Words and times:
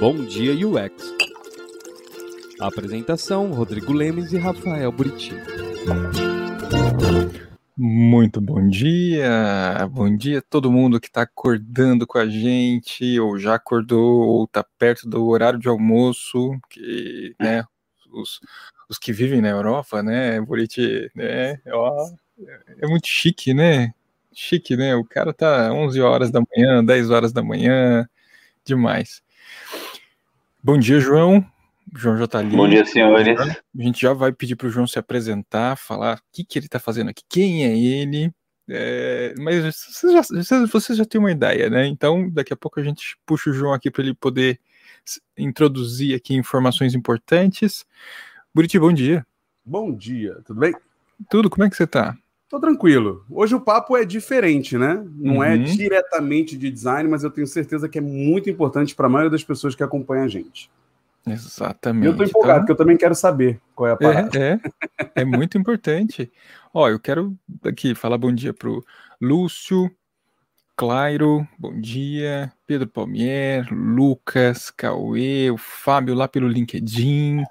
Bom 0.00 0.24
Dia 0.24 0.54
UX. 0.66 1.14
apresentação: 2.58 3.52
Rodrigo 3.52 3.92
Lemes 3.92 4.32
e 4.32 4.38
Rafael 4.38 4.90
Buriti. 4.90 5.34
Muito 7.76 8.40
bom 8.40 8.66
dia, 8.66 9.86
bom 9.92 10.16
dia 10.16 10.40
todo 10.40 10.72
mundo 10.72 10.98
que 10.98 11.08
está 11.08 11.22
acordando 11.22 12.06
com 12.06 12.16
a 12.16 12.26
gente, 12.26 13.20
ou 13.20 13.38
já 13.38 13.56
acordou, 13.56 14.26
ou 14.26 14.44
está 14.44 14.64
perto 14.78 15.06
do 15.06 15.26
horário 15.28 15.58
de 15.58 15.68
almoço, 15.68 16.58
que, 16.70 17.34
né, 17.38 17.62
os, 18.10 18.40
os 18.88 18.98
que 18.98 19.12
vivem 19.12 19.42
na 19.42 19.50
Europa, 19.50 20.02
né, 20.02 20.40
Buriti, 20.40 21.10
né, 21.14 21.60
ó, 21.68 22.08
é 22.78 22.86
muito 22.86 23.06
chique, 23.06 23.52
né, 23.52 23.92
chique, 24.32 24.78
né, 24.78 24.96
o 24.96 25.04
cara 25.04 25.34
tá 25.34 25.70
11 25.74 26.00
horas 26.00 26.30
da 26.30 26.40
manhã, 26.40 26.82
10 26.82 27.10
horas 27.10 27.32
da 27.34 27.42
manhã, 27.42 28.08
demais. 28.64 29.22
Bom 30.62 30.78
dia, 30.78 31.00
João, 31.00 31.38
o 31.94 31.98
João 31.98 32.18
já 32.18 32.24
está 32.24 32.38
ali. 32.38 32.54
Bom 32.54 32.68
dia, 32.68 32.84
senhores. 32.84 33.38
A 33.40 33.82
gente 33.82 34.00
já 34.00 34.12
vai 34.12 34.30
pedir 34.30 34.56
para 34.56 34.66
o 34.66 34.70
João 34.70 34.86
se 34.86 34.98
apresentar, 34.98 35.76
falar 35.76 36.18
o 36.18 36.22
que, 36.30 36.44
que 36.44 36.58
ele 36.58 36.66
está 36.66 36.78
fazendo 36.78 37.08
aqui, 37.08 37.22
quem 37.26 37.64
é 37.64 37.76
ele. 37.76 38.30
É, 38.68 39.34
mas 39.38 39.64
você 39.64 40.12
já, 40.12 40.22
você 40.66 40.94
já 40.94 41.04
tem 41.06 41.18
uma 41.18 41.32
ideia, 41.32 41.70
né? 41.70 41.86
Então, 41.86 42.28
daqui 42.30 42.52
a 42.52 42.56
pouco 42.56 42.78
a 42.78 42.82
gente 42.82 43.16
puxa 43.24 43.50
o 43.50 43.52
João 43.54 43.72
aqui 43.72 43.90
para 43.90 44.02
ele 44.02 44.14
poder 44.14 44.60
introduzir 45.36 46.14
aqui 46.14 46.34
informações 46.34 46.94
importantes. 46.94 47.86
Buriti, 48.54 48.78
bom 48.78 48.92
dia. 48.92 49.26
Bom 49.64 49.94
dia, 49.94 50.42
tudo 50.44 50.60
bem? 50.60 50.74
Tudo, 51.30 51.48
como 51.48 51.64
é 51.64 51.70
que 51.70 51.76
você 51.76 51.84
está? 51.84 52.16
Tô 52.50 52.58
tranquilo. 52.58 53.24
Hoje 53.30 53.54
o 53.54 53.60
papo 53.60 53.96
é 53.96 54.04
diferente, 54.04 54.76
né? 54.76 55.06
Não 55.14 55.42
é 55.42 55.54
uhum. 55.54 55.62
é 55.62 55.66
diretamente 55.66 56.58
de 56.58 56.68
design, 56.68 57.08
mas 57.08 57.22
eu 57.22 57.30
tenho 57.30 57.46
certeza 57.46 57.88
que 57.88 57.96
é 57.96 58.00
muito 58.00 58.50
importante 58.50 58.92
para 58.92 59.06
a 59.06 59.08
maioria 59.08 59.30
das 59.30 59.44
pessoas 59.44 59.76
que 59.76 59.84
acompanham 59.84 60.24
a 60.24 60.28
gente. 60.28 60.68
Exatamente. 61.24 62.06
Eu 62.06 62.16
tô 62.16 62.24
empolgado, 62.24 62.54
então, 62.54 62.60
porque 62.62 62.72
eu 62.72 62.76
também 62.76 62.96
quero 62.96 63.14
saber 63.14 63.60
qual 63.72 63.88
é 63.88 63.92
a 63.92 63.96
parada. 63.96 64.36
É, 64.36 64.60
é, 64.98 65.10
é 65.22 65.24
muito 65.24 65.56
importante. 65.56 66.28
Ó, 66.74 66.88
eu 66.88 66.98
quero 66.98 67.38
aqui 67.64 67.94
falar 67.94 68.18
bom 68.18 68.32
dia 68.32 68.52
pro 68.52 68.84
Lúcio, 69.20 69.88
Clairo, 70.74 71.46
bom 71.56 71.80
dia, 71.80 72.52
Pedro 72.66 72.88
Palmier, 72.88 73.72
Lucas, 73.72 74.72
Cauê, 74.72 75.52
o 75.52 75.56
Fábio 75.56 76.16
lá 76.16 76.26
pelo 76.26 76.48
LinkedIn, 76.48 77.44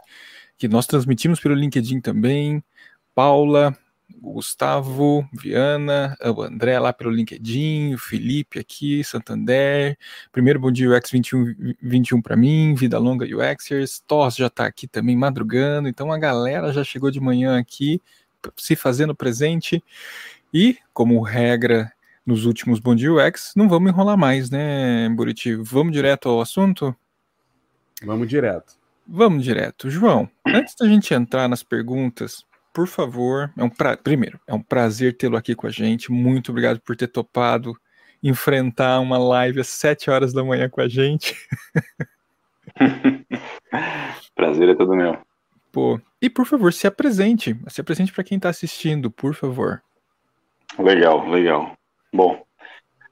que 0.57 0.67
nós 0.67 0.85
transmitimos 0.85 1.39
pelo 1.39 1.55
LinkedIn 1.55 2.01
também, 2.01 2.61
Paula, 3.15 3.73
o 4.21 4.33
Gustavo, 4.33 5.27
Viana, 5.33 6.17
o 6.21 6.41
André 6.41 6.79
lá 6.79 6.91
pelo 6.91 7.11
LinkedIn, 7.11 7.93
o 7.93 7.97
Felipe 7.97 8.59
aqui, 8.59 9.03
Santander. 9.03 9.97
Primeiro 10.31 10.59
bom 10.59 10.71
dia 10.71 10.89
UX 10.89 11.11
21, 11.11 11.75
21 11.81 12.21
para 12.21 12.35
mim, 12.35 12.73
Vida 12.75 12.97
Longa 12.97 13.25
UXers. 13.25 14.01
Tos 14.05 14.35
já 14.35 14.47
está 14.47 14.65
aqui 14.65 14.87
também 14.87 15.15
madrugando, 15.15 15.87
então 15.87 16.11
a 16.11 16.17
galera 16.17 16.73
já 16.73 16.83
chegou 16.83 17.11
de 17.11 17.19
manhã 17.19 17.57
aqui 17.59 18.01
se 18.55 18.75
fazendo 18.75 19.15
presente. 19.15 19.83
E, 20.53 20.77
como 20.93 21.21
regra 21.21 21.91
nos 22.25 22.45
últimos 22.45 22.79
Bom 22.79 22.95
Dia 22.95 23.13
UX, 23.13 23.53
não 23.55 23.67
vamos 23.69 23.91
enrolar 23.91 24.17
mais, 24.17 24.49
né, 24.49 25.09
Buriti? 25.09 25.55
Vamos 25.55 25.93
direto 25.93 26.29
ao 26.29 26.41
assunto? 26.41 26.95
Vamos 28.03 28.27
direto. 28.27 28.73
Vamos 29.07 29.43
direto. 29.43 29.89
João, 29.89 30.29
antes 30.45 30.75
da 30.75 30.87
gente 30.87 31.13
entrar 31.13 31.49
nas 31.49 31.63
perguntas, 31.63 32.45
por 32.73 32.87
favor, 32.87 33.51
é 33.57 33.63
um 33.63 33.69
pra... 33.69 33.97
primeiro, 33.97 34.39
é 34.47 34.53
um 34.53 34.61
prazer 34.61 35.15
tê-lo 35.17 35.37
aqui 35.37 35.55
com 35.55 35.67
a 35.67 35.71
gente. 35.71 36.11
Muito 36.11 36.51
obrigado 36.51 36.79
por 36.79 36.95
ter 36.95 37.07
topado 37.07 37.75
enfrentar 38.21 38.99
uma 38.99 39.17
live 39.17 39.61
às 39.61 39.67
7 39.67 40.09
horas 40.09 40.33
da 40.33 40.43
manhã 40.43 40.69
com 40.69 40.81
a 40.81 40.87
gente. 40.87 41.35
prazer 44.35 44.69
é 44.69 44.75
todo 44.75 44.95
meu. 44.95 45.17
Pô, 45.71 45.99
e 46.21 46.29
por 46.29 46.45
favor, 46.45 46.73
se 46.73 46.87
apresente. 46.87 47.55
Se 47.67 47.81
apresente 47.81 48.11
para 48.11 48.23
quem 48.23 48.37
está 48.37 48.49
assistindo, 48.49 49.11
por 49.11 49.33
favor. 49.33 49.81
Legal, 50.77 51.27
legal. 51.29 51.77
Bom, 52.13 52.43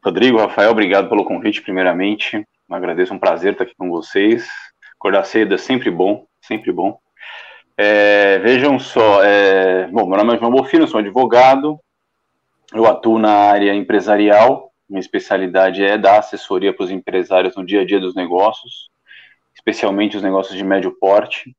Rodrigo, 0.03 0.37
Rafael, 0.37 0.71
obrigado 0.71 1.09
pelo 1.09 1.25
convite, 1.25 1.61
primeiramente. 1.61 2.45
Agradeço, 2.69 3.13
um 3.13 3.19
prazer 3.19 3.53
estar 3.53 3.63
aqui 3.63 3.75
com 3.77 3.89
vocês. 3.89 4.47
Acordar 4.95 5.23
cedo 5.23 5.53
é 5.53 5.57
sempre 5.57 5.91
bom, 5.91 6.25
sempre 6.41 6.71
bom. 6.71 6.99
É, 7.79 8.39
vejam 8.39 8.79
só, 8.79 9.23
é, 9.23 9.85
bom, 9.87 10.07
meu 10.07 10.17
nome 10.17 10.33
é 10.33 10.39
João 10.39 10.51
Bofino, 10.51 10.87
sou 10.87 10.99
advogado, 10.99 11.79
eu 12.73 12.87
atuo 12.87 13.19
na 13.19 13.31
área 13.31 13.71
empresarial, 13.75 14.71
minha 14.89 14.99
especialidade 14.99 15.83
é 15.83 15.95
dar 15.95 16.17
assessoria 16.17 16.73
para 16.73 16.85
os 16.85 16.89
empresários 16.89 17.55
no 17.55 17.63
dia 17.63 17.81
a 17.81 17.85
dia 17.85 17.99
dos 17.99 18.15
negócios, 18.15 18.89
especialmente 19.53 20.17
os 20.17 20.23
negócios 20.23 20.57
de 20.57 20.63
médio 20.63 20.97
porte, 20.99 21.55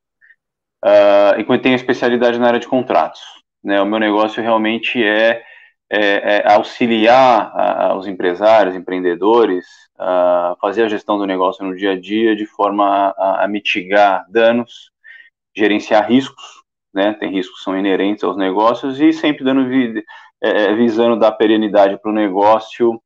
uh, 0.83 1.39
e 1.39 1.59
tenho 1.59 1.75
especialidade 1.75 2.37
na 2.37 2.47
área 2.47 2.59
de 2.59 2.67
contratos. 2.67 3.21
Né, 3.63 3.81
o 3.81 3.85
meu 3.85 3.99
negócio 3.99 4.43
realmente 4.43 5.01
é, 5.01 5.41
é, 5.89 6.41
é 6.41 6.53
auxiliar 6.53 7.51
a, 7.55 7.95
os 7.95 8.07
empresários, 8.07 8.75
empreendedores, 8.75 9.65
a 9.97 10.57
fazer 10.59 10.83
a 10.83 10.89
gestão 10.89 11.17
do 11.17 11.25
negócio 11.25 11.65
no 11.65 11.75
dia 11.75 11.91
a 11.91 11.99
dia 11.99 12.35
de 12.35 12.45
forma 12.45 13.13
a, 13.17 13.45
a 13.45 13.47
mitigar 13.47 14.25
danos, 14.29 14.91
gerenciar 15.55 16.09
riscos, 16.09 16.63
né? 16.93 17.13
Tem 17.13 17.31
riscos 17.31 17.59
que 17.59 17.63
são 17.63 17.77
inerentes 17.77 18.23
aos 18.23 18.37
negócios 18.37 18.99
e 18.99 19.13
sempre 19.13 19.43
dando 19.43 19.67
é, 19.69 20.03
é 20.41 20.73
visando 20.73 21.17
dar 21.17 21.31
perenidade 21.33 21.97
para 22.01 22.11
o 22.11 22.13
negócio 22.13 23.01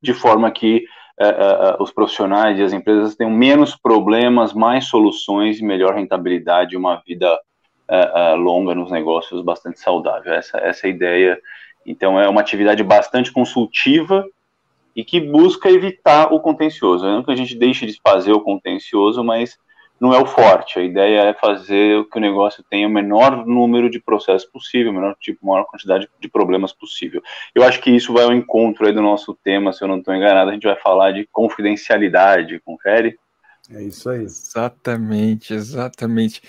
de 0.00 0.14
forma 0.14 0.50
que 0.50 0.84
é, 1.18 1.26
é, 1.28 1.76
os 1.80 1.90
profissionais 1.90 2.58
e 2.58 2.62
as 2.62 2.72
empresas 2.72 3.16
tenham 3.16 3.32
menos 3.32 3.74
problemas, 3.74 4.52
mais 4.52 4.84
soluções 4.84 5.58
e 5.58 5.64
melhor 5.64 5.94
rentabilidade, 5.94 6.76
uma 6.76 7.02
vida 7.06 7.38
longa 8.36 8.74
nos 8.74 8.90
negócios 8.90 9.40
bastante 9.42 9.78
saudável. 9.78 10.34
Essa, 10.34 10.58
essa 10.58 10.88
ideia. 10.88 11.40
Então, 11.86 12.18
é 12.18 12.28
uma 12.28 12.40
atividade 12.40 12.82
bastante 12.82 13.30
consultiva 13.30 14.26
e 14.94 15.04
que 15.04 15.20
busca 15.20 15.70
evitar 15.70 16.32
o 16.32 16.40
contencioso. 16.40 17.04
Não 17.06 17.22
que 17.22 17.30
a 17.30 17.36
gente 17.36 17.54
deixe 17.54 17.86
de 17.86 18.00
fazer 18.02 18.32
o 18.32 18.40
contencioso, 18.40 19.22
mas 19.22 19.56
não 20.00 20.12
é 20.12 20.18
o 20.18 20.26
forte. 20.26 20.78
A 20.78 20.82
ideia 20.82 21.20
é 21.22 21.34
fazer 21.34 22.04
que 22.08 22.18
o 22.18 22.20
negócio 22.20 22.62
tenha 22.68 22.86
o 22.86 22.90
menor 22.90 23.46
número 23.46 23.90
de 23.90 24.00
processos 24.00 24.48
possível, 24.48 24.92
menor 24.92 25.16
tipo, 25.20 25.46
maior 25.46 25.64
quantidade 25.64 26.08
de 26.20 26.28
problemas 26.28 26.72
possível. 26.72 27.22
Eu 27.54 27.64
acho 27.64 27.80
que 27.80 27.90
isso 27.90 28.12
vai 28.12 28.24
ao 28.24 28.32
encontro 28.32 28.86
aí 28.86 28.92
do 28.92 29.02
nosso 29.02 29.34
tema, 29.42 29.72
se 29.72 29.82
eu 29.82 29.88
não 29.88 29.98
estou 29.98 30.14
enganado, 30.14 30.50
a 30.50 30.54
gente 30.54 30.66
vai 30.66 30.76
falar 30.76 31.12
de 31.12 31.26
confidencialidade, 31.32 32.60
confere? 32.64 33.18
É 33.70 33.82
isso 33.82 34.08
aí. 34.10 34.22
Exatamente, 34.22 35.54
exatamente. 35.54 36.42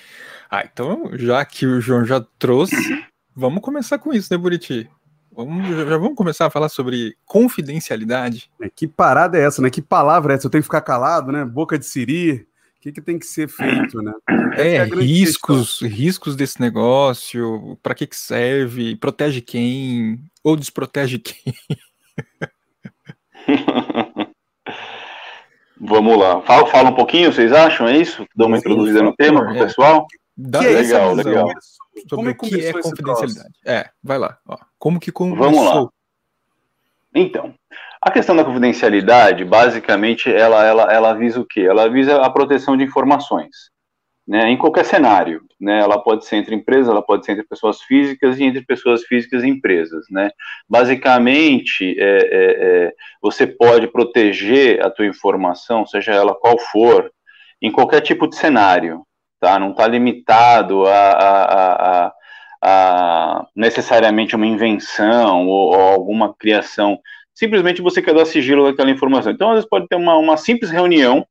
Ah, 0.50 0.64
então, 0.64 1.10
já 1.14 1.44
que 1.46 1.66
o 1.66 1.82
João 1.82 2.06
já 2.06 2.24
trouxe, 2.38 2.76
vamos 3.36 3.62
começar 3.62 3.98
com 3.98 4.14
isso, 4.14 4.32
né, 4.32 4.38
Buriti? 4.38 4.90
Vamos, 5.32 5.68
já 5.68 5.98
vamos 5.98 6.16
começar 6.16 6.48
a 6.48 6.50
falar 6.50 6.68
sobre 6.68 7.16
confidencialidade. 7.24 8.50
É, 8.60 8.70
que 8.70 8.88
parada 8.88 9.38
é 9.38 9.46
essa, 9.46 9.62
né? 9.62 9.70
Que 9.70 9.84
palavra 9.84 10.34
é 10.34 10.36
essa? 10.36 10.48
Eu 10.48 10.52
tenho 10.52 10.64
que 10.64 10.68
ficar 10.68 10.82
calado, 10.82 11.32
né? 11.32 11.46
Boca 11.46 11.78
de 11.78 11.86
siri 11.86 12.34
o 12.34 12.48
que, 12.88 12.92
que 12.94 13.02
tem 13.02 13.20
que 13.20 13.26
ser 13.26 13.48
feito, 13.50 14.02
né? 14.02 14.14
É, 14.56 14.76
é 14.76 14.84
riscos, 14.86 15.80
questão. 15.80 15.90
riscos 15.90 16.36
desse 16.36 16.60
negócio, 16.62 17.78
para 17.84 17.94
que, 17.94 18.08
que 18.08 18.16
serve, 18.16 18.96
protege 18.96 19.42
quem, 19.42 20.20
ou 20.44 20.56
desprotege 20.56 21.20
quem. 21.20 21.54
Vamos 25.80 26.18
lá. 26.18 26.42
Fala, 26.42 26.66
fala 26.68 26.90
um 26.90 26.96
pouquinho, 26.96 27.32
vocês 27.32 27.54
acham? 27.54 27.88
É 27.88 27.98
isso? 27.98 28.26
Dá 28.36 28.48
uma 28.48 28.58
introduzida 28.58 29.04
no 29.04 29.16
tema 29.16 29.42
para 29.42 29.54
o 29.54 29.58
é. 29.58 29.60
pessoal? 29.66 30.08
Dá, 30.36 30.64
é 30.64 30.70
legal, 30.70 31.14
legal. 31.14 31.48
Sobre 32.10 32.10
como 32.10 32.30
é 32.30 32.32
o 32.32 32.36
que 32.36 32.66
é 32.66 32.74
confidencialidade. 32.74 33.54
É, 33.66 33.90
vai 34.04 34.18
lá. 34.18 34.40
Ó. 34.48 34.58
Como 34.80 35.00
que 35.00 35.12
começou? 35.12 35.52
Vamos 35.52 35.64
lá. 35.66 35.88
Então, 37.14 37.54
a 38.02 38.12
questão 38.12 38.36
da 38.36 38.44
confidencialidade, 38.44 39.44
basicamente, 39.44 40.32
ela, 40.32 40.64
ela, 40.66 40.94
ela 40.94 41.14
visa 41.14 41.40
o 41.40 41.46
quê? 41.46 41.62
Ela 41.62 41.90
visa 41.90 42.22
a 42.22 42.30
proteção 42.30 42.78
de 42.78 42.84
informações, 42.84 43.72
né, 44.28 44.50
em 44.50 44.58
qualquer 44.58 44.86
cenário, 44.86 45.42
né, 45.60 45.80
ela 45.80 46.02
pode 46.02 46.26
ser 46.26 46.36
entre 46.36 46.54
empresas, 46.54 46.90
ela 46.90 47.02
pode 47.02 47.26
ser 47.26 47.32
entre 47.32 47.46
pessoas 47.46 47.82
físicas 47.82 48.38
e 48.40 48.44
entre 48.44 48.62
pessoas 48.62 49.04
físicas 49.04 49.44
e 49.44 49.48
empresas, 49.48 50.06
né. 50.12 50.30
Basicamente, 50.70 51.96
é, 52.00 52.04
é, 52.04 52.86
é, 52.88 52.94
você 53.22 53.48
pode 53.48 53.88
proteger 53.88 54.86
a 54.86 54.90
tua 54.90 55.06
informação, 55.06 55.86
seja 55.86 56.14
ela 56.14 56.36
qual 56.36 56.60
for, 56.60 57.12
em 57.62 57.72
qualquer 57.72 58.02
tipo 58.02 58.28
de 58.28 58.36
cenário, 58.36 59.04
tá, 59.40 59.58
não 59.58 59.72
está 59.72 59.88
limitado 59.88 60.86
a, 60.86 60.92
a, 60.92 62.06
a, 62.06 62.14
a, 62.62 63.48
necessariamente 63.56 64.36
uma 64.36 64.46
invenção 64.46 65.48
ou, 65.48 65.74
ou 65.74 65.82
alguma 65.82 66.34
criação 66.34 67.00
simplesmente 67.38 67.84
você 67.84 68.02
quer 68.02 68.16
dar 68.16 68.26
sigilo 68.26 68.66
daquela 68.66 68.90
informação. 68.90 69.32
Então, 69.32 69.50
às 69.50 69.56
vezes 69.58 69.70
pode 69.70 69.88
ter 69.88 69.96
uma, 69.96 70.18
uma 70.18 70.38
simples 70.38 70.72
reunião, 70.72 71.24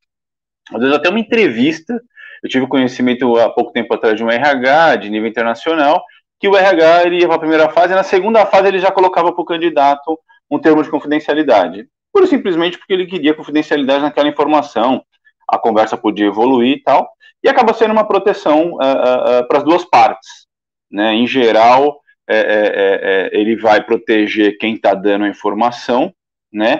às 0.73 0.79
vezes 0.79 0.95
até 0.95 1.09
uma 1.09 1.19
entrevista. 1.19 2.01
Eu 2.41 2.49
tive 2.49 2.65
conhecimento 2.65 3.35
há 3.35 3.49
pouco 3.49 3.73
tempo 3.73 3.93
atrás 3.93 4.15
de 4.15 4.23
um 4.23 4.31
RH 4.31 4.95
de 4.97 5.09
nível 5.09 5.27
internacional, 5.27 6.01
que 6.39 6.47
o 6.47 6.55
RH 6.55 7.09
ia 7.09 7.27
para 7.27 7.35
a 7.35 7.39
primeira 7.39 7.69
fase, 7.69 7.91
e 7.91 7.95
na 7.95 8.03
segunda 8.03 8.45
fase 8.45 8.69
ele 8.69 8.79
já 8.79 8.89
colocava 8.89 9.33
para 9.33 9.41
o 9.41 9.45
candidato 9.45 10.17
um 10.49 10.57
termo 10.57 10.81
de 10.81 10.89
confidencialidade. 10.89 11.89
Pura 12.13 12.25
simplesmente 12.25 12.77
porque 12.77 12.93
ele 12.93 13.05
queria 13.05 13.33
confidencialidade 13.33 14.01
naquela 14.01 14.29
informação. 14.29 15.03
a 15.49 15.57
conversa 15.57 15.97
podia 15.97 16.27
evoluir 16.27 16.77
e 16.77 16.83
tal, 16.83 17.09
e 17.43 17.49
acaba 17.49 17.73
sendo 17.73 17.91
uma 17.91 18.07
proteção 18.07 18.73
uh, 18.73 19.41
uh, 19.41 19.47
para 19.47 19.57
as 19.57 19.63
duas 19.63 19.83
partes. 19.83 20.47
Né? 20.89 21.15
Em 21.15 21.27
geral, 21.27 21.99
é, 22.29 22.37
é, 22.37 23.29
é, 23.35 23.39
ele 23.39 23.55
vai 23.55 23.83
proteger 23.83 24.57
quem 24.57 24.75
está 24.75 24.93
dando 24.93 25.25
a 25.25 25.29
informação, 25.29 26.13
né? 26.51 26.77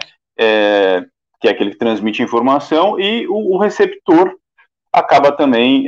que 1.39 1.47
é 1.47 1.51
aquele 1.51 1.71
que 1.71 1.77
transmite 1.77 2.21
a 2.21 2.25
informação, 2.25 2.99
e 2.99 3.27
o, 3.27 3.55
o 3.55 3.57
receptor 3.57 4.35
acaba 4.93 5.31
também 5.31 5.85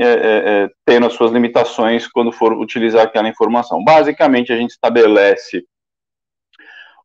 tendo 0.86 1.06
as 1.06 1.14
suas 1.14 1.32
limitações 1.32 2.08
quando 2.08 2.32
for 2.32 2.54
utilizar 2.54 3.04
aquela 3.04 3.30
informação. 3.30 3.84
Basicamente, 3.84 4.52
a 4.52 4.58
gente 4.58 4.72
estabelece 4.72 5.66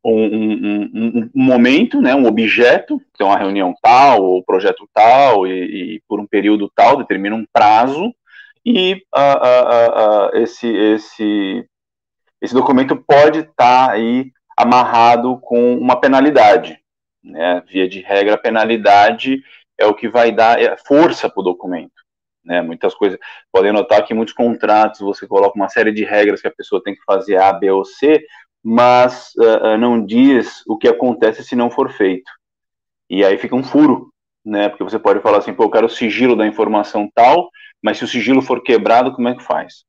um, 0.04 0.12
um, 0.12 0.90
um, 0.94 1.30
um, 1.34 1.44
momento, 1.46 2.00
né, 2.00 2.14
um 2.14 2.26
objeto, 2.26 3.00
então 3.14 3.28
uma 3.28 3.38
reunião 3.38 3.74
tal, 3.82 4.22
ou 4.22 4.44
projeto 4.44 4.88
tal, 4.92 5.46
e, 5.46 5.94
e, 5.96 6.02
por 6.06 6.20
um 6.20 6.26
período 6.26 6.70
tal, 6.74 6.98
determina 6.98 7.34
um 7.34 7.46
prazo, 7.50 8.14
e 8.64 9.02
esse, 10.34 10.68
esse, 10.68 11.66
esse 12.40 12.54
documento 12.54 12.96
pode 12.96 13.40
estar 13.40 13.88
tá 13.88 13.92
aí 13.92 14.32
amarrado 14.56 15.38
com 15.40 15.76
uma 15.76 16.00
penalidade. 16.00 16.78
Né? 17.22 17.62
Via 17.66 17.88
de 17.88 18.00
regra, 18.00 18.34
a 18.34 18.38
penalidade 18.38 19.42
é 19.78 19.86
o 19.86 19.94
que 19.94 20.08
vai 20.08 20.30
dar 20.30 20.60
é, 20.60 20.76
força 20.76 21.28
para 21.28 21.40
o 21.40 21.44
documento. 21.44 22.04
Né? 22.44 22.60
Muitas 22.60 22.94
coisas, 22.94 23.18
podem 23.50 23.72
notar 23.72 24.04
que 24.04 24.12
muitos 24.12 24.34
contratos 24.34 25.00
você 25.00 25.26
coloca 25.26 25.56
uma 25.56 25.68
série 25.68 25.92
de 25.92 26.04
regras 26.04 26.40
que 26.40 26.48
a 26.48 26.54
pessoa 26.54 26.82
tem 26.82 26.94
que 26.94 27.02
fazer 27.04 27.36
A, 27.40 27.52
B 27.52 27.70
ou 27.70 27.84
C, 27.84 28.24
mas 28.62 29.32
uh, 29.36 29.76
não 29.78 30.04
diz 30.04 30.62
o 30.66 30.76
que 30.76 30.88
acontece 30.88 31.44
se 31.44 31.56
não 31.56 31.70
for 31.70 31.90
feito. 31.90 32.30
E 33.10 33.24
aí 33.24 33.36
fica 33.36 33.54
um 33.54 33.62
furo, 33.62 34.10
né? 34.44 34.68
Porque 34.68 34.84
você 34.84 34.98
pode 34.98 35.20
falar 35.20 35.38
assim, 35.38 35.52
pô, 35.52 35.64
eu 35.64 35.70
quero 35.70 35.88
sigilo 35.88 36.34
da 36.34 36.46
informação 36.46 37.08
tal, 37.14 37.50
mas 37.84 37.98
se 37.98 38.04
o 38.04 38.08
sigilo 38.08 38.40
for 38.40 38.62
quebrado, 38.62 39.12
como 39.12 39.28
é 39.28 39.34
que 39.34 39.42
faz? 39.42 39.84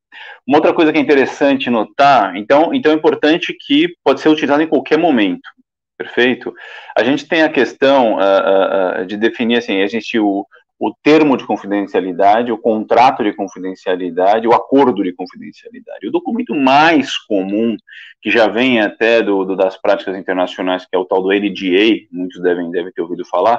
Uma 0.45 0.57
outra 0.57 0.73
coisa 0.73 0.91
que 0.91 0.97
é 0.97 1.01
interessante 1.01 1.69
notar, 1.69 2.35
então, 2.35 2.73
então 2.73 2.91
é 2.91 2.95
importante 2.95 3.55
que 3.65 3.87
pode 4.03 4.19
ser 4.19 4.27
utilizado 4.27 4.61
em 4.61 4.67
qualquer 4.67 4.99
momento, 4.99 5.49
perfeito? 5.97 6.53
A 6.97 7.05
gente 7.05 7.25
tem 7.25 7.41
a 7.41 7.49
questão 7.49 8.15
uh, 8.15 9.01
uh, 9.01 9.05
de 9.05 9.15
definir 9.15 9.59
assim, 9.59 9.77
existe 9.79 10.19
o, 10.19 10.45
o 10.77 10.93
termo 11.01 11.37
de 11.37 11.47
confidencialidade, 11.47 12.51
o 12.51 12.57
contrato 12.57 13.23
de 13.23 13.31
confidencialidade, 13.31 14.45
o 14.45 14.53
acordo 14.53 15.01
de 15.01 15.13
confidencialidade. 15.13 16.05
O 16.05 16.11
documento 16.11 16.53
mais 16.53 17.17
comum, 17.17 17.77
que 18.21 18.29
já 18.29 18.49
vem 18.49 18.81
até 18.81 19.21
do, 19.21 19.45
do, 19.45 19.55
das 19.55 19.77
práticas 19.81 20.17
internacionais, 20.17 20.85
que 20.85 20.93
é 20.93 20.99
o 20.99 21.05
tal 21.05 21.23
do 21.23 21.31
NDA, 21.31 22.07
muitos 22.11 22.41
devem, 22.41 22.69
devem 22.71 22.91
ter 22.91 23.01
ouvido 23.01 23.23
falar, 23.23 23.57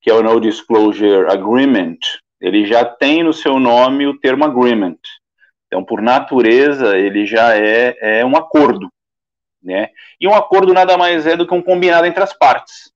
que 0.00 0.10
é 0.10 0.14
o 0.14 0.22
No 0.22 0.40
Disclosure 0.40 1.26
Agreement, 1.28 1.98
ele 2.44 2.66
já 2.66 2.84
tem 2.84 3.22
no 3.22 3.32
seu 3.32 3.58
nome 3.58 4.06
o 4.06 4.18
termo 4.18 4.44
agreement. 4.44 4.98
Então, 5.66 5.82
por 5.82 6.02
natureza, 6.02 6.94
ele 6.94 7.24
já 7.24 7.56
é, 7.56 8.20
é 8.20 8.24
um 8.24 8.36
acordo. 8.36 8.92
Né? 9.62 9.88
E 10.20 10.28
um 10.28 10.34
acordo 10.34 10.74
nada 10.74 10.98
mais 10.98 11.26
é 11.26 11.36
do 11.36 11.46
que 11.46 11.54
um 11.54 11.62
combinado 11.62 12.06
entre 12.06 12.22
as 12.22 12.34
partes. 12.34 12.92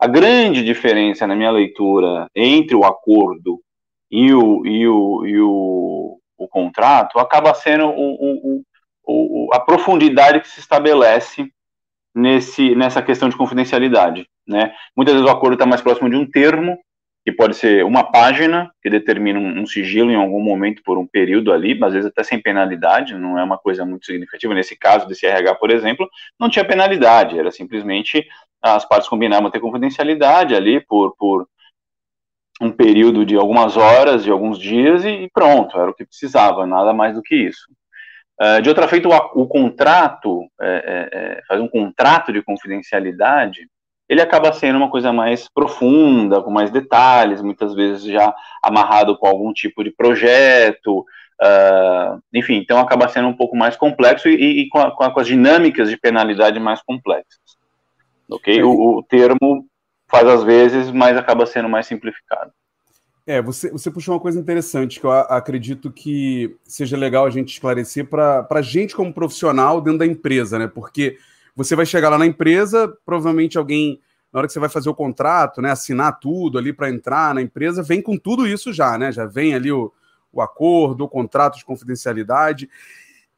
A 0.00 0.08
grande 0.08 0.64
diferença 0.64 1.28
na 1.28 1.36
minha 1.36 1.50
leitura 1.52 2.28
entre 2.34 2.74
o 2.74 2.84
acordo 2.84 3.62
e 4.10 4.34
o, 4.34 4.66
e 4.66 4.88
o, 4.88 5.26
e 5.26 5.40
o, 5.40 6.18
o 6.36 6.48
contrato 6.48 7.20
acaba 7.20 7.54
sendo 7.54 7.86
o, 7.86 8.64
o, 9.04 9.48
a 9.54 9.60
profundidade 9.60 10.40
que 10.40 10.48
se 10.48 10.58
estabelece 10.58 11.48
nesse, 12.12 12.74
nessa 12.74 13.00
questão 13.00 13.28
de 13.28 13.36
confidencialidade. 13.36 14.28
Né? 14.44 14.74
Muitas 14.96 15.14
vezes 15.14 15.28
o 15.28 15.32
acordo 15.32 15.54
está 15.54 15.64
mais 15.64 15.80
próximo 15.80 16.10
de 16.10 16.16
um 16.16 16.28
termo, 16.28 16.76
que 17.26 17.32
pode 17.32 17.56
ser 17.56 17.84
uma 17.84 18.04
página, 18.04 18.70
que 18.80 18.88
determina 18.88 19.40
um, 19.40 19.66
sigilo 19.66 20.12
em 20.12 20.14
algum 20.14 20.40
momento 20.40 20.80
por 20.84 20.96
um 20.96 21.04
período 21.04 21.52
ali, 21.52 21.76
às 21.82 21.92
vezes 21.92 22.08
até 22.08 22.22
sem 22.22 22.40
penalidade, 22.40 23.18
não 23.18 23.36
é 23.36 23.42
uma 23.42 23.58
coisa 23.58 23.84
muito 23.84 24.06
significativa. 24.06 24.54
Nesse 24.54 24.76
caso 24.76 25.08
desse 25.08 25.26
RH, 25.26 25.56
por 25.56 25.72
exemplo, 25.72 26.08
não 26.38 26.48
tinha 26.48 26.64
penalidade, 26.64 27.36
era 27.36 27.50
simplesmente 27.50 28.24
as 28.62 28.84
partes 28.84 29.08
combinavam 29.08 29.50
ter 29.50 29.58
confidencialidade 29.58 30.54
ali 30.54 30.80
por, 30.80 31.16
por 31.16 31.48
um 32.60 32.70
período 32.70 33.26
de 33.26 33.34
algumas 33.34 33.76
horas, 33.76 34.22
de 34.22 34.30
alguns 34.30 34.56
dias, 34.56 35.04
e 35.04 35.28
pronto, 35.34 35.76
era 35.76 35.90
o 35.90 35.94
que 35.94 36.06
precisava, 36.06 36.64
nada 36.64 36.92
mais 36.92 37.16
do 37.16 37.22
que 37.22 37.34
isso. 37.34 37.66
Uh, 38.40 38.62
de 38.62 38.68
outra 38.68 38.86
feita, 38.86 39.08
o, 39.08 39.42
o 39.42 39.48
contrato, 39.48 40.42
é, 40.60 41.42
é, 41.50 41.56
um 41.56 41.66
contrato 41.66 42.32
de 42.32 42.40
confidencialidade, 42.40 43.68
ele 44.08 44.20
acaba 44.20 44.52
sendo 44.52 44.76
uma 44.76 44.90
coisa 44.90 45.12
mais 45.12 45.48
profunda, 45.48 46.40
com 46.42 46.50
mais 46.50 46.70
detalhes, 46.70 47.42
muitas 47.42 47.74
vezes 47.74 48.04
já 48.04 48.34
amarrado 48.62 49.16
com 49.18 49.26
algum 49.26 49.52
tipo 49.52 49.82
de 49.82 49.90
projeto, 49.90 51.00
uh, 51.00 52.22
enfim, 52.32 52.54
então 52.54 52.78
acaba 52.78 53.08
sendo 53.08 53.28
um 53.28 53.36
pouco 53.36 53.56
mais 53.56 53.76
complexo 53.76 54.28
e, 54.28 54.62
e 54.62 54.68
com, 54.68 54.78
a, 54.78 54.90
com, 54.92 55.20
as 55.20 55.26
dinâmicas 55.26 55.90
de 55.90 55.96
penalidade 55.96 56.60
mais 56.60 56.80
complexas. 56.82 57.56
Ok? 58.30 58.62
O, 58.62 58.98
o, 58.98 59.02
termo 59.02 59.66
faz 60.08 60.26
às 60.26 60.42
vezes, 60.44 60.90
mas 60.90 61.16
acaba 61.16 61.46
sendo 61.46 61.68
mais 61.68 61.86
simplificado. 61.86 62.52
É, 63.26 63.42
você, 63.42 63.70
você 63.72 63.90
puxou 63.90 64.14
uma 64.14 64.20
coisa 64.20 64.38
interessante 64.38 65.00
que 65.00 65.06
eu 65.06 65.10
acredito 65.10 65.90
que 65.90 66.56
seja 66.62 66.96
legal 66.96 67.26
a 67.26 67.30
gente 67.30 67.52
esclarecer 67.52 68.08
para 68.08 68.46
a 68.48 68.62
gente 68.62 68.94
como 68.94 69.12
profissional 69.12 69.80
dentro 69.80 69.98
da 69.98 70.06
empresa, 70.06 70.60
né? 70.60 70.68
Porque 70.68 71.18
você 71.56 71.74
vai 71.74 71.86
chegar 71.86 72.10
lá 72.10 72.18
na 72.18 72.26
empresa, 72.26 72.86
provavelmente 73.04 73.56
alguém, 73.56 73.98
na 74.30 74.38
hora 74.38 74.46
que 74.46 74.52
você 74.52 74.60
vai 74.60 74.68
fazer 74.68 74.90
o 74.90 74.94
contrato, 74.94 75.62
né, 75.62 75.70
assinar 75.70 76.20
tudo 76.20 76.58
ali 76.58 76.72
para 76.72 76.90
entrar 76.90 77.34
na 77.34 77.40
empresa, 77.40 77.82
vem 77.82 78.02
com 78.02 78.18
tudo 78.18 78.46
isso 78.46 78.72
já, 78.72 78.98
né? 78.98 79.10
Já 79.10 79.24
vem 79.24 79.54
ali 79.54 79.72
o, 79.72 79.90
o 80.30 80.42
acordo, 80.42 81.04
o 81.04 81.08
contrato 81.08 81.56
de 81.56 81.64
confidencialidade. 81.64 82.68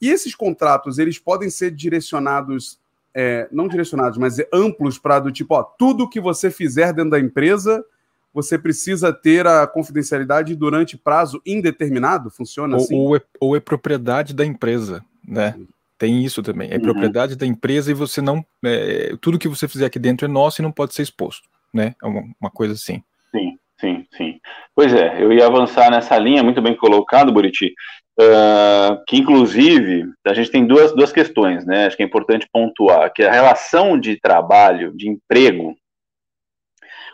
E 0.00 0.10
esses 0.10 0.34
contratos, 0.34 0.98
eles 0.98 1.18
podem 1.18 1.48
ser 1.48 1.70
direcionados 1.70 2.80
é, 3.14 3.48
não 3.50 3.66
direcionados, 3.66 4.18
mas 4.18 4.36
amplos 4.52 4.98
para 4.98 5.18
do 5.18 5.32
tipo, 5.32 5.54
ó, 5.54 5.62
tudo 5.62 6.08
que 6.08 6.20
você 6.20 6.50
fizer 6.50 6.92
dentro 6.92 7.10
da 7.10 7.18
empresa, 7.18 7.84
você 8.32 8.58
precisa 8.58 9.12
ter 9.12 9.46
a 9.46 9.66
confidencialidade 9.66 10.54
durante 10.54 10.96
prazo 10.96 11.40
indeterminado? 11.44 12.30
Funciona 12.30 12.76
ou, 12.76 12.82
assim? 12.82 12.94
Ou 12.96 13.16
é, 13.16 13.20
ou 13.40 13.56
é 13.56 13.60
propriedade 13.60 14.34
da 14.34 14.44
empresa, 14.44 15.04
né? 15.26 15.58
Tem 15.98 16.24
isso 16.24 16.42
também. 16.42 16.70
É 16.70 16.76
uhum. 16.76 16.82
propriedade 16.82 17.36
da 17.36 17.44
empresa 17.44 17.90
e 17.90 17.94
você 17.94 18.22
não. 18.22 18.44
É, 18.64 19.16
tudo 19.20 19.38
que 19.38 19.48
você 19.48 19.66
fizer 19.66 19.86
aqui 19.86 19.98
dentro 19.98 20.26
é 20.26 20.28
nosso 20.28 20.60
e 20.60 20.62
não 20.62 20.70
pode 20.70 20.94
ser 20.94 21.02
exposto, 21.02 21.48
né? 21.74 21.94
É 22.02 22.06
uma, 22.06 22.22
uma 22.40 22.50
coisa 22.50 22.74
assim. 22.74 23.02
Sim, 23.32 23.58
sim, 23.80 24.06
sim. 24.16 24.40
Pois 24.74 24.94
é, 24.94 25.20
eu 25.20 25.32
ia 25.32 25.46
avançar 25.46 25.90
nessa 25.90 26.16
linha, 26.16 26.42
muito 26.42 26.62
bem 26.62 26.76
colocado, 26.76 27.32
Buriti. 27.32 27.74
Uh, 28.20 28.98
que 29.06 29.16
inclusive 29.16 30.04
a 30.26 30.34
gente 30.34 30.50
tem 30.50 30.66
duas, 30.66 30.92
duas 30.92 31.12
questões, 31.12 31.64
né? 31.66 31.86
Acho 31.86 31.96
que 31.96 32.02
é 32.02 32.06
importante 32.06 32.48
pontuar 32.52 33.12
que 33.12 33.22
a 33.22 33.32
relação 33.32 33.98
de 33.98 34.20
trabalho, 34.20 34.92
de 34.96 35.08
emprego, 35.08 35.76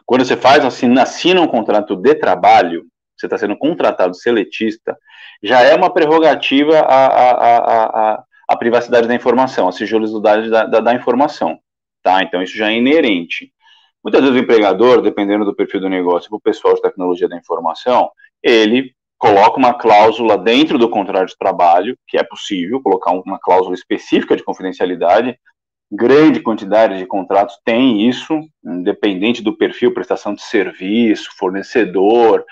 quando 0.07 0.25
você 0.25 0.37
faz 0.37 0.65
assina, 0.65 1.03
assina 1.03 1.41
um 1.41 1.47
contrato 1.47 1.97
de 1.97 2.15
trabalho, 2.15 2.87
você 3.17 3.27
está 3.27 3.39
sendo 3.39 3.57
contratado 3.57 4.15
seletista, 4.15 4.97
já 5.43 5.61
é 5.63 5.75
uma 5.75 5.93
prerrogativa 5.93 6.81
a, 6.81 7.07
a, 7.07 7.31
a, 7.31 8.15
a, 8.15 8.25
a 8.49 8.57
privacidade 8.57 9.09
da 9.09 9.15
informação, 9.15 9.69
a 9.69 9.73
sigilosidade 9.73 10.51
da, 10.51 10.65
da, 10.65 10.81
da 10.81 10.95
informação, 10.95 11.59
tá? 12.03 12.23
Então 12.23 12.43
isso 12.43 12.57
já 12.57 12.71
é 12.71 12.77
inerente. 12.77 13.53
Muitas 14.03 14.21
vezes 14.21 14.37
o 14.37 14.39
empregador, 14.39 15.01
dependendo 15.01 15.45
do 15.45 15.55
perfil 15.55 15.81
do 15.81 15.89
negócio, 15.89 16.29
para 16.29 16.37
o 16.37 16.41
pessoal 16.41 16.75
de 16.75 16.83
tecnologia 16.83 17.29
da 17.29 17.39
informação, 17.39 18.11
ele 18.43 18.95
coloca 19.19 19.59
uma 19.59 19.73
cláusula 19.73 20.37
dentro 20.37 20.79
do 20.79 20.91
contrato 20.91 21.29
de 21.29 21.39
trabalho, 21.39 21.97
que 22.07 22.19
é 22.19 22.23
possível 22.23 22.83
colocar 22.83 23.13
uma 23.13 23.39
cláusula 23.39 23.75
específica 23.75 24.37
de 24.37 24.45
confidencialidade. 24.45 25.39
Grande 25.91 26.41
quantidade 26.41 26.99
de 26.99 27.07
contratos 27.07 27.57
tem 27.65 28.07
isso, 28.07 28.39
independente 28.63 29.43
do 29.43 29.57
perfil, 29.57 29.95
prestação 29.95 30.35
de 30.35 30.43
serviço, 30.43 31.31
fornecedor, 31.39 32.45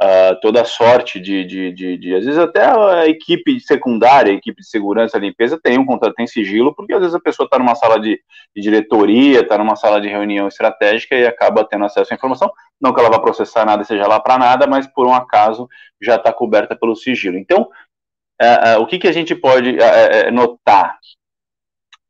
uh, 0.00 0.38
toda 0.40 0.64
sorte 0.64 1.20
de, 1.20 1.44
de, 1.44 1.72
de, 1.72 1.96
de, 1.96 2.14
às 2.14 2.24
vezes 2.24 2.38
até 2.38 2.64
a 2.64 3.06
equipe 3.06 3.60
secundária, 3.60 4.32
a 4.32 4.36
equipe 4.36 4.62
de 4.62 4.68
segurança, 4.68 5.18
limpeza, 5.18 5.58
tem 5.62 5.78
um 5.78 5.84
contrato, 5.84 6.14
tem 6.14 6.26
sigilo, 6.26 6.74
porque 6.74 6.94
às 6.94 7.00
vezes 7.00 7.14
a 7.14 7.20
pessoa 7.20 7.46
está 7.46 7.58
numa 7.58 7.74
sala 7.74 7.98
de, 7.98 8.20
de 8.54 8.62
diretoria, 8.62 9.40
está 9.40 9.58
numa 9.58 9.76
sala 9.76 10.00
de 10.00 10.08
reunião 10.08 10.46
estratégica 10.46 11.14
e 11.14 11.26
acaba 11.26 11.64
tendo 11.64 11.84
acesso 11.84 12.12
à 12.12 12.16
informação, 12.16 12.50
não 12.80 12.92
que 12.92 13.00
ela 13.00 13.10
vá 13.10 13.18
processar 13.18 13.64
nada, 13.64 13.84
seja 13.84 14.06
lá 14.06 14.20
para 14.20 14.38
nada, 14.38 14.66
mas 14.66 14.86
por 14.86 15.06
um 15.06 15.14
acaso 15.14 15.68
já 16.00 16.16
está 16.16 16.32
coberta 16.32 16.76
pelo 16.76 16.94
sigilo. 16.94 17.36
Então, 17.36 17.68
uh, 18.40 18.78
uh, 18.78 18.82
o 18.82 18.86
que, 18.86 18.98
que 18.98 19.08
a 19.08 19.12
gente 19.12 19.34
pode 19.34 19.76
uh, 19.76 20.32
notar? 20.32 20.98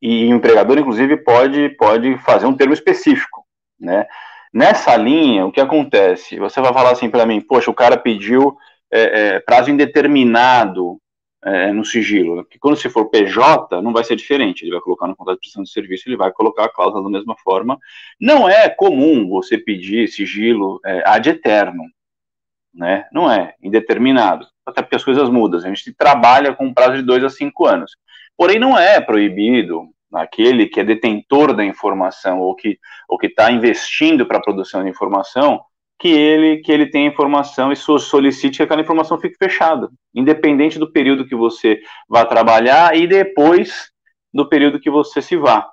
E 0.00 0.32
o 0.32 0.36
empregador, 0.36 0.78
inclusive, 0.78 1.16
pode, 1.16 1.70
pode 1.70 2.16
fazer 2.18 2.46
um 2.46 2.56
termo 2.56 2.72
específico, 2.72 3.44
né? 3.80 4.06
Nessa 4.52 4.96
linha, 4.96 5.46
o 5.46 5.52
que 5.52 5.60
acontece? 5.60 6.38
Você 6.38 6.60
vai 6.60 6.72
falar 6.72 6.92
assim 6.92 7.10
para 7.10 7.26
mim, 7.26 7.40
poxa, 7.40 7.70
o 7.70 7.74
cara 7.74 7.96
pediu 7.96 8.56
é, 8.90 9.36
é, 9.36 9.40
prazo 9.40 9.70
indeterminado 9.70 10.98
é, 11.44 11.72
no 11.72 11.84
sigilo. 11.84 12.44
Que 12.44 12.58
quando 12.58 12.76
se 12.76 12.88
for 12.88 13.10
PJ, 13.10 13.80
não 13.82 13.92
vai 13.92 14.04
ser 14.04 14.16
diferente. 14.16 14.62
Ele 14.64 14.72
vai 14.72 14.80
colocar 14.80 15.06
no 15.06 15.14
contrato 15.16 15.36
de 15.36 15.40
prestação 15.40 15.62
de 15.62 15.70
serviço, 15.70 16.08
ele 16.08 16.16
vai 16.16 16.32
colocar 16.32 16.64
a 16.64 16.68
cláusula 16.68 17.04
da 17.04 17.10
mesma 17.10 17.36
forma. 17.44 17.78
Não 18.20 18.48
é 18.48 18.68
comum 18.68 19.28
você 19.28 19.58
pedir 19.58 20.08
sigilo 20.08 20.80
ad 21.04 21.28
eterno. 21.28 21.84
né? 22.74 23.06
Não 23.12 23.30
é 23.30 23.54
indeterminado, 23.62 24.46
até 24.66 24.82
porque 24.82 24.96
as 24.96 25.04
coisas 25.04 25.28
mudam. 25.28 25.60
A 25.60 25.68
gente 25.68 25.92
trabalha 25.94 26.54
com 26.54 26.66
um 26.66 26.74
prazo 26.74 26.96
de 26.96 27.02
dois 27.02 27.24
a 27.24 27.28
cinco 27.28 27.66
anos. 27.66 27.96
Porém, 28.36 28.58
não 28.58 28.78
é 28.78 29.00
proibido 29.00 29.88
aquele 30.12 30.66
que 30.66 30.80
é 30.80 30.84
detentor 30.84 31.54
da 31.54 31.64
informação 31.64 32.40
ou 32.40 32.54
que 32.54 32.78
ou 33.08 33.18
que 33.18 33.26
está 33.26 33.50
investindo 33.50 34.26
para 34.26 34.38
a 34.38 34.42
produção 34.42 34.82
de 34.82 34.90
informação 34.90 35.60
que 35.98 36.08
ele 36.08 36.58
que 36.58 36.70
ele 36.70 36.86
tenha 36.86 37.08
informação 37.08 37.72
e 37.72 37.76
solicite 37.76 38.58
que 38.58 38.62
aquela 38.62 38.80
informação 38.80 39.18
fique 39.18 39.36
fechada, 39.36 39.88
independente 40.14 40.78
do 40.78 40.90
período 40.90 41.26
que 41.26 41.34
você 41.34 41.80
vá 42.08 42.24
trabalhar 42.24 42.96
e 42.96 43.06
depois 43.06 43.90
do 44.32 44.48
período 44.48 44.80
que 44.80 44.90
você 44.90 45.20
se 45.20 45.36
vá, 45.36 45.68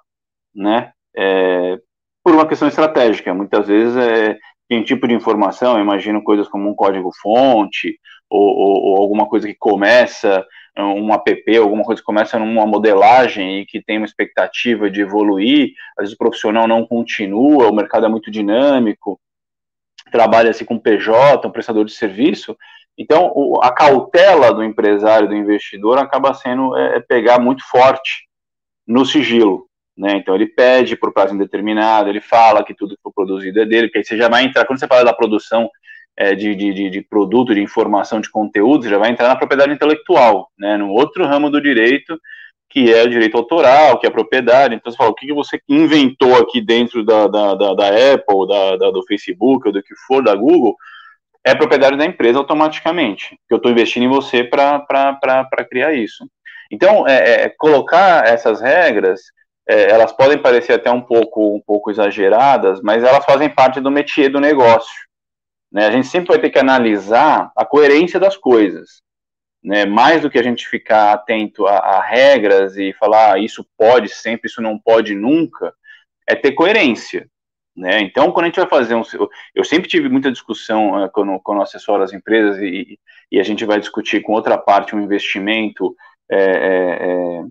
né? 0.54 0.92
É, 1.16 1.78
por 2.24 2.34
uma 2.34 2.48
questão 2.48 2.68
estratégica. 2.68 3.34
Muitas 3.34 3.68
vezes 3.68 3.96
é, 3.96 4.38
tem 4.68 4.84
tipo 4.84 5.08
de 5.08 5.14
informação, 5.14 5.78
eu 5.78 5.84
imagino 5.84 6.24
coisas 6.24 6.48
como 6.48 6.70
um 6.70 6.76
código-fonte, 6.76 8.00
ou, 8.30 8.42
ou, 8.42 8.84
ou, 8.84 9.02
alguma 9.02 9.28
coisa 9.28 9.48
que 9.48 9.56
começa, 9.56 10.44
um 10.84 11.14
app, 11.14 11.58
alguma 11.58 11.84
coisa 11.84 12.02
que 12.02 12.06
começa 12.06 12.38
numa 12.38 12.66
modelagem 12.66 13.62
e 13.62 13.66
que 13.66 13.82
tem 13.82 13.98
uma 13.98 14.06
expectativa 14.06 14.90
de 14.90 15.02
evoluir, 15.02 15.74
às 15.98 16.04
vezes 16.04 16.16
o 16.16 16.18
profissional 16.18 16.68
não 16.68 16.86
continua, 16.86 17.70
o 17.70 17.76
mercado 17.76 18.06
é 18.06 18.10
muito 18.10 18.30
dinâmico, 18.30 19.20
trabalha-se 20.12 20.66
com 20.66 20.78
PJ, 20.78 21.48
um 21.48 21.52
prestador 21.52 21.86
de 21.86 21.94
serviço, 21.94 22.58
então 22.98 23.32
o, 23.36 23.60
a 23.62 23.74
cautela 23.74 24.54
do 24.54 24.64
empresário, 24.64 25.28
do 25.28 25.36
investidor, 25.36 25.98
acaba 25.98 26.34
sendo 26.34 26.76
é, 26.78 26.98
é 26.98 27.00
pegar 27.00 27.40
muito 27.40 27.64
forte 27.68 28.28
no 28.88 29.06
sigilo, 29.06 29.68
né? 29.98 30.18
Então 30.18 30.36
ele 30.36 30.48
pede 30.48 30.96
por 30.96 31.14
prazo 31.14 31.34
indeterminado, 31.34 32.10
ele 32.10 32.22
fala 32.22 32.64
que 32.64 32.74
tudo 32.74 32.96
que 32.96 33.02
for 33.02 33.14
produzido 33.14 33.62
é 33.62 33.66
dele, 33.66 33.88
porque 33.88 34.00
aí 34.00 34.06
você 34.06 34.18
já 34.18 34.30
vai 34.30 34.44
entrar, 34.44 34.66
quando 34.66 34.80
você 34.80 34.88
fala 34.88 35.04
da 35.04 35.14
produção 35.14 35.70
é, 36.18 36.34
de, 36.34 36.56
de, 36.56 36.90
de, 36.90 37.02
produto, 37.02 37.54
de 37.54 37.62
informação, 37.62 38.22
de 38.22 38.30
conteúdo, 38.30 38.88
já 38.88 38.98
vai 38.98 39.10
entrar 39.10 39.28
na 39.28 39.36
propriedade 39.36 39.74
intelectual, 39.74 40.50
né? 40.58 40.78
No 40.78 40.90
outro 40.90 41.26
ramo 41.26 41.50
do 41.50 41.62
direito, 41.62 42.20
que 42.70 42.94
é 42.94 43.04
o 43.04 43.10
direito 43.10 43.38
autoral, 43.38 44.00
que 44.00 44.06
é 44.06 44.10
a 44.10 44.14
propriedade. 44.14 44.76
Então 44.76 44.92
você 44.92 44.98
fala, 44.98 45.10
o 45.10 45.16
que, 45.16 45.28
que 45.28 45.34
você 45.34 45.60
inventou 45.68 46.36
aqui 46.38 46.62
dentro 46.62 47.04
da, 47.04 47.28
da, 47.28 47.56
da, 47.56 47.74
da 47.74 47.88
Apple, 47.88 48.48
da, 48.48 48.78
da, 48.78 48.92
do 48.92 49.06
Facebook, 49.06 49.68
ou 49.68 49.74
do 49.74 49.84
que 49.84 49.96
for, 50.08 50.24
da 50.24 50.36
Google, 50.36 50.76
é 51.44 51.54
propriedade 51.54 51.98
da 51.98 52.06
empresa 52.06 52.40
automaticamente, 52.40 53.38
que 53.48 53.54
eu 53.54 53.58
estou 53.58 53.72
investindo 53.72 54.04
em 54.04 54.10
você 54.10 54.44
para 54.44 55.66
criar 55.70 55.94
isso. 55.94 56.26
Então, 56.72 57.08
é, 57.08 57.44
é, 57.44 57.50
colocar 57.50 58.26
essas 58.26 58.62
regras 58.62 59.22
é, 59.68 59.90
elas 59.90 60.12
podem 60.12 60.38
parecer 60.38 60.74
até 60.74 60.92
um 60.92 61.02
pouco, 61.02 61.56
um 61.56 61.62
pouco 61.62 61.90
exageradas, 61.90 62.82
mas 62.82 63.04
elas 63.04 63.26
fazem 63.26 63.50
parte 63.50 63.80
do 63.80 63.90
métier 63.90 64.30
do 64.30 64.40
negócio. 64.40 65.05
Né? 65.76 65.88
A 65.88 65.92
gente 65.92 66.08
sempre 66.08 66.30
vai 66.30 66.40
ter 66.40 66.50
que 66.50 66.58
analisar 66.58 67.52
a 67.54 67.66
coerência 67.66 68.18
das 68.18 68.38
coisas. 68.38 69.02
Né? 69.62 69.86
Mais 69.86 70.22
do 70.22 70.30
que 70.30 70.40
a 70.40 70.44
gente 70.44 70.66
ficar 70.66 71.12
atento 71.12 71.68
a, 71.68 71.78
a 71.78 72.02
regras 72.02 72.78
e 72.78 72.94
falar 72.94 73.34
ah, 73.34 73.40
isso 73.40 73.68
pode 73.78 74.08
sempre, 74.08 74.48
isso 74.50 74.62
não 74.62 74.80
pode 74.80 75.14
nunca, 75.14 75.74
é 76.26 76.34
ter 76.34 76.54
coerência. 76.54 77.28
Né? 77.76 78.00
Então, 78.00 78.32
quando 78.32 78.46
a 78.46 78.48
gente 78.48 78.60
vai 78.60 78.70
fazer 78.70 78.96
um. 78.96 79.02
Eu 79.54 79.66
sempre 79.66 79.90
tive 79.90 80.08
muita 80.08 80.32
discussão 80.32 81.04
uh, 81.04 81.12
quando, 81.12 81.38
quando 81.42 81.58
eu 81.58 81.64
assessoro 81.64 82.04
as 82.04 82.14
empresas 82.14 82.58
e, 82.62 82.98
e, 83.30 83.38
a 83.38 83.44
gente 83.44 83.66
vai 83.66 83.78
discutir 83.78 84.22
com 84.22 84.32
outra 84.32 84.58
parte 84.58 84.96
um 84.96 85.02
investimento 85.02 85.94
é, 86.32 86.40
é, 86.40 87.44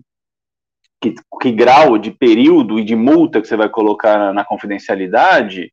que, 0.99 1.13
que, 1.39 1.51
grau 1.51 1.99
de 1.99 2.09
período 2.09 2.79
e 2.79 2.83
de 2.83 2.95
multa 2.95 3.39
que 3.39 3.47
você 3.47 3.55
vai 3.55 3.69
colocar 3.69 4.17
na, 4.17 4.33
na 4.33 4.43
confidencialidade, 4.43 5.71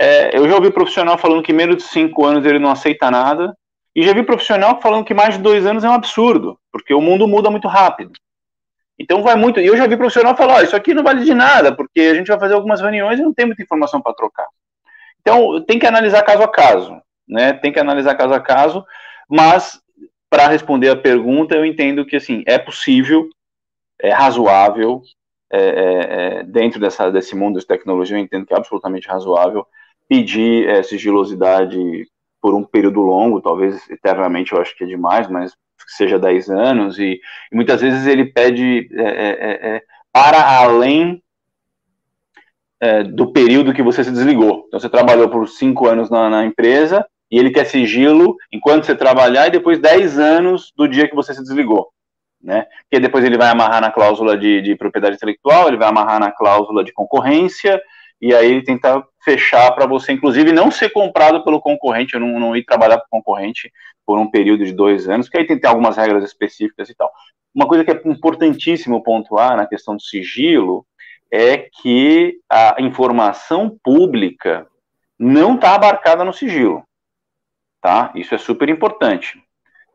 é, 0.00 0.36
eu 0.36 0.48
já 0.48 0.54
ouvi 0.54 0.70
profissional 0.70 1.18
falando 1.18 1.42
que 1.42 1.52
menos 1.52 1.76
de 1.76 1.82
cinco 1.82 2.24
anos 2.24 2.46
ele 2.46 2.58
não 2.58 2.70
aceita 2.70 3.10
nada, 3.10 3.54
e 3.94 4.02
já 4.02 4.14
vi 4.14 4.22
profissional 4.22 4.80
falando 4.80 5.04
que 5.04 5.12
mais 5.12 5.34
de 5.34 5.42
dois 5.42 5.66
anos 5.66 5.84
é 5.84 5.88
um 5.88 5.92
absurdo, 5.92 6.58
porque 6.72 6.94
o 6.94 7.00
mundo 7.00 7.28
muda 7.28 7.50
muito 7.50 7.68
rápido. 7.68 8.12
Então 8.98 9.22
vai 9.22 9.34
muito. 9.34 9.60
E 9.60 9.66
eu 9.66 9.76
já 9.76 9.86
vi 9.86 9.96
profissional 9.96 10.36
falar: 10.36 10.58
oh, 10.58 10.62
isso 10.62 10.74
aqui 10.76 10.94
não 10.94 11.02
vale 11.02 11.22
de 11.24 11.34
nada, 11.34 11.74
porque 11.74 12.00
a 12.00 12.14
gente 12.14 12.28
vai 12.28 12.38
fazer 12.38 12.54
algumas 12.54 12.80
reuniões 12.80 13.18
e 13.18 13.22
não 13.22 13.34
tem 13.34 13.46
muita 13.46 13.62
informação 13.62 14.00
para 14.00 14.14
trocar. 14.14 14.46
Então 15.20 15.62
tem 15.64 15.78
que 15.78 15.86
analisar 15.86 16.22
caso 16.22 16.42
a 16.42 16.48
caso, 16.48 17.00
né? 17.28 17.52
Tem 17.52 17.72
que 17.72 17.80
analisar 17.80 18.14
caso 18.14 18.32
a 18.32 18.40
caso, 18.40 18.84
mas 19.28 19.80
para 20.30 20.48
responder 20.48 20.88
a 20.88 20.96
pergunta, 20.96 21.54
eu 21.54 21.64
entendo 21.64 22.06
que 22.06 22.16
assim 22.16 22.42
é 22.46 22.58
possível 22.58 23.28
é 24.00 24.12
razoável, 24.12 25.02
é, 25.52 25.58
é, 25.58 26.38
é, 26.38 26.42
dentro 26.44 26.80
dessa, 26.80 27.10
desse 27.10 27.36
mundo 27.36 27.60
de 27.60 27.66
tecnologia, 27.66 28.16
eu 28.16 28.20
entendo 28.20 28.46
que 28.46 28.54
é 28.54 28.56
absolutamente 28.56 29.08
razoável 29.08 29.66
pedir 30.10 30.68
é, 30.68 30.82
sigilosidade 30.82 32.06
por 32.42 32.52
um 32.54 32.64
período 32.64 33.00
longo, 33.00 33.40
talvez 33.40 33.88
eternamente 33.88 34.52
eu 34.52 34.60
acho 34.60 34.76
que 34.76 34.84
é 34.84 34.86
demais, 34.86 35.28
mas 35.30 35.54
seja 35.86 36.18
10 36.18 36.50
anos, 36.50 36.98
e, 36.98 37.20
e 37.52 37.56
muitas 37.56 37.80
vezes 37.80 38.06
ele 38.06 38.26
pede 38.26 38.88
é, 38.92 39.76
é, 39.76 39.82
para 40.12 40.58
além 40.58 41.22
do 43.12 43.30
período 43.30 43.74
que 43.74 43.82
você 43.82 44.02
se 44.02 44.10
desligou. 44.10 44.64
Então 44.66 44.80
você 44.80 44.88
trabalhou 44.88 45.28
por 45.28 45.46
5 45.46 45.86
anos 45.86 46.08
na, 46.08 46.30
na 46.30 46.46
empresa, 46.46 47.06
e 47.30 47.38
ele 47.38 47.50
quer 47.50 47.66
sigilo 47.66 48.36
enquanto 48.50 48.86
você 48.86 48.96
trabalhar 48.96 49.46
e 49.46 49.50
depois 49.50 49.78
10 49.78 50.18
anos 50.18 50.72
do 50.74 50.88
dia 50.88 51.06
que 51.06 51.14
você 51.14 51.34
se 51.34 51.42
desligou 51.42 51.92
né? 52.42 52.66
Porque 52.82 53.00
depois 53.00 53.24
ele 53.24 53.36
vai 53.36 53.48
amarrar 53.48 53.80
na 53.80 53.90
cláusula 53.90 54.36
de, 54.36 54.62
de 54.62 54.74
propriedade 54.74 55.16
intelectual, 55.16 55.68
ele 55.68 55.76
vai 55.76 55.88
amarrar 55.88 56.18
na 56.18 56.32
cláusula 56.32 56.82
de 56.82 56.92
concorrência, 56.92 57.80
e 58.20 58.34
aí 58.34 58.50
ele 58.50 58.64
tenta 58.64 59.04
fechar 59.22 59.72
para 59.72 59.86
você, 59.86 60.12
inclusive, 60.12 60.52
não 60.52 60.70
ser 60.70 60.90
comprado 60.90 61.44
pelo 61.44 61.60
concorrente, 61.60 62.18
não, 62.18 62.40
não 62.40 62.56
ir 62.56 62.64
trabalhar 62.64 62.98
para 62.98 63.06
o 63.06 63.10
concorrente 63.10 63.70
por 64.06 64.18
um 64.18 64.30
período 64.30 64.64
de 64.64 64.72
dois 64.72 65.08
anos, 65.08 65.28
que 65.28 65.38
aí 65.38 65.46
tem 65.46 65.58
ter 65.58 65.66
algumas 65.66 65.96
regras 65.96 66.24
específicas 66.24 66.88
e 66.88 66.94
tal. 66.94 67.12
Uma 67.54 67.66
coisa 67.66 67.84
que 67.84 67.90
é 67.90 68.00
importantíssimo 68.04 69.02
pontuar 69.02 69.56
na 69.56 69.66
questão 69.66 69.96
do 69.96 70.02
sigilo 70.02 70.86
é 71.32 71.68
que 71.80 72.38
a 72.50 72.76
informação 72.80 73.78
pública 73.84 74.66
não 75.18 75.54
está 75.54 75.74
abarcada 75.74 76.24
no 76.24 76.32
sigilo, 76.32 76.82
tá? 77.80 78.10
Isso 78.14 78.34
é 78.34 78.38
super 78.38 78.68
importante, 78.68 79.40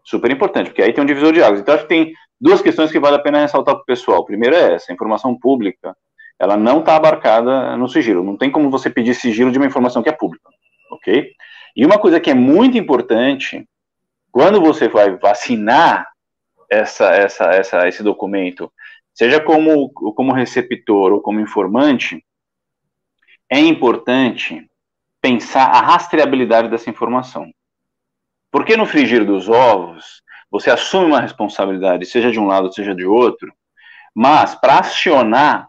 super 0.04 0.32
importante, 0.32 0.70
porque 0.70 0.82
aí 0.82 0.94
tem 0.94 1.04
um 1.04 1.08
divisor 1.08 1.34
de 1.34 1.44
águas. 1.44 1.60
Então, 1.60 1.74
acho 1.74 1.84
que 1.84 1.90
tem 1.90 2.14
duas 2.40 2.62
questões 2.62 2.92
que 2.92 3.00
vale 3.00 3.16
a 3.16 3.22
pena 3.22 3.42
ressaltar 3.42 3.76
para 3.76 3.82
o 3.82 3.86
pessoal. 3.86 4.24
Primeiro 4.24 4.56
é 4.56 4.76
essa, 4.76 4.92
a 4.92 4.94
informação 4.94 5.38
pública, 5.38 5.96
ela 6.40 6.58
não 6.58 6.80
está 6.80 6.96
abarcada 6.96 7.78
no 7.78 7.88
sigilo. 7.88 8.24
Não 8.24 8.38
tem 8.38 8.52
como 8.52 8.70
você 8.70 8.90
pedir 8.90 9.14
sigilo 9.16 9.52
de 9.52 9.58
uma 9.58 9.68
informação 9.68 10.04
que 10.04 10.10
é 10.10 10.12
pública, 10.12 10.50
ok? 10.92 11.32
E 11.76 11.86
uma 11.86 11.98
coisa 11.98 12.20
que 12.20 12.30
é 12.30 12.34
muito 12.34 12.78
importante, 12.78 13.68
quando 14.32 14.62
você 14.62 14.88
vai 14.88 15.18
vacinar 15.18 16.08
essa, 16.70 17.14
essa, 17.14 17.46
essa, 17.52 17.88
esse 17.88 18.04
documento, 18.04 18.72
seja 19.14 19.40
como, 19.40 19.90
como 19.90 20.34
receptor 20.34 21.14
ou 21.14 21.22
como 21.22 21.40
informante, 21.40 22.24
é 23.50 23.60
importante 23.60 24.70
pensar 25.22 25.66
a 25.66 25.82
rastreabilidade 25.82 26.70
dessa 26.70 26.90
informação. 26.90 27.50
Porque 28.52 28.78
no 28.78 28.86
frigir 28.86 29.26
dos 29.26 29.50
ovos, 29.50 30.22
você 30.50 30.70
assume 30.70 31.08
uma 31.08 31.22
responsabilidade, 31.22 32.06
seja 32.06 32.32
de 32.32 32.40
um 32.40 32.48
lado, 32.48 32.74
seja 32.74 32.96
de 32.96 33.06
outro, 33.06 33.54
mas 34.14 34.56
para 34.56 34.80
acionar 34.80 35.68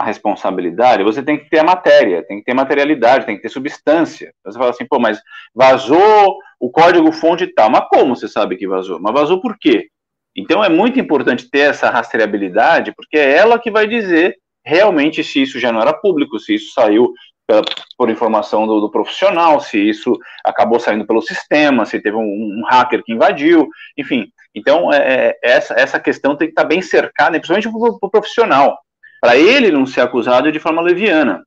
a 0.00 0.04
responsabilidade, 0.04 1.04
você 1.04 1.22
tem 1.22 1.38
que 1.38 1.48
ter 1.50 1.58
a 1.58 1.64
matéria, 1.64 2.24
tem 2.26 2.38
que 2.38 2.44
ter 2.44 2.54
materialidade, 2.54 3.26
tem 3.26 3.36
que 3.36 3.42
ter 3.42 3.50
substância. 3.50 4.32
Então, 4.40 4.52
você 4.52 4.58
fala 4.58 4.70
assim, 4.70 4.86
pô, 4.86 4.98
mas 4.98 5.20
vazou 5.54 6.38
o 6.58 6.70
código 6.70 7.12
fonte 7.12 7.44
e 7.44 7.52
tal. 7.52 7.70
Mas 7.70 7.86
como 7.88 8.16
você 8.16 8.26
sabe 8.26 8.56
que 8.56 8.66
vazou? 8.66 8.98
Mas 8.98 9.12
vazou 9.12 9.40
por 9.40 9.58
quê? 9.58 9.88
Então 10.36 10.64
é 10.64 10.68
muito 10.68 10.98
importante 10.98 11.50
ter 11.50 11.70
essa 11.70 11.90
rastreabilidade, 11.90 12.92
porque 12.94 13.18
é 13.18 13.36
ela 13.36 13.58
que 13.58 13.70
vai 13.70 13.86
dizer 13.86 14.36
realmente 14.64 15.24
se 15.24 15.42
isso 15.42 15.58
já 15.58 15.72
não 15.72 15.80
era 15.80 15.92
público, 15.92 16.38
se 16.38 16.54
isso 16.54 16.72
saiu 16.72 17.12
pela, 17.46 17.62
por 17.98 18.08
informação 18.08 18.66
do, 18.66 18.80
do, 18.80 18.90
profissional, 18.90 19.58
se 19.60 19.78
isso 19.78 20.16
acabou 20.44 20.78
saindo 20.78 21.06
pelo 21.06 21.20
sistema, 21.20 21.84
se 21.84 22.00
teve 22.00 22.16
um, 22.16 22.22
um 22.22 22.62
hacker 22.68 23.02
que 23.02 23.12
invadiu, 23.12 23.68
enfim. 23.98 24.30
Então, 24.54 24.92
é, 24.92 25.30
é 25.30 25.38
essa, 25.42 25.74
essa 25.74 25.98
questão 25.98 26.36
tem 26.36 26.48
que 26.48 26.52
estar 26.52 26.64
bem 26.64 26.80
cercada, 26.80 27.38
principalmente 27.38 27.68
para 27.68 28.06
o 28.06 28.10
profissional, 28.10 28.78
para 29.20 29.36
ele 29.36 29.70
não 29.70 29.86
ser 29.86 30.00
acusado 30.00 30.50
de 30.50 30.58
forma 30.58 30.80
leviana. 30.80 31.44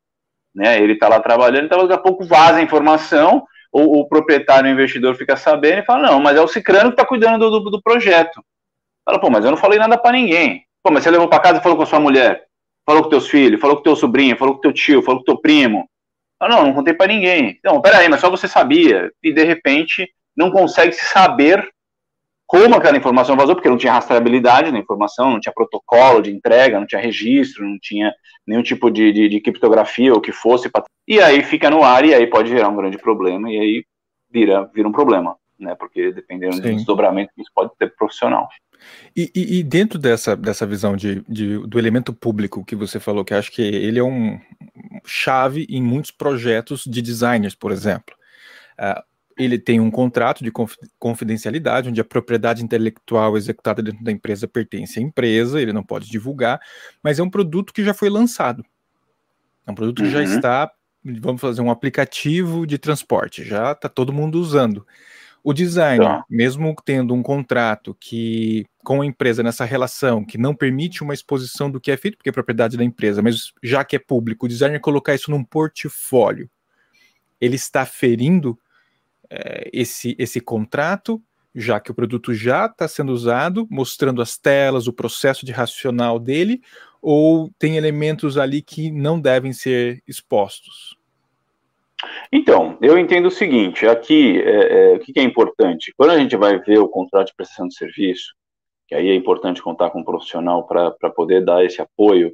Né? 0.54 0.82
Ele 0.82 0.94
está 0.94 1.08
lá 1.08 1.20
trabalhando, 1.20 1.66
então 1.66 1.80
daqui 1.80 1.94
a 1.94 1.98
pouco 1.98 2.24
vaza 2.26 2.60
a 2.60 2.62
informação, 2.62 3.46
o, 3.72 4.02
o 4.02 4.08
proprietário, 4.08 4.70
o 4.70 4.74
investidor 4.74 5.16
fica 5.16 5.36
sabendo 5.36 5.80
e 5.80 5.86
fala, 5.86 6.12
não, 6.12 6.20
mas 6.20 6.38
é 6.38 6.42
o 6.42 6.48
Cicrano 6.48 6.90
que 6.92 6.94
está 6.94 7.06
cuidando 7.06 7.50
do, 7.50 7.72
do, 7.72 7.82
projeto. 7.82 8.44
Fala, 9.04 9.20
pô, 9.20 9.30
mas 9.30 9.44
eu 9.44 9.52
não 9.52 9.58
falei 9.58 9.80
nada 9.80 9.98
para 9.98 10.12
ninguém. 10.12 10.64
Pô, 10.84 10.92
mas 10.92 11.04
você 11.04 11.10
levou 11.10 11.28
para 11.28 11.40
casa 11.40 11.60
e 11.60 11.64
falou 11.64 11.76
com 11.76 11.84
a 11.84 11.88
sua 11.88 12.00
mulher, 12.00 12.46
falou 12.86 13.04
com 13.04 13.10
teus 13.10 13.28
filhos, 13.28 13.60
falou 13.60 13.78
com 13.78 13.84
teu 13.84 13.96
sobrinho, 13.96 14.38
falou 14.38 14.56
com 14.56 14.62
teu 14.62 14.74
tio, 14.74 15.02
falou 15.02 15.22
com 15.22 15.26
teu 15.26 15.38
primo. 15.38 15.90
Ah, 16.40 16.48
não, 16.48 16.66
não 16.66 16.74
contei 16.74 16.94
para 16.94 17.08
ninguém. 17.08 17.60
Não, 17.64 17.82
peraí, 17.82 18.08
mas 18.10 18.20
só 18.20 18.30
você 18.30 18.48
sabia. 18.48 19.12
E 19.24 19.34
de 19.34 19.44
repente 19.44 20.08
não 20.36 20.52
consegue 20.52 20.92
se 20.92 21.06
saber 21.06 21.68
como 22.54 22.76
aquela 22.76 22.96
informação 22.96 23.36
vazou, 23.36 23.56
porque 23.56 23.68
não 23.68 23.80
tinha 23.80 23.94
rastreabilidade 23.94 24.72
na 24.72 24.78
informação, 24.78 25.32
não 25.32 25.40
tinha 25.40 25.52
protocolo 25.52 26.22
de 26.22 26.30
entrega, 26.30 26.80
não 26.80 26.86
tinha 26.86 27.02
registro, 27.02 27.68
não 27.68 27.80
tinha 27.82 28.14
nenhum 28.46 28.62
tipo 28.62 28.92
de, 28.92 29.12
de, 29.12 29.28
de 29.28 29.42
criptografia 29.42 30.14
ou 30.14 30.22
que 30.22 30.32
fosse. 30.32 30.70
Pra... 30.70 30.84
E 31.08 31.20
aí 31.20 31.42
fica 31.42 31.68
no 31.72 31.84
ar 31.84 32.06
e 32.06 32.14
aí 32.14 32.28
pode 32.28 32.50
gerar 32.50 32.70
um 32.70 32.76
grande 32.76 33.00
problema 33.00 33.50
e 33.50 33.58
aí 33.58 33.86
vira, 34.32 34.70
vira 34.72 34.88
um 34.88 34.92
problema. 34.92 35.36
né? 35.60 35.74
Porque 35.74 36.12
dependendo 36.12 36.58
Sim. 36.58 36.62
do 36.62 36.76
desdobramento 36.76 37.32
que 37.36 37.42
isso 37.42 37.50
pode 37.56 37.72
ter 37.80 37.92
profissional. 37.96 38.48
E, 39.18 39.32
e, 39.34 39.58
e, 39.58 39.64
dentro 39.64 39.98
dessa, 39.98 40.36
dessa 40.36 40.68
visão 40.68 40.96
de, 40.96 41.24
de, 41.28 41.58
do 41.66 41.80
elemento 41.80 42.14
público 42.14 42.64
que 42.64 42.76
você 42.76 43.00
falou, 43.00 43.26
que 43.26 43.34
acho 43.34 43.52
que 43.52 43.64
ele 43.64 43.98
é 43.98 44.04
um 44.04 44.40
chave 45.04 45.66
em 45.68 45.82
muitos 45.82 46.12
projetos 46.12 46.84
de 46.86 47.02
designers, 47.02 47.56
por 47.56 47.72
exemplo. 47.72 48.16
Uh, 48.80 49.02
ele 49.38 49.58
tem 49.58 49.80
um 49.80 49.92
contrato 49.92 50.44
de 50.44 50.52
confidencialidade, 51.00 51.90
onde 51.90 52.02
a 52.02 52.06
propriedade 52.06 52.64
intelectual 52.64 53.38
executada 53.38 53.82
dentro 53.82 54.04
da 54.04 54.12
empresa 54.12 54.48
pertence 54.48 55.00
à 55.00 55.02
empresa, 55.02 55.62
ele 55.62 55.74
não 55.74 55.84
pode 55.84 56.10
divulgar, 56.10 56.60
mas 57.02 57.20
é 57.20 57.24
um 57.24 57.30
produto 57.30 57.74
que 57.74 57.84
já 57.84 57.94
foi 57.94 58.10
lançado. 58.10 58.64
É 59.66 59.72
um 59.72 59.76
produto 59.76 60.00
uhum. 60.00 60.06
que 60.06 60.12
já 60.12 60.20
uhum. 60.20 60.36
está, 60.36 60.72
vamos 61.04 61.42
fazer 61.42 61.62
um 61.62 61.72
aplicativo 61.72 62.66
de 62.68 62.78
transporte, 62.78 63.44
já 63.44 63.72
está 63.72 63.90
todo 63.90 64.14
mundo 64.14 64.40
usando. 64.40 64.86
O 65.44 65.52
design, 65.52 66.04
tá. 66.04 66.24
mesmo 66.30 66.74
tendo 66.86 67.14
um 67.14 67.22
contrato 67.22 67.96
que 68.00 68.66
com 68.82 69.02
a 69.02 69.06
empresa 69.06 69.44
nessa 69.44 69.66
relação 69.66 70.24
que 70.24 70.38
não 70.38 70.56
permite 70.56 71.04
uma 71.04 71.14
exposição 71.14 71.70
do 71.70 71.82
que 71.82 71.92
é 71.92 71.98
feito, 71.98 72.16
porque 72.16 72.30
é 72.30 72.34
propriedade 72.34 72.78
da 72.78 72.84
empresa, 72.84 73.22
mas 73.22 73.52
já 73.62 73.84
que 73.84 73.98
é 73.98 74.00
público, 74.00 74.46
o 74.46 74.50
designer 74.50 74.80
colocar 74.80 75.14
isso 75.14 75.30
num 75.30 75.44
portfólio, 75.44 76.50
ele 77.42 77.58
está 77.58 77.86
ferindo 77.86 78.58
é, 79.34 79.70
esse, 79.74 80.16
esse 80.20 80.40
contrato, 80.40 81.22
já 81.56 81.80
que 81.80 81.90
o 81.90 81.96
produto 81.96 82.34
já 82.34 82.68
está 82.68 82.88
sendo 82.88 83.12
usado, 83.12 83.68
mostrando 83.70 84.22
as 84.22 84.38
telas, 84.38 84.88
o 84.88 84.94
processo 84.94 85.46
de 85.46 85.52
racional 85.52 86.20
dele, 86.20 86.62
ou 87.02 87.50
tem 87.58 87.76
elementos 87.76 88.38
ali 88.38 88.62
que 88.62 88.92
não 88.92 89.20
devem 89.20 89.52
ser 89.52 90.04
expostos? 90.08 90.98
Então, 92.32 92.78
eu 92.82 92.98
entendo 92.98 93.28
o 93.28 93.32
seguinte: 93.32 93.88
aqui, 93.88 94.40
é, 94.42 94.94
é, 94.94 94.96
o 94.96 95.00
que 95.00 95.20
é 95.20 95.24
importante? 95.24 95.94
Quando 95.98 96.12
a 96.12 96.20
gente 96.20 96.36
vai 96.38 96.60
ver 96.60 96.80
o 96.80 96.88
contrato 96.88 97.28
de 97.28 97.36
prestação 97.36 97.68
de 97.68 97.76
serviço, 97.76 98.34
que 98.88 98.96
aí 98.96 99.10
é 99.10 99.16
importante 99.16 99.62
contar 99.62 99.90
com 99.90 100.02
um 100.02 100.04
profissional 100.04 100.68
para 100.68 100.92
poder 101.16 101.44
dar 101.44 101.64
esse 101.66 101.82
apoio, 101.82 102.34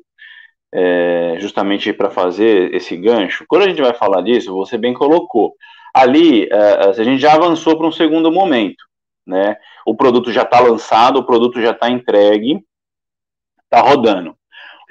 é, 0.74 1.36
justamente 1.40 1.94
para 1.94 2.10
fazer 2.10 2.74
esse 2.74 2.96
gancho. 2.98 3.46
Quando 3.48 3.64
a 3.64 3.70
gente 3.70 3.82
vai 3.82 3.94
falar 3.94 4.22
disso, 4.22 4.54
você 4.54 4.78
bem 4.78 4.94
colocou. 4.94 5.56
Ali, 5.94 6.48
é, 6.52 6.90
a 6.90 6.92
gente 7.04 7.20
já 7.20 7.34
avançou 7.34 7.78
para 7.78 7.88
um 7.88 7.92
segundo 7.92 8.32
momento, 8.32 8.84
né? 9.26 9.58
O 9.86 9.96
produto 9.96 10.32
já 10.32 10.44
está 10.44 10.60
lançado, 10.60 11.18
o 11.18 11.26
produto 11.26 11.62
já 11.62 11.72
está 11.72 11.90
entregue, 11.90 12.64
está 13.64 13.82
rodando. 13.82 14.36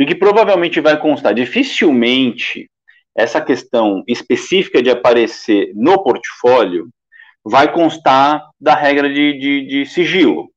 O 0.00 0.07
que 0.07 0.14
provavelmente 0.14 0.81
vai 0.81 0.99
constar? 0.99 1.35
Dificilmente 1.35 2.71
essa 3.17 3.40
questão 3.40 4.05
específica 4.07 4.81
de 4.81 4.90
aparecer 4.90 5.73
no 5.75 6.00
portfólio 6.02 6.88
vai 7.45 7.73
constar 7.73 8.49
da 8.61 8.75
regra 8.75 9.12
de, 9.12 9.38
de, 9.38 9.67
de 9.67 9.87
sigilo. 9.87 10.49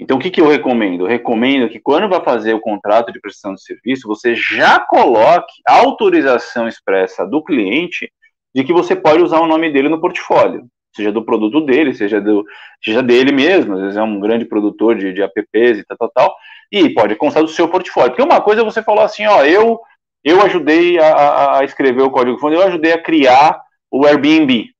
Então, 0.00 0.16
o 0.16 0.20
que, 0.20 0.30
que 0.30 0.40
eu 0.40 0.48
recomendo? 0.48 1.04
Eu 1.04 1.08
recomendo 1.08 1.68
que 1.68 1.78
quando 1.78 2.08
vai 2.08 2.20
fazer 2.24 2.54
o 2.54 2.60
contrato 2.60 3.12
de 3.12 3.20
prestação 3.20 3.54
de 3.54 3.62
serviço, 3.62 4.08
você 4.08 4.34
já 4.34 4.80
coloque 4.80 5.52
a 5.64 5.74
autorização 5.74 6.66
expressa 6.66 7.24
do 7.24 7.44
cliente 7.44 8.12
de 8.54 8.64
que 8.64 8.72
você 8.72 8.94
pode 8.94 9.22
usar 9.22 9.40
o 9.40 9.46
nome 9.46 9.72
dele 9.72 9.88
no 9.88 10.00
portfólio, 10.00 10.66
seja 10.94 11.10
do 11.10 11.24
produto 11.24 11.60
dele, 11.64 11.94
seja, 11.94 12.20
do, 12.20 12.44
seja 12.82 13.02
dele 13.02 13.32
mesmo, 13.32 13.74
às 13.74 13.80
vezes 13.80 13.96
é 13.96 14.02
um 14.02 14.20
grande 14.20 14.44
produtor 14.44 14.96
de, 14.96 15.12
de 15.12 15.22
apps 15.22 15.78
e 15.78 15.84
tal, 15.84 15.96
tal, 15.96 16.10
tal, 16.10 16.36
e 16.70 16.90
pode 16.90 17.14
constar 17.16 17.42
do 17.42 17.48
seu 17.48 17.68
portfólio. 17.68 18.10
Porque 18.10 18.22
uma 18.22 18.40
coisa 18.40 18.60
é 18.60 18.64
você 18.64 18.82
falou 18.82 19.02
assim, 19.02 19.26
ó, 19.26 19.44
eu 19.44 19.80
eu 20.24 20.40
ajudei 20.42 20.98
a, 21.00 21.58
a 21.58 21.64
escrever 21.64 22.02
o 22.02 22.10
código 22.10 22.38
fonte, 22.38 22.54
eu 22.54 22.62
ajudei 22.62 22.92
a 22.92 23.02
criar 23.02 23.60
o 23.90 24.06
Airbnb. 24.06 24.70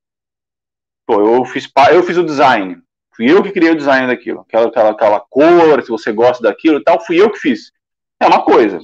Pô, 1.05 1.21
eu 1.21 1.45
fiz, 1.45 1.69
eu 1.91 2.03
fiz 2.03 2.17
o 2.17 2.25
design. 2.25 2.81
Fui 3.15 3.31
eu 3.31 3.43
que 3.43 3.51
criei 3.51 3.73
o 3.73 3.77
design 3.77 4.07
daquilo. 4.07 4.41
Aquela, 4.41 4.69
aquela, 4.69 4.91
aquela 4.91 5.21
cor, 5.21 5.83
se 5.83 5.91
você 5.91 6.13
gosta 6.13 6.43
daquilo 6.43 6.79
e 6.79 6.83
tal, 6.85 7.05
fui 7.05 7.21
eu 7.21 7.31
que 7.31 7.39
fiz. 7.39 7.73
É 8.21 8.27
uma 8.27 8.43
coisa. 8.43 8.79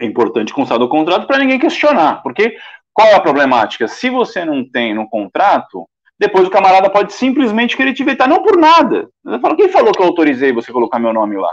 É 0.00 0.06
importante 0.06 0.52
constar 0.52 0.78
do 0.78 0.88
contrato 0.88 1.26
para 1.26 1.38
ninguém 1.38 1.58
questionar. 1.58 2.22
Porque 2.22 2.56
qual 2.94 3.08
é 3.08 3.14
a 3.14 3.20
problemática? 3.20 3.88
Se 3.88 4.08
você 4.08 4.44
não 4.44 4.64
tem 4.64 4.94
no 4.94 5.08
contrato, 5.08 5.86
depois 6.18 6.46
o 6.46 6.50
camarada 6.50 6.88
pode 6.88 7.12
simplesmente 7.12 7.76
querer 7.76 7.92
te 7.92 8.04
vetar, 8.04 8.28
não 8.28 8.42
por 8.42 8.56
nada. 8.56 9.08
Ele 9.26 9.40
fala, 9.40 9.56
quem 9.56 9.68
falou 9.68 9.92
que 9.92 10.00
eu 10.00 10.06
autorizei 10.06 10.52
você 10.52 10.72
colocar 10.72 11.00
meu 11.00 11.12
nome 11.12 11.36
lá? 11.36 11.52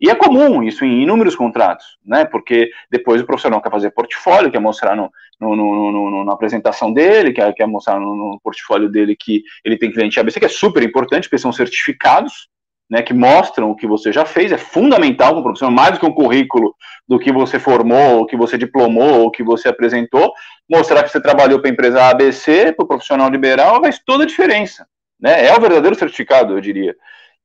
E 0.00 0.10
é 0.10 0.14
comum 0.14 0.62
isso 0.62 0.84
em 0.84 1.02
inúmeros 1.02 1.36
contratos, 1.36 1.86
né? 2.04 2.24
Porque 2.24 2.68
depois 2.90 3.22
o 3.22 3.24
profissional 3.24 3.62
quer 3.62 3.70
fazer 3.70 3.92
portfólio, 3.92 4.50
quer 4.50 4.58
mostrar 4.58 4.96
no, 4.96 5.10
no, 5.40 5.54
no, 5.56 6.24
na 6.24 6.32
apresentação 6.32 6.92
dele, 6.92 7.32
quer, 7.32 7.54
quer 7.54 7.66
mostrar 7.66 8.00
no, 8.00 8.38
portfólio 8.42 8.90
dele 8.90 9.16
que 9.18 9.42
ele 9.64 9.78
tem 9.78 9.92
cliente 9.92 10.18
ABC, 10.18 10.40
que 10.40 10.46
é 10.46 10.48
super 10.48 10.82
importante, 10.82 11.28
porque 11.28 11.38
são 11.38 11.52
certificados, 11.52 12.48
né? 12.88 13.02
Que 13.02 13.12
mostram 13.12 13.70
o 13.70 13.76
que 13.76 13.86
você 13.86 14.12
já 14.12 14.24
fez, 14.24 14.52
é 14.52 14.58
fundamental 14.58 15.30
para 15.30 15.40
o 15.40 15.42
profissional, 15.42 15.74
mais 15.74 15.92
do 15.92 16.00
que 16.00 16.06
um 16.06 16.12
currículo 16.12 16.74
do 17.08 17.18
que 17.18 17.32
você 17.32 17.58
formou, 17.58 18.20
o 18.20 18.26
que 18.26 18.36
você 18.36 18.56
diplomou, 18.56 19.26
o 19.26 19.30
que 19.30 19.42
você 19.42 19.68
apresentou, 19.68 20.32
mostrar 20.70 21.02
que 21.02 21.10
você 21.10 21.20
trabalhou 21.20 21.60
para 21.60 21.70
a 21.70 21.72
empresa 21.72 22.04
ABC, 22.04 22.72
para 22.72 22.84
o 22.84 22.88
profissional 22.88 23.28
liberal, 23.28 23.80
faz 23.80 24.00
toda 24.04 24.24
a 24.24 24.26
diferença, 24.26 24.86
né? 25.20 25.46
É 25.46 25.56
o 25.56 25.60
verdadeiro 25.60 25.96
certificado, 25.96 26.54
eu 26.54 26.60
diria. 26.60 26.94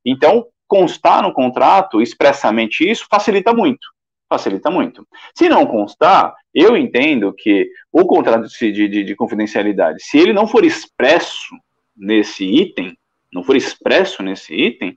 Então, 0.04 0.46
constar 0.66 1.22
no 1.22 1.32
contrato 1.32 2.00
expressamente 2.00 2.88
isso 2.88 3.06
facilita 3.10 3.52
muito. 3.52 3.88
Facilita 4.28 4.70
muito. 4.70 5.04
Se 5.34 5.48
não 5.48 5.66
constar, 5.66 6.32
eu 6.54 6.76
entendo 6.76 7.34
que 7.36 7.68
o 7.90 8.06
contrato 8.06 8.46
de, 8.46 8.88
de, 8.88 9.04
de 9.04 9.16
confidencialidade, 9.16 10.00
se 10.04 10.18
ele 10.18 10.32
não 10.32 10.46
for 10.46 10.64
expresso 10.64 11.56
nesse 11.96 12.44
item, 12.44 12.96
não 13.32 13.42
for 13.42 13.56
expresso 13.56 14.22
nesse 14.22 14.54
item, 14.54 14.96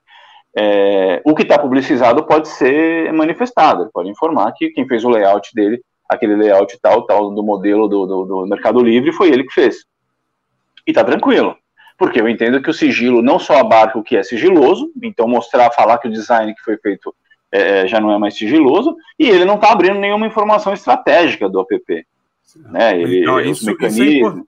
é, 0.55 1.21
o 1.25 1.33
que 1.33 1.43
está 1.43 1.57
publicizado 1.57 2.23
pode 2.25 2.47
ser 2.47 3.11
manifestado. 3.13 3.83
Ele 3.83 3.91
pode 3.91 4.09
informar 4.09 4.51
que 4.53 4.69
quem 4.69 4.87
fez 4.87 5.03
o 5.03 5.09
layout 5.09 5.53
dele, 5.53 5.81
aquele 6.09 6.35
layout 6.35 6.77
tal, 6.81 7.05
tal, 7.05 7.31
do 7.31 7.43
modelo 7.43 7.87
do, 7.87 8.05
do, 8.05 8.25
do 8.25 8.47
Mercado 8.47 8.81
Livre, 8.81 9.11
foi 9.11 9.29
ele 9.29 9.43
que 9.43 9.53
fez. 9.53 9.85
E 10.85 10.91
está 10.91 11.03
tranquilo 11.03 11.55
porque 11.97 12.19
eu 12.19 12.27
entendo 12.27 12.61
que 12.61 12.69
o 12.69 12.73
sigilo 12.73 13.21
não 13.21 13.39
só 13.39 13.57
abarca 13.57 13.97
o 13.97 14.03
que 14.03 14.17
é 14.17 14.23
sigiloso, 14.23 14.91
então 15.01 15.27
mostrar, 15.27 15.71
falar 15.71 15.97
que 15.99 16.07
o 16.07 16.11
design 16.11 16.53
que 16.53 16.61
foi 16.61 16.77
feito 16.77 17.15
é, 17.51 17.81
é 17.81 17.87
já 17.87 17.99
não 17.99 18.11
é 18.11 18.17
mais 18.17 18.35
sigiloso, 18.35 18.95
e 19.17 19.29
ele 19.29 19.45
não 19.45 19.55
está 19.55 19.71
abrindo 19.71 19.99
nenhuma 19.99 20.27
informação 20.27 20.73
estratégica 20.73 21.47
do 21.47 21.61
app. 21.61 22.05
Né? 22.55 22.99
Ele, 22.99 23.21
então, 23.21 23.39
isso, 23.39 23.71
isso, 23.71 23.85
é 23.85 24.43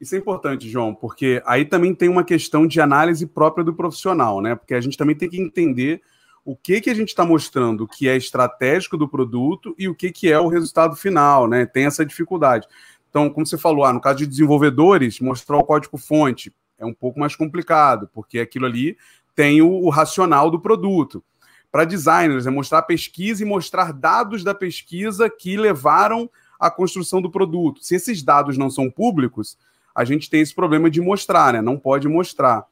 isso, 0.00 0.14
é 0.14 0.18
importante, 0.18 0.68
João, 0.68 0.94
porque 0.94 1.42
aí 1.46 1.64
também 1.64 1.94
tem 1.94 2.08
uma 2.08 2.24
questão 2.24 2.66
de 2.66 2.80
análise 2.80 3.26
própria 3.26 3.64
do 3.64 3.74
profissional, 3.74 4.40
né? 4.40 4.54
Porque 4.54 4.74
a 4.74 4.80
gente 4.80 4.96
também 4.96 5.16
tem 5.16 5.28
que 5.28 5.40
entender 5.40 6.02
o 6.44 6.54
que, 6.54 6.80
que 6.80 6.90
a 6.90 6.94
gente 6.94 7.08
está 7.08 7.24
mostrando 7.24 7.88
que 7.88 8.08
é 8.08 8.16
estratégico 8.16 8.96
do 8.96 9.08
produto 9.08 9.74
e 9.78 9.88
o 9.88 9.94
que, 9.94 10.12
que 10.12 10.30
é 10.30 10.38
o 10.38 10.48
resultado 10.48 10.94
final, 10.94 11.48
né? 11.48 11.64
Tem 11.64 11.86
essa 11.86 12.04
dificuldade. 12.04 12.66
Então, 13.08 13.30
como 13.30 13.46
você 13.46 13.56
falou, 13.56 13.84
ah, 13.84 13.92
no 13.92 14.00
caso 14.00 14.18
de 14.18 14.26
desenvolvedores, 14.26 15.20
mostrar 15.20 15.56
o 15.56 15.64
código-fonte 15.64 16.52
é 16.78 16.84
um 16.84 16.92
pouco 16.92 17.18
mais 17.18 17.34
complicado, 17.36 18.10
porque 18.12 18.40
aquilo 18.40 18.66
ali 18.66 18.96
tem 19.34 19.62
o, 19.62 19.70
o 19.70 19.88
racional 19.88 20.50
do 20.50 20.60
produto. 20.60 21.24
Para 21.70 21.84
designers, 21.84 22.46
é 22.46 22.50
mostrar 22.50 22.78
a 22.78 22.82
pesquisa 22.82 23.42
e 23.42 23.46
mostrar 23.46 23.92
dados 23.92 24.44
da 24.44 24.54
pesquisa 24.54 25.30
que 25.30 25.56
levaram 25.56 26.28
à 26.58 26.70
construção 26.70 27.22
do 27.22 27.30
produto. 27.30 27.82
Se 27.82 27.94
esses 27.94 28.22
dados 28.22 28.58
não 28.58 28.70
são 28.70 28.90
públicos, 28.90 29.56
a 29.94 30.04
gente 30.04 30.28
tem 30.28 30.40
esse 30.40 30.54
problema 30.54 30.90
de 30.90 31.00
mostrar, 31.00 31.52
né? 31.52 31.62
Não 31.62 31.78
pode 31.78 32.08
mostrar. 32.08 32.66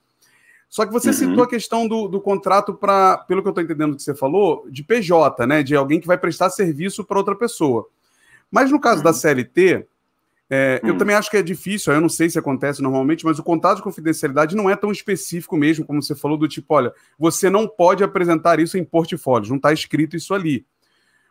Só 0.69 0.87
que 0.87 0.93
você 0.93 1.09
uhum. 1.09 1.15
citou 1.15 1.45
a 1.45 1.49
questão 1.49 1.87
do, 1.87 2.09
do 2.09 2.21
contrato 2.21 2.73
para, 2.73 3.19
pelo 3.19 3.43
que 3.43 3.49
eu 3.49 3.51
estou 3.51 3.63
entendendo 3.63 3.95
que 3.95 4.03
você 4.03 4.15
falou, 4.15 4.67
de 4.71 4.83
PJ, 4.83 5.47
né? 5.47 5.63
De 5.63 5.77
alguém 5.77 6.01
que 6.01 6.07
vai 6.07 6.17
prestar 6.17 6.51
serviço 6.51 7.05
para 7.05 7.19
outra 7.19 7.35
pessoa. 7.35 7.87
Mas 8.51 8.71
no 8.71 8.81
caso 8.81 8.99
uhum. 8.99 9.05
da 9.05 9.13
CLT, 9.13 9.87
é, 10.55 10.83
hum. 10.85 10.89
Eu 10.89 10.99
também 10.99 11.17
acho 11.17 11.31
que 11.31 11.37
é 11.39 11.43
difícil, 11.43 11.95
eu 11.95 12.01
não 12.01 12.11
sei 12.11 12.29
se 12.29 12.39
acontece 12.39 12.83
normalmente, 12.83 13.25
mas 13.25 13.39
o 13.39 13.43
contrato 13.43 13.79
de 13.79 13.83
confidencialidade 13.83 14.55
não 14.55 14.69
é 14.69 14.77
tão 14.77 14.93
específico 14.93 15.57
mesmo, 15.57 15.83
como 15.83 16.03
você 16.03 16.15
falou, 16.15 16.37
do 16.37 16.47
tipo, 16.47 16.75
olha, 16.75 16.93
você 17.19 17.49
não 17.49 17.67
pode 17.67 18.05
apresentar 18.05 18.61
isso 18.61 18.77
em 18.77 18.85
portfólios, 18.85 19.49
não 19.49 19.57
está 19.57 19.73
escrito 19.73 20.15
isso 20.15 20.35
ali. 20.35 20.67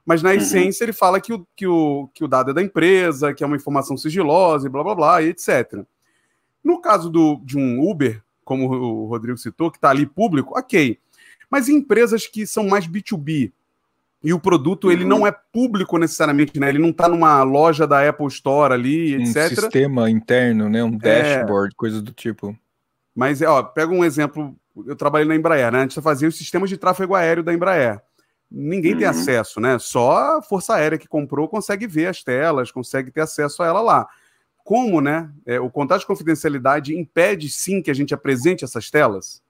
Mas 0.05 0.23
na 0.23 0.29
uhum. 0.29 0.37
essência 0.37 0.83
ele 0.83 0.93
fala 0.93 1.21
que 1.21 1.33
o, 1.33 1.45
que, 1.55 1.67
o, 1.67 2.09
que 2.13 2.23
o 2.23 2.27
dado 2.27 2.51
é 2.51 2.53
da 2.53 2.61
empresa, 2.61 3.33
que 3.33 3.43
é 3.43 3.47
uma 3.47 3.55
informação 3.55 3.95
sigilosa 3.95 4.67
e 4.67 4.69
blá 4.69 4.83
blá 4.83 4.95
blá, 4.95 5.21
e 5.21 5.29
etc. 5.29 5.83
No 6.63 6.81
caso 6.81 7.09
do, 7.09 7.39
de 7.43 7.57
um 7.57 7.87
Uber, 7.89 8.21
como 8.43 8.67
o 8.67 9.05
Rodrigo 9.05 9.37
citou, 9.37 9.71
que 9.71 9.77
está 9.77 9.89
ali 9.89 10.05
público, 10.05 10.57
ok. 10.57 10.97
Mas 11.49 11.69
em 11.69 11.75
empresas 11.75 12.27
que 12.27 12.45
são 12.47 12.67
mais 12.67 12.87
B2B, 12.87 13.51
e 14.23 14.33
o 14.33 14.39
produto 14.39 14.85
uhum. 14.85 14.91
ele 14.91 15.05
não 15.05 15.25
é 15.25 15.31
público 15.31 15.97
necessariamente, 15.97 16.59
né? 16.59 16.69
Ele 16.69 16.77
não 16.77 16.89
está 16.89 17.07
numa 17.07 17.41
loja 17.41 17.87
da 17.87 18.07
Apple 18.07 18.27
Store 18.27 18.73
ali, 18.73 19.17
um 19.17 19.21
etc. 19.21 19.51
Um 19.51 19.55
sistema 19.61 20.09
interno, 20.09 20.69
né? 20.69 20.83
Um 20.83 20.95
é. 20.95 20.97
dashboard, 20.97 21.73
é... 21.73 21.75
coisa 21.75 22.01
do 22.01 22.11
tipo. 22.11 22.55
Mas, 23.15 23.41
ó, 23.41 23.63
pega 23.63 23.91
um 23.91 24.05
exemplo. 24.05 24.55
Eu 24.85 24.95
trabalhei 24.95 25.27
na 25.27 25.35
Embraer, 25.35 25.71
né? 25.71 25.79
A 25.79 25.81
gente 25.81 25.99
fazia 26.01 26.27
os 26.27 26.37
sistemas 26.37 26.69
de 26.69 26.77
tráfego 26.77 27.15
aéreo 27.15 27.43
da 27.43 27.53
Embraer. 27.53 27.99
Ninguém 28.51 28.93
uhum. 28.93 28.99
tem 28.99 29.07
acesso, 29.07 29.61
né? 29.61 29.79
Só 29.79 30.11
a 30.11 30.41
Força 30.41 30.75
Aérea 30.75 30.97
que 30.97 31.07
comprou 31.07 31.47
consegue 31.47 31.87
ver 31.87 32.07
as 32.07 32.21
telas, 32.21 32.69
consegue 32.69 33.09
ter 33.09 33.21
acesso 33.21 33.63
a 33.63 33.67
ela 33.67 33.79
lá. 33.79 34.07
como 34.63 34.99
né, 34.99 35.31
é, 35.45 35.59
o 35.59 35.69
contrato 35.69 36.01
de 36.01 36.07
confidencialidade 36.07 36.95
impede 36.95 37.49
sim 37.49 37.81
que 37.81 37.89
a 37.89 37.93
gente 37.93 38.13
apresente 38.13 38.65
essas 38.65 38.91
telas? 38.91 39.41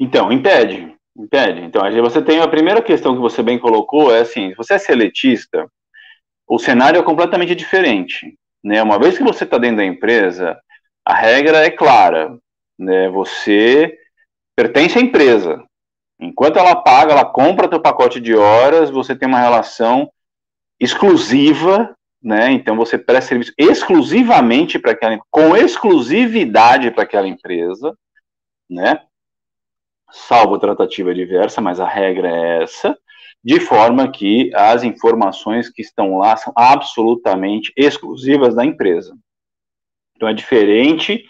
Então, 0.00 0.32
impede. 0.32 0.96
Impede. 1.16 1.60
Então, 1.60 1.82
você 2.00 2.22
tem 2.22 2.40
a 2.40 2.48
primeira 2.48 2.80
questão 2.80 3.14
que 3.14 3.20
você 3.20 3.42
bem 3.42 3.58
colocou, 3.58 4.14
é 4.14 4.20
assim, 4.20 4.48
se 4.50 4.56
você 4.56 4.74
é 4.74 4.78
seletista, 4.78 5.70
o 6.48 6.58
cenário 6.58 6.98
é 6.98 7.02
completamente 7.02 7.54
diferente. 7.54 8.36
Né? 8.64 8.82
Uma 8.82 8.98
vez 8.98 9.18
que 9.18 9.24
você 9.24 9.44
está 9.44 9.58
dentro 9.58 9.76
da 9.76 9.84
empresa, 9.84 10.58
a 11.04 11.14
regra 11.14 11.58
é 11.58 11.70
clara. 11.70 12.36
Né? 12.78 13.10
Você 13.10 13.96
pertence 14.56 14.98
à 14.98 15.02
empresa. 15.02 15.62
Enquanto 16.22 16.58
ela 16.58 16.76
paga, 16.76 17.12
ela 17.12 17.24
compra 17.24 17.68
teu 17.68 17.80
pacote 17.80 18.20
de 18.20 18.34
horas, 18.34 18.90
você 18.90 19.14
tem 19.14 19.28
uma 19.28 19.40
relação 19.40 20.10
exclusiva, 20.78 21.94
né? 22.22 22.52
Então 22.52 22.76
você 22.76 22.96
presta 22.96 23.30
serviço 23.30 23.52
exclusivamente 23.58 24.78
para 24.78 24.92
aquela 24.92 25.18
com 25.30 25.56
exclusividade 25.56 26.90
para 26.92 27.02
aquela 27.02 27.26
empresa, 27.26 27.96
né? 28.70 29.02
Salvo 30.10 30.58
tratativa 30.58 31.14
diversa, 31.14 31.60
mas 31.60 31.80
a 31.80 31.88
regra 31.88 32.28
é 32.28 32.62
essa, 32.62 32.96
de 33.42 33.58
forma 33.58 34.10
que 34.10 34.54
as 34.54 34.84
informações 34.84 35.68
que 35.68 35.82
estão 35.82 36.18
lá 36.18 36.36
são 36.36 36.52
absolutamente 36.54 37.72
exclusivas 37.76 38.54
da 38.54 38.64
empresa. 38.64 39.16
Então 40.14 40.28
é 40.28 40.32
diferente 40.32 41.24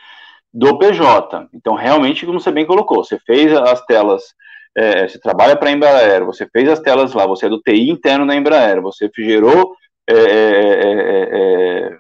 do 0.53 0.79
PJ. 0.79 1.49
Então, 1.55 1.75
realmente, 1.75 2.27
como 2.27 2.39
você 2.39 2.51
bem 2.51 2.67
colocou, 2.67 3.03
você 3.03 3.19
fez 3.21 3.53
as 3.57 3.83
telas, 3.87 4.35
é, 4.77 5.07
você 5.07 5.19
trabalha 5.19 5.57
para 5.57 5.69
a 5.69 5.73
Embraer, 5.73 6.25
você 6.25 6.47
fez 6.47 6.69
as 6.69 6.81
telas 6.81 7.13
lá, 7.13 7.27
você 7.27 7.47
é 7.47 7.49
do 7.49 7.61
TI 7.61 7.91
interno 7.91 8.27
da 8.27 8.35
Embraer, 8.35 8.81
você 8.81 9.11
gerou 9.17 9.75
é, 10.09 10.15
é, 10.15 10.19
é, 10.19 11.29
é 11.33 11.99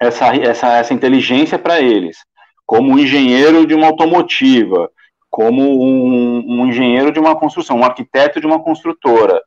essa, 0.00 0.34
essa, 0.34 0.78
essa 0.78 0.94
inteligência 0.94 1.58
para 1.58 1.80
eles, 1.80 2.16
como 2.64 2.92
um 2.92 2.98
engenheiro 2.98 3.66
de 3.66 3.74
uma 3.74 3.88
automotiva, 3.88 4.90
como 5.28 5.62
um, 5.62 6.44
um, 6.48 6.66
engenheiro 6.66 7.12
de 7.12 7.20
uma 7.20 7.38
construção, 7.38 7.78
um 7.78 7.84
arquiteto 7.84 8.40
de 8.40 8.46
uma 8.46 8.62
construtora. 8.62 9.40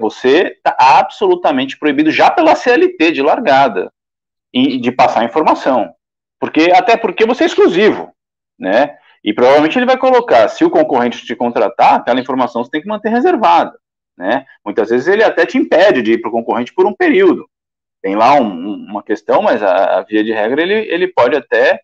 Você 0.00 0.54
está 0.56 0.76
absolutamente 0.78 1.78
proibido 1.78 2.10
já 2.10 2.30
pela 2.30 2.54
CLT 2.54 3.12
de 3.12 3.22
largada 3.22 3.90
e 4.52 4.78
de 4.78 4.92
passar 4.92 5.24
informação. 5.24 5.94
Porque, 6.38 6.70
até 6.72 6.96
porque 6.96 7.24
você 7.24 7.44
é 7.44 7.46
exclusivo, 7.46 8.12
né? 8.58 8.96
E 9.26 9.34
provavelmente 9.34 9.76
ele 9.76 9.86
vai 9.86 9.98
colocar, 9.98 10.48
se 10.48 10.64
o 10.64 10.70
concorrente 10.70 11.26
te 11.26 11.34
contratar, 11.34 11.96
aquela 11.96 12.20
informação 12.20 12.62
você 12.62 12.70
tem 12.70 12.80
que 12.80 12.86
manter 12.86 13.08
reservada, 13.08 13.76
né? 14.16 14.46
Muitas 14.64 14.88
vezes 14.88 15.08
ele 15.08 15.24
até 15.24 15.44
te 15.44 15.58
impede 15.58 16.00
de 16.00 16.12
ir 16.12 16.20
para 16.20 16.28
o 16.28 16.32
concorrente 16.32 16.72
por 16.72 16.86
um 16.86 16.94
período. 16.94 17.44
Tem 18.00 18.14
lá 18.14 18.34
um, 18.34 18.86
uma 18.88 19.02
questão, 19.02 19.42
mas 19.42 19.60
a, 19.64 19.98
a, 19.98 20.02
via 20.02 20.22
de 20.22 20.32
regra 20.32 20.62
ele, 20.62 20.74
ele 20.74 21.08
pode 21.08 21.34
até 21.34 21.80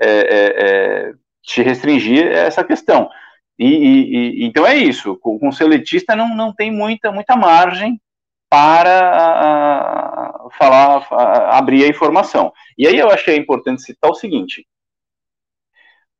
é, 0.00 0.08
é, 0.08 0.08
é, 0.08 1.12
te 1.42 1.62
restringir 1.62 2.28
essa 2.28 2.62
questão. 2.62 3.10
E, 3.58 3.66
e, 3.66 4.42
e, 4.42 4.44
então 4.44 4.64
é 4.64 4.76
isso, 4.76 5.16
com, 5.16 5.36
com 5.36 5.50
seletista 5.50 6.14
não, 6.14 6.36
não 6.36 6.54
tem 6.54 6.70
muita, 6.70 7.10
muita 7.10 7.34
margem 7.34 8.00
para 8.48 10.32
falar, 10.56 11.08
abrir 11.56 11.84
a 11.84 11.88
informação. 11.88 12.52
E 12.78 12.86
aí 12.86 12.96
eu 12.96 13.08
é 13.10 13.36
importante 13.36 13.82
citar 13.82 14.12
o 14.12 14.14
seguinte: 14.14 14.64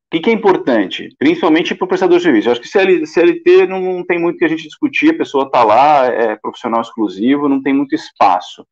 o 0.07 0.17
que, 0.17 0.21
que 0.21 0.31
é 0.31 0.33
importante, 0.33 1.09
principalmente 1.19 1.75
para 1.75 1.85
o 1.85 1.89
prestador 1.89 2.19
de 2.19 2.25
serviço? 2.25 2.49
Eu 2.49 2.53
acho 2.53 2.61
que 2.61 2.69
CL, 2.69 3.07
CLT 3.07 3.67
não, 3.67 4.05
tem 4.05 4.19
muito 4.19 4.39
que 4.39 4.45
a 4.45 4.49
gente 4.49 4.63
discutir, 4.63 5.11
a 5.11 5.19
pessoa 5.19 5.45
está 5.45 5.65
lá, 5.65 6.07
é 6.07 6.37
profissional 6.37 6.81
exclusivo, 6.81 7.49
não 7.49 7.63
tem 7.63 7.73
muito 7.73 7.95
espaço. 7.95 8.65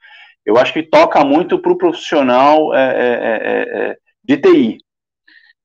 Eu 0.44 0.56
acho 0.56 0.72
que 0.72 0.82
toca 0.82 1.24
muito 1.24 1.58
para 1.58 1.72
o 1.72 1.78
profissional 1.78 2.74
é, 2.74 2.80
é, 2.80 3.12
é, 3.12 3.90
é 3.90 3.96
de 4.24 4.36
TI, 4.36 4.78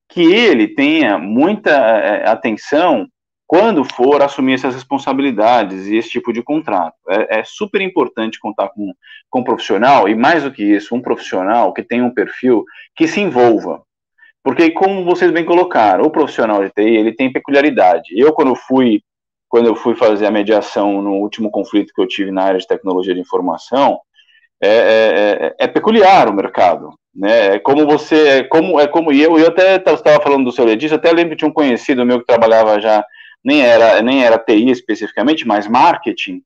que 0.08 0.22
ele 0.22 0.68
tenha 0.68 1.18
muita 1.18 1.70
é, 1.70 2.28
atenção 2.28 3.06
quando 3.48 3.82
for 3.82 4.22
assumir 4.22 4.54
essas 4.54 4.74
responsabilidades 4.74 5.86
e 5.86 5.96
esse 5.96 6.10
tipo 6.10 6.32
de 6.34 6.42
contrato. 6.42 6.94
É, 7.08 7.40
é, 7.40 7.44
super 7.44 7.80
importante 7.80 8.38
contar 8.38 8.68
com, 8.68 8.92
com 9.30 9.40
um 9.40 9.44
profissional, 9.44 10.06
e 10.06 10.14
mais 10.14 10.42
do 10.44 10.52
que 10.52 10.62
isso, 10.62 10.94
um 10.94 11.00
profissional 11.00 11.72
que 11.72 11.82
tenha 11.82 12.04
um 12.04 12.12
perfil 12.12 12.64
que 12.94 13.08
se 13.08 13.20
envolva. 13.20 13.82
Porque, 14.48 14.70
como 14.70 15.04
vocês 15.04 15.30
bem 15.30 15.44
colocaram, 15.44 16.04
o 16.04 16.10
profissional 16.10 16.64
de 16.64 16.70
TI, 16.70 16.96
ele 16.96 17.12
tem 17.12 17.30
peculiaridade. 17.30 18.18
Eu, 18.18 18.32
quando 18.32 18.54
fui, 18.54 19.02
quando 19.46 19.66
eu 19.66 19.76
fui 19.76 19.94
fazer 19.94 20.24
a 20.24 20.30
mediação 20.30 21.02
no 21.02 21.16
último 21.16 21.50
conflito 21.50 21.92
que 21.94 22.00
eu 22.00 22.08
tive 22.08 22.30
na 22.30 22.44
área 22.44 22.58
de 22.58 22.66
tecnologia 22.66 23.12
de 23.12 23.20
informação, 23.20 24.00
é, 24.58 24.70
é, 24.70 25.46
é, 25.48 25.54
é 25.64 25.68
peculiar 25.68 26.30
o 26.30 26.32
mercado. 26.32 26.94
Né? 27.14 27.56
É 27.56 27.58
como 27.58 27.84
você, 27.84 28.28
é 28.28 28.42
como, 28.44 28.80
é 28.80 28.86
como 28.86 29.12
eu, 29.12 29.38
eu 29.38 29.48
até 29.48 29.76
estava 29.76 30.22
falando 30.22 30.46
do 30.46 30.52
seu 30.52 30.64
Ledis, 30.64 30.94
até 30.94 31.12
lembro 31.12 31.36
tinha 31.36 31.50
um 31.50 31.52
conhecido 31.52 32.06
meu 32.06 32.18
que 32.20 32.24
trabalhava 32.24 32.80
já 32.80 33.04
nem 33.44 33.60
era, 33.60 34.00
nem 34.00 34.24
era 34.24 34.38
TI 34.38 34.70
especificamente, 34.70 35.46
mas 35.46 35.68
marketing. 35.68 36.40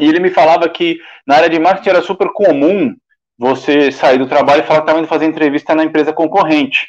E 0.00 0.08
ele 0.08 0.18
me 0.18 0.30
falava 0.30 0.66
que 0.66 0.98
na 1.26 1.36
área 1.36 1.50
de 1.50 1.58
marketing 1.58 1.90
era 1.90 2.00
super 2.00 2.32
comum 2.32 2.96
você 3.36 3.92
sair 3.92 4.16
do 4.16 4.26
trabalho 4.26 4.62
e 4.62 4.66
falar 4.66 4.78
que 4.78 4.84
estava 4.84 4.98
indo 4.98 5.08
fazer 5.08 5.26
entrevista 5.26 5.74
na 5.74 5.84
empresa 5.84 6.10
concorrente. 6.10 6.86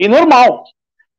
E 0.00 0.08
normal. 0.08 0.64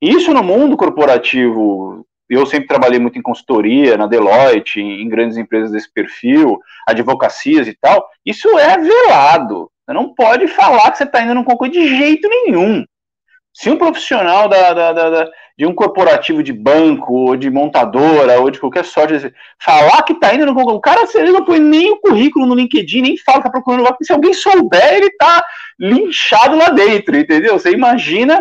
Isso 0.01 0.33
no 0.33 0.41
mundo 0.41 0.75
corporativo, 0.75 2.03
eu 2.27 2.47
sempre 2.47 2.67
trabalhei 2.67 2.99
muito 2.99 3.19
em 3.19 3.21
consultoria, 3.21 3.95
na 3.95 4.07
Deloitte, 4.07 4.81
em 4.81 5.07
grandes 5.07 5.37
empresas 5.37 5.69
desse 5.69 5.93
perfil, 5.93 6.59
advocacias 6.87 7.67
e 7.67 7.77
tal, 7.79 8.03
isso 8.25 8.49
é 8.57 8.79
velado. 8.79 9.69
Você 9.85 9.93
não 9.93 10.15
pode 10.15 10.47
falar 10.47 10.89
que 10.89 10.97
você 10.97 11.03
está 11.03 11.21
indo 11.21 11.35
num 11.35 11.43
concurso 11.43 11.73
de 11.73 11.95
jeito 11.95 12.27
nenhum. 12.27 12.83
Se 13.53 13.69
um 13.69 13.77
profissional 13.77 14.49
da, 14.49 14.73
da, 14.73 14.91
da, 14.93 15.29
de 15.55 15.67
um 15.67 15.75
corporativo 15.75 16.41
de 16.41 16.53
banco, 16.53 17.13
ou 17.13 17.35
de 17.35 17.51
montadora, 17.51 18.39
ou 18.39 18.49
de 18.49 18.59
qualquer 18.59 18.85
sorte, 18.85 19.31
falar 19.63 20.01
que 20.01 20.13
está 20.13 20.33
indo 20.33 20.47
no 20.47 20.55
concurso, 20.55 20.77
o 20.77 20.81
cara 20.81 21.07
ele 21.13 21.31
não 21.31 21.45
põe 21.45 21.59
nem 21.59 21.91
o 21.91 21.99
currículo 21.99 22.47
no 22.47 22.55
LinkedIn, 22.55 23.01
nem 23.03 23.17
fala 23.17 23.41
que 23.41 23.47
está 23.47 23.51
procurando 23.51 23.95
se 24.01 24.11
alguém 24.11 24.33
souber, 24.33 24.93
ele 24.95 25.07
está 25.07 25.43
linchado 25.77 26.55
lá 26.55 26.69
dentro, 26.69 27.15
entendeu? 27.15 27.59
Você 27.59 27.69
imagina. 27.69 28.39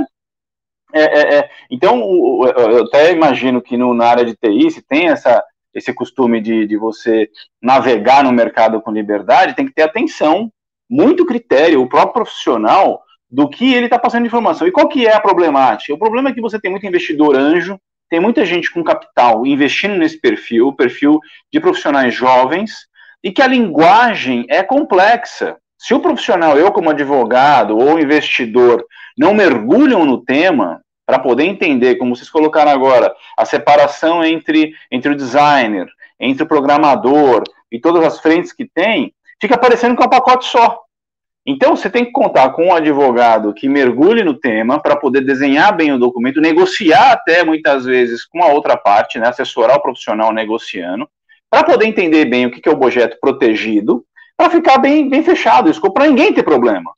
É, 0.92 1.02
é, 1.02 1.38
é. 1.38 1.50
Então, 1.70 2.00
eu 2.44 2.84
até 2.84 3.12
imagino 3.12 3.62
que 3.62 3.76
no, 3.76 3.94
na 3.94 4.06
área 4.06 4.24
de 4.24 4.34
TI, 4.34 4.70
se 4.70 4.82
tem 4.82 5.08
essa, 5.08 5.42
esse 5.74 5.92
costume 5.92 6.40
de, 6.40 6.66
de 6.66 6.76
você 6.76 7.28
navegar 7.62 8.24
no 8.24 8.32
mercado 8.32 8.80
com 8.80 8.90
liberdade, 8.92 9.54
tem 9.54 9.66
que 9.66 9.74
ter 9.74 9.82
atenção, 9.82 10.50
muito 10.88 11.24
critério. 11.24 11.80
O 11.80 11.88
próprio 11.88 12.14
profissional 12.14 13.02
do 13.30 13.48
que 13.48 13.72
ele 13.72 13.86
está 13.86 13.98
passando 13.98 14.22
de 14.22 14.28
informação. 14.28 14.66
E 14.66 14.72
qual 14.72 14.88
que 14.88 15.06
é 15.06 15.14
a 15.14 15.20
problemática? 15.20 15.94
O 15.94 15.98
problema 15.98 16.30
é 16.30 16.32
que 16.32 16.40
você 16.40 16.60
tem 16.60 16.70
muito 16.70 16.86
investidor 16.86 17.36
anjo, 17.36 17.78
tem 18.08 18.18
muita 18.18 18.44
gente 18.44 18.72
com 18.72 18.82
capital 18.82 19.46
investindo 19.46 19.94
nesse 19.94 20.20
perfil, 20.20 20.72
perfil 20.72 21.20
de 21.52 21.60
profissionais 21.60 22.12
jovens, 22.12 22.72
e 23.22 23.30
que 23.30 23.40
a 23.40 23.46
linguagem 23.46 24.46
é 24.48 24.62
complexa. 24.64 25.56
Se 25.82 25.94
o 25.94 26.00
profissional, 26.00 26.58
eu 26.58 26.70
como 26.70 26.90
advogado 26.90 27.78
ou 27.78 27.98
investidor, 27.98 28.84
não 29.16 29.32
mergulham 29.32 30.04
no 30.04 30.22
tema 30.22 30.82
para 31.06 31.18
poder 31.18 31.44
entender, 31.44 31.96
como 31.96 32.14
vocês 32.14 32.28
colocaram 32.28 32.70
agora, 32.70 33.10
a 33.34 33.46
separação 33.46 34.22
entre, 34.22 34.74
entre 34.92 35.10
o 35.10 35.16
designer, 35.16 35.88
entre 36.20 36.42
o 36.42 36.46
programador 36.46 37.44
e 37.72 37.80
todas 37.80 38.04
as 38.04 38.20
frentes 38.20 38.52
que 38.52 38.66
tem, 38.66 39.14
fica 39.40 39.56
parecendo 39.56 39.96
que 39.96 40.02
é 40.02 40.06
um 40.06 40.10
pacote 40.10 40.44
só. 40.44 40.82
Então, 41.46 41.74
você 41.74 41.88
tem 41.88 42.04
que 42.04 42.12
contar 42.12 42.50
com 42.50 42.66
um 42.66 42.74
advogado 42.74 43.54
que 43.54 43.66
mergulhe 43.66 44.22
no 44.22 44.34
tema 44.34 44.78
para 44.78 44.96
poder 44.96 45.22
desenhar 45.22 45.74
bem 45.74 45.92
o 45.92 45.98
documento, 45.98 46.42
negociar 46.42 47.12
até 47.12 47.42
muitas 47.42 47.86
vezes 47.86 48.26
com 48.26 48.44
a 48.44 48.48
outra 48.48 48.76
parte, 48.76 49.18
né, 49.18 49.28
assessorar 49.28 49.78
o 49.78 49.82
profissional 49.82 50.30
negociando, 50.30 51.08
para 51.50 51.64
poder 51.64 51.86
entender 51.86 52.26
bem 52.26 52.44
o 52.44 52.50
que 52.50 52.68
é 52.68 52.70
o 52.70 52.74
objeto 52.74 53.16
protegido, 53.18 54.04
para 54.40 54.48
ficar 54.48 54.78
bem, 54.78 55.06
bem 55.06 55.22
fechado 55.22 55.70
isso, 55.70 55.80
para 55.92 56.06
ninguém 56.06 56.32
ter 56.32 56.42
problema. 56.42 56.90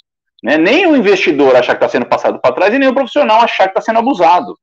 Né? 0.44 0.56
Nem 0.56 0.86
o 0.86 0.94
investidor 0.94 1.56
achar 1.56 1.74
que 1.74 1.84
está 1.84 1.88
sendo 1.88 2.06
passado 2.06 2.40
para 2.40 2.54
trás 2.54 2.72
e 2.72 2.78
nem 2.78 2.88
o 2.88 2.94
profissional 2.94 3.40
achar 3.40 3.64
que 3.64 3.70
está 3.70 3.80
sendo 3.80 3.98
abusado. 3.98 4.56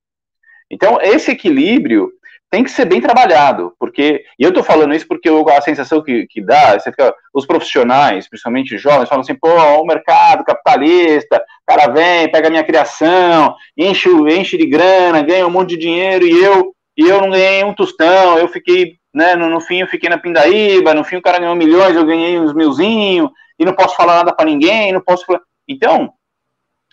Então, 0.72 0.98
esse 1.02 1.30
equilíbrio 1.30 2.10
tem 2.50 2.63
que 2.63 2.72
ser 2.72 2.86
bem 2.86 3.02
trabalhado, 3.02 3.74
porque, 3.78 4.24
e 4.39 4.44
eu 4.44 4.50
estou 4.50 4.63
falando 4.63 4.96
isso 4.96 5.08
porque 5.08 5.30
eu, 5.30 5.48
a 5.50 5.62
sensação 5.62 6.02
que, 6.02 6.26
que 6.28 6.42
dá, 6.42 6.80
você 6.80 6.89
fica, 6.89 7.13
os 7.34 7.46
profissionais, 7.46 8.30
principalmente 8.30 8.78
jovens, 8.78 9.10
falam 9.10 9.22
assim, 9.22 9.36
pô, 9.36 9.50
o 9.50 9.86
mercado 9.86 10.46
capitalista, 10.46 11.44
cara 11.68 11.92
vem, 11.92 12.32
pega 12.32 12.50
minha 12.50 12.63
criação, 12.63 13.54
enche, 13.78 14.10
enche 14.10 14.58
de 14.58 14.65
grana, 14.65 15.22
ganha 15.22 15.46
um 15.46 15.52
monte 15.52 15.72
de 15.72 15.78
dinheiro, 15.78 16.26
e 16.26 16.44
eu, 16.44 16.74
e 17.00 17.08
eu 17.08 17.22
não 17.22 17.30
ganhei 17.30 17.64
um 17.64 17.74
tostão, 17.74 18.38
eu 18.38 18.50
fiquei, 18.50 18.98
né, 19.14 19.34
no, 19.34 19.50
no 19.50 19.62
fim 19.62 19.78
eu 19.78 19.88
fiquei 19.88 20.10
na 20.10 20.18
pindaíba, 20.18 20.94
no 20.94 21.06
fim 21.06 21.16
o 21.16 21.22
cara 21.22 21.40
ganhou 21.40 21.56
milhões, 21.56 21.96
eu 21.96 22.06
ganhei 22.06 22.38
uns 22.38 22.54
milzinho, 22.54 23.32
e 23.58 23.64
não 23.64 23.74
posso 23.74 23.96
falar 23.96 24.18
nada 24.18 24.36
para 24.36 24.46
ninguém, 24.46 24.92
não 24.92 25.02
posso 25.02 25.26
falar... 25.26 25.40
Então, 25.66 26.12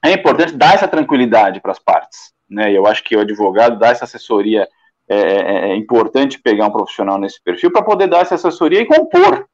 é 0.04 0.12
importante 0.12 0.52
dar 0.52 0.74
essa 0.74 0.86
tranquilidade 0.86 1.60
para 1.60 1.72
as 1.72 1.80
partes, 1.80 2.32
né, 2.48 2.72
eu 2.72 2.86
acho 2.86 3.02
que 3.02 3.16
o 3.16 3.20
advogado 3.20 3.78
dá 3.80 3.88
essa 3.88 4.04
assessoria 4.04 4.68
é, 5.08 5.16
é, 5.18 5.70
é 5.70 5.76
importante 5.76 6.38
pegar 6.38 6.66
um 6.66 6.72
profissional 6.72 7.18
nesse 7.18 7.42
perfil 7.42 7.72
para 7.72 7.82
poder 7.82 8.06
dar 8.06 8.20
essa 8.20 8.36
assessoria 8.36 8.80
e 8.80 8.86
compor. 8.86 9.48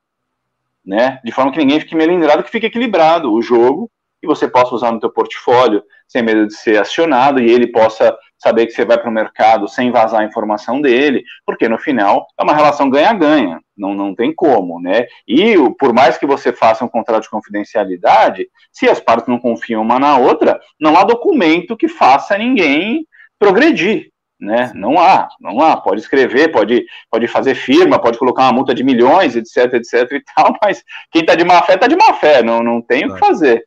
né? 0.84 1.20
De 1.24 1.32
forma 1.32 1.52
que 1.52 1.58
ninguém 1.58 1.80
fique 1.80 1.94
melindrado, 1.94 2.42
que 2.42 2.50
fique 2.50 2.66
equilibrado 2.66 3.32
o 3.32 3.40
jogo 3.40 3.90
e 4.22 4.26
você 4.26 4.48
possa 4.48 4.74
usar 4.74 4.92
no 4.92 5.00
teu 5.00 5.10
portfólio 5.10 5.82
sem 6.06 6.22
medo 6.22 6.46
de 6.46 6.54
ser 6.54 6.80
acionado 6.80 7.40
e 7.40 7.50
ele 7.50 7.66
possa 7.66 8.16
saber 8.42 8.66
que 8.66 8.72
você 8.72 8.84
vai 8.84 8.98
para 8.98 9.08
o 9.08 9.12
mercado 9.12 9.68
sem 9.68 9.92
vazar 9.92 10.20
a 10.20 10.24
informação 10.24 10.80
dele, 10.80 11.22
porque 11.46 11.68
no 11.68 11.78
final 11.78 12.26
é 12.38 12.42
uma 12.42 12.54
relação 12.54 12.90
ganha-ganha, 12.90 13.60
não, 13.76 13.94
não 13.94 14.14
tem 14.14 14.34
como, 14.34 14.80
né? 14.80 15.06
E 15.26 15.54
por 15.78 15.94
mais 15.94 16.18
que 16.18 16.26
você 16.26 16.52
faça 16.52 16.84
um 16.84 16.88
contrato 16.88 17.22
de 17.22 17.30
confidencialidade, 17.30 18.48
se 18.72 18.88
as 18.88 18.98
partes 18.98 19.28
não 19.28 19.38
confiam 19.38 19.82
uma 19.82 19.98
na 19.98 20.18
outra, 20.18 20.58
não 20.80 20.96
há 20.96 21.04
documento 21.04 21.76
que 21.76 21.86
faça 21.86 22.36
ninguém 22.36 23.06
progredir, 23.38 24.08
né? 24.40 24.72
Não 24.74 24.98
há, 24.98 25.28
não 25.40 25.60
há. 25.60 25.76
Pode 25.76 26.00
escrever, 26.00 26.50
pode, 26.50 26.84
pode 27.08 27.28
fazer 27.28 27.54
firma, 27.54 28.00
pode 28.00 28.18
colocar 28.18 28.42
uma 28.42 28.52
multa 28.52 28.74
de 28.74 28.82
milhões, 28.82 29.36
etc, 29.36 29.74
etc 29.74 30.10
e 30.12 30.22
tal, 30.34 30.52
mas 30.60 30.82
quem 31.12 31.20
está 31.20 31.36
de 31.36 31.44
má 31.44 31.62
fé 31.62 31.74
está 31.74 31.86
de 31.86 31.96
má 31.96 32.12
fé, 32.14 32.42
não, 32.42 32.60
não 32.60 32.82
tem 32.82 33.06
o 33.06 33.14
que 33.14 33.20
fazer. 33.20 33.64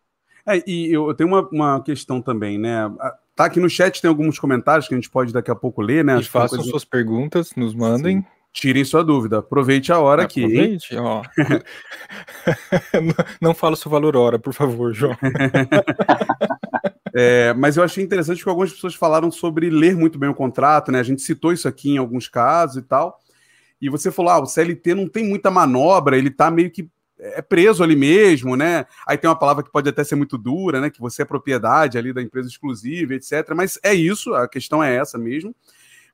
É, 0.48 0.62
e 0.68 0.94
eu 0.94 1.12
tenho 1.16 1.30
uma, 1.30 1.50
uma 1.52 1.84
questão 1.84 2.22
também, 2.22 2.60
né? 2.60 2.92
Tá 3.36 3.46
aqui 3.46 3.60
no 3.60 3.70
chat, 3.70 4.02
tem 4.02 4.08
alguns 4.08 4.40
comentários 4.40 4.88
que 4.88 4.94
a 4.94 4.98
gente 4.98 5.10
pode 5.10 5.34
daqui 5.34 5.52
a 5.52 5.56
pouco 5.56 5.82
ler, 5.82 6.06
né? 6.06 6.18
E 6.20 6.24
façam 6.24 6.58
coisa... 6.58 6.72
suas 6.72 6.86
perguntas, 6.86 7.54
nos 7.56 7.76
mandem. 7.76 8.20
Sim. 8.20 8.26
Tirem 8.54 8.86
sua 8.86 9.04
dúvida. 9.04 9.40
Aproveite 9.40 9.92
a 9.92 10.00
hora 10.00 10.24
Aproveite, 10.24 10.96
aqui. 10.96 10.98
Ó. 10.98 11.22
não, 13.42 13.54
fala 13.54 13.76
seu 13.76 13.92
valor 13.92 14.16
hora, 14.16 14.40
por 14.40 14.54
favor, 14.54 14.94
João. 14.94 15.18
é, 17.14 17.54
mas 17.54 17.76
eu 17.76 17.84
achei 17.84 18.02
interessante 18.02 18.42
que 18.42 18.48
algumas 18.48 18.72
pessoas 18.72 18.96
falaram 18.96 19.30
sobre 19.30 19.70
ler 19.70 19.98
muito 19.98 20.18
bem 20.18 20.30
o 20.30 20.34
contrato, 20.34 20.90
né? 20.90 21.02
A 21.02 21.04
gente 21.04 21.22
citou 21.22 21.52
isso 21.52 21.68
aqui 21.68 21.92
em 21.92 21.98
alguns 21.98 22.30
casos 22.30 22.78
e 22.78 22.82
tal. 22.82 23.20
E 23.82 23.90
você 23.90 24.10
falou, 24.10 24.32
ah, 24.32 24.40
o 24.40 24.46
CLT 24.46 24.96
não 24.96 25.10
tem 25.10 25.28
muita 25.28 25.52
manobra, 25.52 26.18
ele 26.18 26.32
tá 26.32 26.50
meio 26.50 26.72
que 26.72 26.90
é 27.20 27.42
preso 27.42 27.84
ali 27.84 27.96
mesmo, 27.96 28.56
né? 28.56 28.86
Aí 29.08 29.18
tem 29.18 29.30
uma 29.30 29.38
palavra 29.38 29.64
que 29.64 29.72
pode 29.72 29.90
até 29.90 30.04
ser 30.04 30.16
muito 30.16 30.38
dura, 30.38 30.82
né? 30.82 30.90
Que 30.90 31.00
você 31.00 31.22
é 31.22 31.26
propriedade 31.26 31.98
ali 31.98 32.12
da 32.12 32.22
empresa 32.22 32.48
exclusiva, 32.48 33.14
etc. 33.14 33.54
Mas 33.56 33.80
é 33.84 33.94
isso, 33.94 34.34
a 34.34 34.48
questão 34.48 34.84
é 34.84 34.96
essa 34.96 35.18
mesmo. 35.18 35.56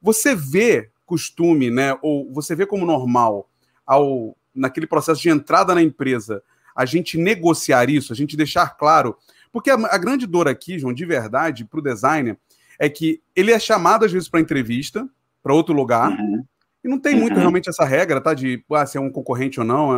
Você 0.02 0.36
vê 0.36 0.90
costume, 1.06 1.70
né? 1.70 1.98
Ou 2.02 2.32
você 2.32 2.56
vê 2.56 2.66
como 2.66 2.86
normal 2.86 3.50
ao 3.86 4.36
naquele 4.54 4.86
processo 4.86 5.22
de 5.22 5.30
entrada 5.30 5.74
na 5.74 5.82
empresa 5.82 6.44
a 6.76 6.86
gente 6.86 7.18
negociar 7.18 7.90
isso, 7.90 8.14
a 8.14 8.16
gente 8.16 8.38
deixar 8.38 8.78
claro, 8.78 9.18
porque 9.52 9.70
a, 9.70 9.76
a 9.76 9.98
grande 9.98 10.26
dor 10.26 10.48
aqui, 10.48 10.80
João, 10.80 10.94
de 10.94 11.06
verdade, 11.06 11.66
para 11.66 11.80
o 11.80 11.84
designer, 11.84 12.38
é 12.80 12.90
que 12.90 13.22
ele 13.36 13.52
é 13.52 13.60
chamado 13.60 14.06
às 14.06 14.12
vezes 14.12 14.30
para 14.30 14.40
entrevista, 14.40 15.08
para 15.44 15.54
outro 15.54 15.74
lugar, 15.74 16.12
uhum. 16.12 16.44
E 16.84 16.88
não 16.88 17.00
tem 17.00 17.16
muito 17.16 17.34
uhum. 17.34 17.40
realmente 17.40 17.70
essa 17.70 17.86
regra, 17.86 18.20
tá? 18.20 18.34
De 18.34 18.64
ah, 18.72 18.86
se 18.86 18.98
é 18.98 19.02
um 19.02 19.12
concorrente 19.12 19.60
ou 19.60 19.66
não. 19.66 19.92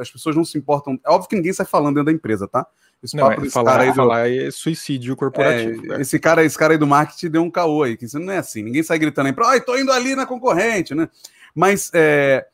As 0.00 0.10
pessoas 0.10 0.36
não 0.36 0.44
se 0.44 0.56
importam. 0.56 0.98
É 1.04 1.10
óbvio 1.10 1.28
que 1.28 1.36
ninguém 1.36 1.52
sai 1.52 1.66
falando 1.66 1.96
dentro 1.96 2.06
da 2.06 2.12
empresa, 2.12 2.46
tá? 2.46 2.66
Esse 3.02 3.16
não, 3.16 3.28
papo 3.28 3.44
é, 3.44 3.50
falar, 3.50 3.72
cara 3.72 3.82
aí 3.82 3.90
do... 3.90 3.94
falar 3.94 4.30
é 4.30 4.50
suicídio 4.50 5.16
corporativo. 5.16 5.92
É, 5.94 6.00
esse, 6.00 6.18
cara, 6.18 6.44
esse 6.44 6.56
cara 6.56 6.74
aí 6.74 6.78
do 6.78 6.86
marketing 6.86 7.30
deu 7.30 7.42
um 7.42 7.50
caô 7.50 7.82
aí, 7.82 7.96
que 7.96 8.04
isso 8.04 8.18
não 8.18 8.32
é 8.32 8.38
assim. 8.38 8.62
Ninguém 8.62 8.82
sai 8.82 8.98
gritando 8.98 9.28
aí, 9.28 9.34
ai, 9.44 9.60
tô 9.60 9.76
indo 9.76 9.92
ali 9.92 10.14
na 10.14 10.26
concorrente, 10.26 10.94
né? 10.94 11.08
Mas 11.54 11.90
é, 11.92 12.46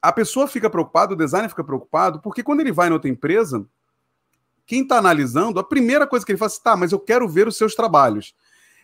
a 0.00 0.12
pessoa 0.12 0.46
fica 0.46 0.70
preocupada, 0.70 1.12
o 1.12 1.16
designer 1.16 1.48
fica 1.48 1.64
preocupado, 1.64 2.20
porque 2.20 2.42
quando 2.42 2.60
ele 2.60 2.72
vai 2.72 2.88
na 2.88 2.94
outra 2.94 3.10
empresa, 3.10 3.64
quem 4.66 4.82
está 4.82 4.98
analisando, 4.98 5.58
a 5.58 5.64
primeira 5.64 6.06
coisa 6.06 6.24
que 6.24 6.32
ele 6.32 6.38
faz 6.38 6.56
é, 6.56 6.60
tá, 6.62 6.76
mas 6.76 6.92
eu 6.92 6.98
quero 6.98 7.28
ver 7.28 7.48
os 7.48 7.56
seus 7.56 7.74
trabalhos. 7.74 8.34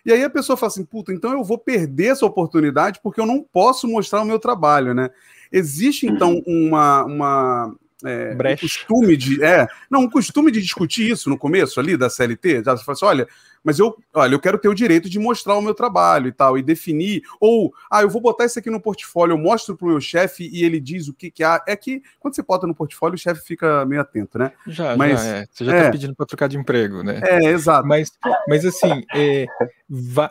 E 0.06 0.12
aí 0.12 0.22
a 0.22 0.30
pessoa 0.30 0.56
fala 0.56 0.70
assim, 0.70 0.84
puta, 0.84 1.12
então 1.12 1.32
eu 1.32 1.42
vou 1.42 1.58
perder 1.58 2.12
essa 2.12 2.24
oportunidade 2.24 3.00
porque 3.02 3.20
eu 3.20 3.26
não 3.26 3.42
posso 3.42 3.88
mostrar 3.88 4.22
o 4.22 4.24
meu 4.24 4.38
trabalho, 4.38 4.94
né? 4.94 5.10
Existe, 5.50 6.06
então, 6.06 6.40
uma, 6.46 7.04
uma 7.04 7.76
é, 8.04 8.32
um 8.32 8.56
costume 8.56 9.16
de. 9.16 9.42
É, 9.42 9.66
não, 9.90 10.02
um 10.02 10.10
costume 10.10 10.52
de 10.52 10.62
discutir 10.62 11.10
isso 11.10 11.28
no 11.28 11.36
começo 11.36 11.80
ali 11.80 11.96
da 11.96 12.08
CLT. 12.08 12.62
Já 12.62 12.76
você 12.76 12.84
fala 12.84 12.94
assim: 12.94 13.04
olha, 13.04 13.28
mas 13.66 13.80
eu, 13.80 13.96
olha, 14.14 14.32
eu 14.32 14.38
quero 14.38 14.58
ter 14.58 14.68
o 14.68 14.74
direito 14.74 15.10
de 15.10 15.18
mostrar 15.18 15.56
o 15.56 15.60
meu 15.60 15.74
trabalho 15.74 16.28
e 16.28 16.32
tal, 16.32 16.56
e 16.56 16.62
definir. 16.62 17.22
Ou, 17.40 17.74
ah, 17.90 18.00
eu 18.00 18.08
vou 18.08 18.22
botar 18.22 18.44
isso 18.44 18.60
aqui 18.60 18.70
no 18.70 18.80
portfólio, 18.80 19.32
eu 19.32 19.38
mostro 19.38 19.76
para 19.76 19.86
o 19.86 19.88
meu 19.88 20.00
chefe 20.00 20.48
e 20.52 20.62
ele 20.62 20.78
diz 20.78 21.08
o 21.08 21.12
que, 21.12 21.32
que 21.32 21.42
há. 21.42 21.60
É 21.66 21.74
que 21.74 22.00
quando 22.20 22.36
você 22.36 22.44
bota 22.44 22.64
no 22.64 22.76
portfólio, 22.76 23.16
o 23.16 23.18
chefe 23.18 23.44
fica 23.44 23.84
meio 23.84 24.00
atento, 24.00 24.38
né? 24.38 24.52
Já, 24.68 24.96
mas, 24.96 25.20
já 25.20 25.26
é. 25.26 25.46
Você 25.50 25.64
já 25.64 25.72
está 25.72 25.88
é. 25.88 25.90
pedindo 25.90 26.14
para 26.14 26.26
trocar 26.26 26.48
de 26.48 26.56
emprego, 26.56 27.02
né? 27.02 27.20
É, 27.24 27.46
exato. 27.46 27.88
Mas, 27.88 28.12
mas 28.46 28.64
assim, 28.64 29.02
é, 29.12 29.46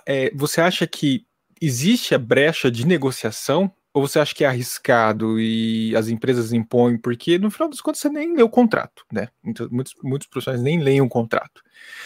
é, 0.08 0.32
você 0.34 0.62
acha 0.62 0.88
que 0.88 1.26
existe 1.62 2.16
a 2.16 2.18
brecha 2.18 2.72
de 2.72 2.88
negociação 2.88 3.70
ou 3.96 4.06
você 4.06 4.20
acha 4.20 4.36
que 4.36 4.44
é 4.44 4.48
arriscado 4.48 5.40
e 5.40 5.96
as 5.96 6.10
empresas 6.10 6.52
impõem? 6.52 6.98
Porque 6.98 7.40
no 7.40 7.50
final 7.50 7.70
das 7.70 7.80
contas 7.80 8.02
você 8.02 8.10
nem 8.10 8.36
lê 8.36 8.44
o 8.44 8.50
contrato, 8.50 9.06
né? 9.10 9.30
Muitos, 9.42 9.96
muitos 10.04 10.28
profissionais 10.28 10.62
nem 10.62 10.82
leem 10.82 11.00
o 11.00 11.08
contrato. 11.08 11.62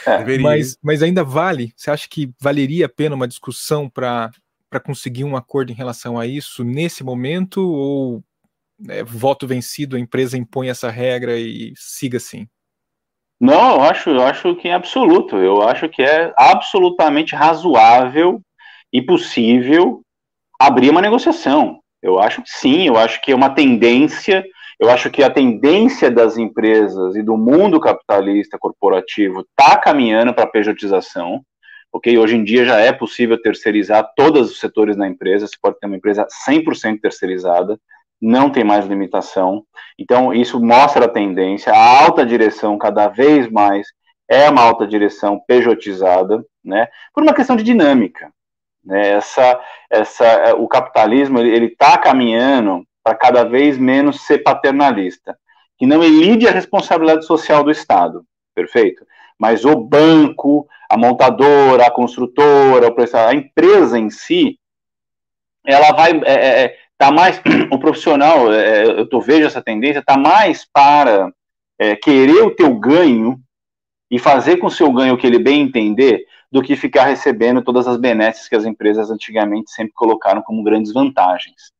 É, 0.06 0.38
mas, 0.38 0.78
mas 0.84 1.02
ainda 1.02 1.24
vale? 1.24 1.74
Você 1.76 1.90
acha 1.90 2.08
que 2.08 2.32
valeria 2.40 2.86
a 2.86 2.90
pena 2.90 3.16
uma 3.16 3.28
discussão 3.28 3.90
para 3.90 4.30
conseguir 4.86 5.24
um 5.24 5.36
acordo 5.36 5.72
em 5.72 5.76
relação 5.76 6.20
a 6.20 6.28
isso 6.28 6.64
nesse 6.64 7.04
momento? 7.04 7.60
Ou 7.68 8.24
é, 8.88 9.04
voto 9.04 9.48
vencido, 9.48 9.96
a 9.96 10.00
empresa 10.00 10.38
impõe 10.38 10.70
essa 10.70 10.92
regra 10.92 11.40
e 11.40 11.74
siga 11.76 12.18
assim? 12.18 12.48
Não, 13.42 13.78
eu 13.78 13.82
acho, 13.82 14.12
eu 14.12 14.22
acho 14.22 14.56
que 14.58 14.68
é 14.68 14.76
absoluto. 14.76 15.38
Eu 15.38 15.64
acho 15.64 15.90
que 15.90 16.04
é 16.04 16.32
absolutamente 16.38 17.36
razoável 17.36 18.40
e 18.94 19.02
possível 19.02 20.04
abrir 20.60 20.90
uma 20.90 21.02
negociação. 21.02 21.80
Eu 22.02 22.20
acho 22.20 22.42
que 22.42 22.50
sim, 22.50 22.88
eu 22.88 22.98
acho 22.98 23.22
que 23.22 23.32
é 23.32 23.36
uma 23.36 23.50
tendência, 23.50 24.44
eu 24.80 24.90
acho 24.90 25.10
que 25.10 25.24
a 25.24 25.30
tendência 25.30 26.12
das 26.12 26.38
empresas 26.38 27.16
e 27.16 27.24
do 27.24 27.38
mundo 27.38 27.80
capitalista 27.80 28.58
corporativo 28.60 29.42
está 29.42 29.78
caminhando 29.78 30.34
para 30.34 30.44
a 30.44 30.50
pejotização, 30.50 31.42
ok? 31.92 32.18
Hoje 32.18 32.36
em 32.36 32.44
dia 32.44 32.66
já 32.66 32.80
é 32.80 32.92
possível 32.92 33.42
terceirizar 33.42 34.12
todos 34.16 34.52
os 34.52 34.60
setores 34.60 34.96
na 34.96 35.08
empresa, 35.08 35.48
você 35.48 35.56
pode 35.62 35.80
ter 35.80 35.88
uma 35.88 35.98
empresa 35.98 36.28
100% 36.48 37.00
terceirizada, 37.02 37.80
não 38.22 38.50
tem 38.50 38.64
mais 38.64 38.86
limitação. 38.86 39.64
Então, 39.98 40.34
isso 40.34 40.60
mostra 40.60 41.06
a 41.06 41.10
tendência, 41.10 41.74
a 41.74 42.04
alta 42.04 42.26
direção 42.26 42.78
cada 42.78 43.08
vez 43.08 43.50
mais 43.50 43.88
é 44.30 44.50
uma 44.50 44.62
alta 44.62 44.86
direção 44.86 45.42
pejotizada, 45.48 46.46
né, 46.64 46.88
por 47.14 47.24
uma 47.24 47.34
questão 47.34 47.56
de 47.56 47.64
dinâmica. 47.64 48.32
Né? 48.90 49.12
Essa, 49.12 49.62
essa, 49.88 50.26
é, 50.26 50.54
o 50.54 50.68
capitalismo 50.68 51.40
ele 51.40 51.68
está 51.68 51.96
caminhando 51.98 52.84
para 53.04 53.16
cada 53.16 53.44
vez 53.44 53.78
menos 53.78 54.22
ser 54.22 54.40
paternalista, 54.40 55.38
que 55.78 55.86
não 55.86 56.04
elide 56.04 56.48
a 56.48 56.52
responsabilidade 56.52 57.24
social 57.26 57.64
do 57.64 57.70
Estado, 57.70 58.26
perfeito? 58.56 59.06
Mas 59.38 59.64
o 59.64 59.76
banco, 59.76 60.68
a 60.90 60.98
montadora, 60.98 61.86
a 61.86 61.92
construtora, 61.92 62.94
a 63.28 63.34
empresa 63.34 63.98
em 63.98 64.10
si, 64.10 64.60
ela 65.66 65.92
vai 65.92 66.12
é, 66.26 66.34
é, 66.34 66.64
é 66.64 66.78
tá 66.98 67.12
mais 67.12 67.40
o 67.72 67.78
profissional, 67.78 68.52
é, 68.52 68.86
eu 68.86 69.08
tô, 69.08 69.22
vejo 69.22 69.46
essa 69.46 69.62
tendência, 69.62 70.00
está 70.00 70.18
mais 70.18 70.68
para 70.74 71.32
é, 71.78 71.96
querer 71.96 72.42
o 72.42 72.56
teu 72.56 72.74
ganho 72.74 73.40
e 74.12 74.18
fazer 74.18 74.58
com 74.58 74.68
o 74.68 74.72
seu 74.72 74.92
ganho 74.92 75.14
o 75.14 75.18
que 75.18 75.28
ele 75.28 75.40
bem 75.40 75.62
entender, 75.62 76.26
do 76.52 76.62
que 76.62 76.76
ficar 76.76 77.06
recebendo 77.06 77.62
todas 77.62 77.88
as 77.88 77.98
benesses 77.98 78.48
que 78.48 78.56
as 78.56 78.66
empresas 78.66 79.12
antigamente 79.12 79.72
sempre 79.72 79.94
colocaram 79.94 80.42
como 80.42 80.64
grandes 80.64 80.92
vantagens. 80.92 81.72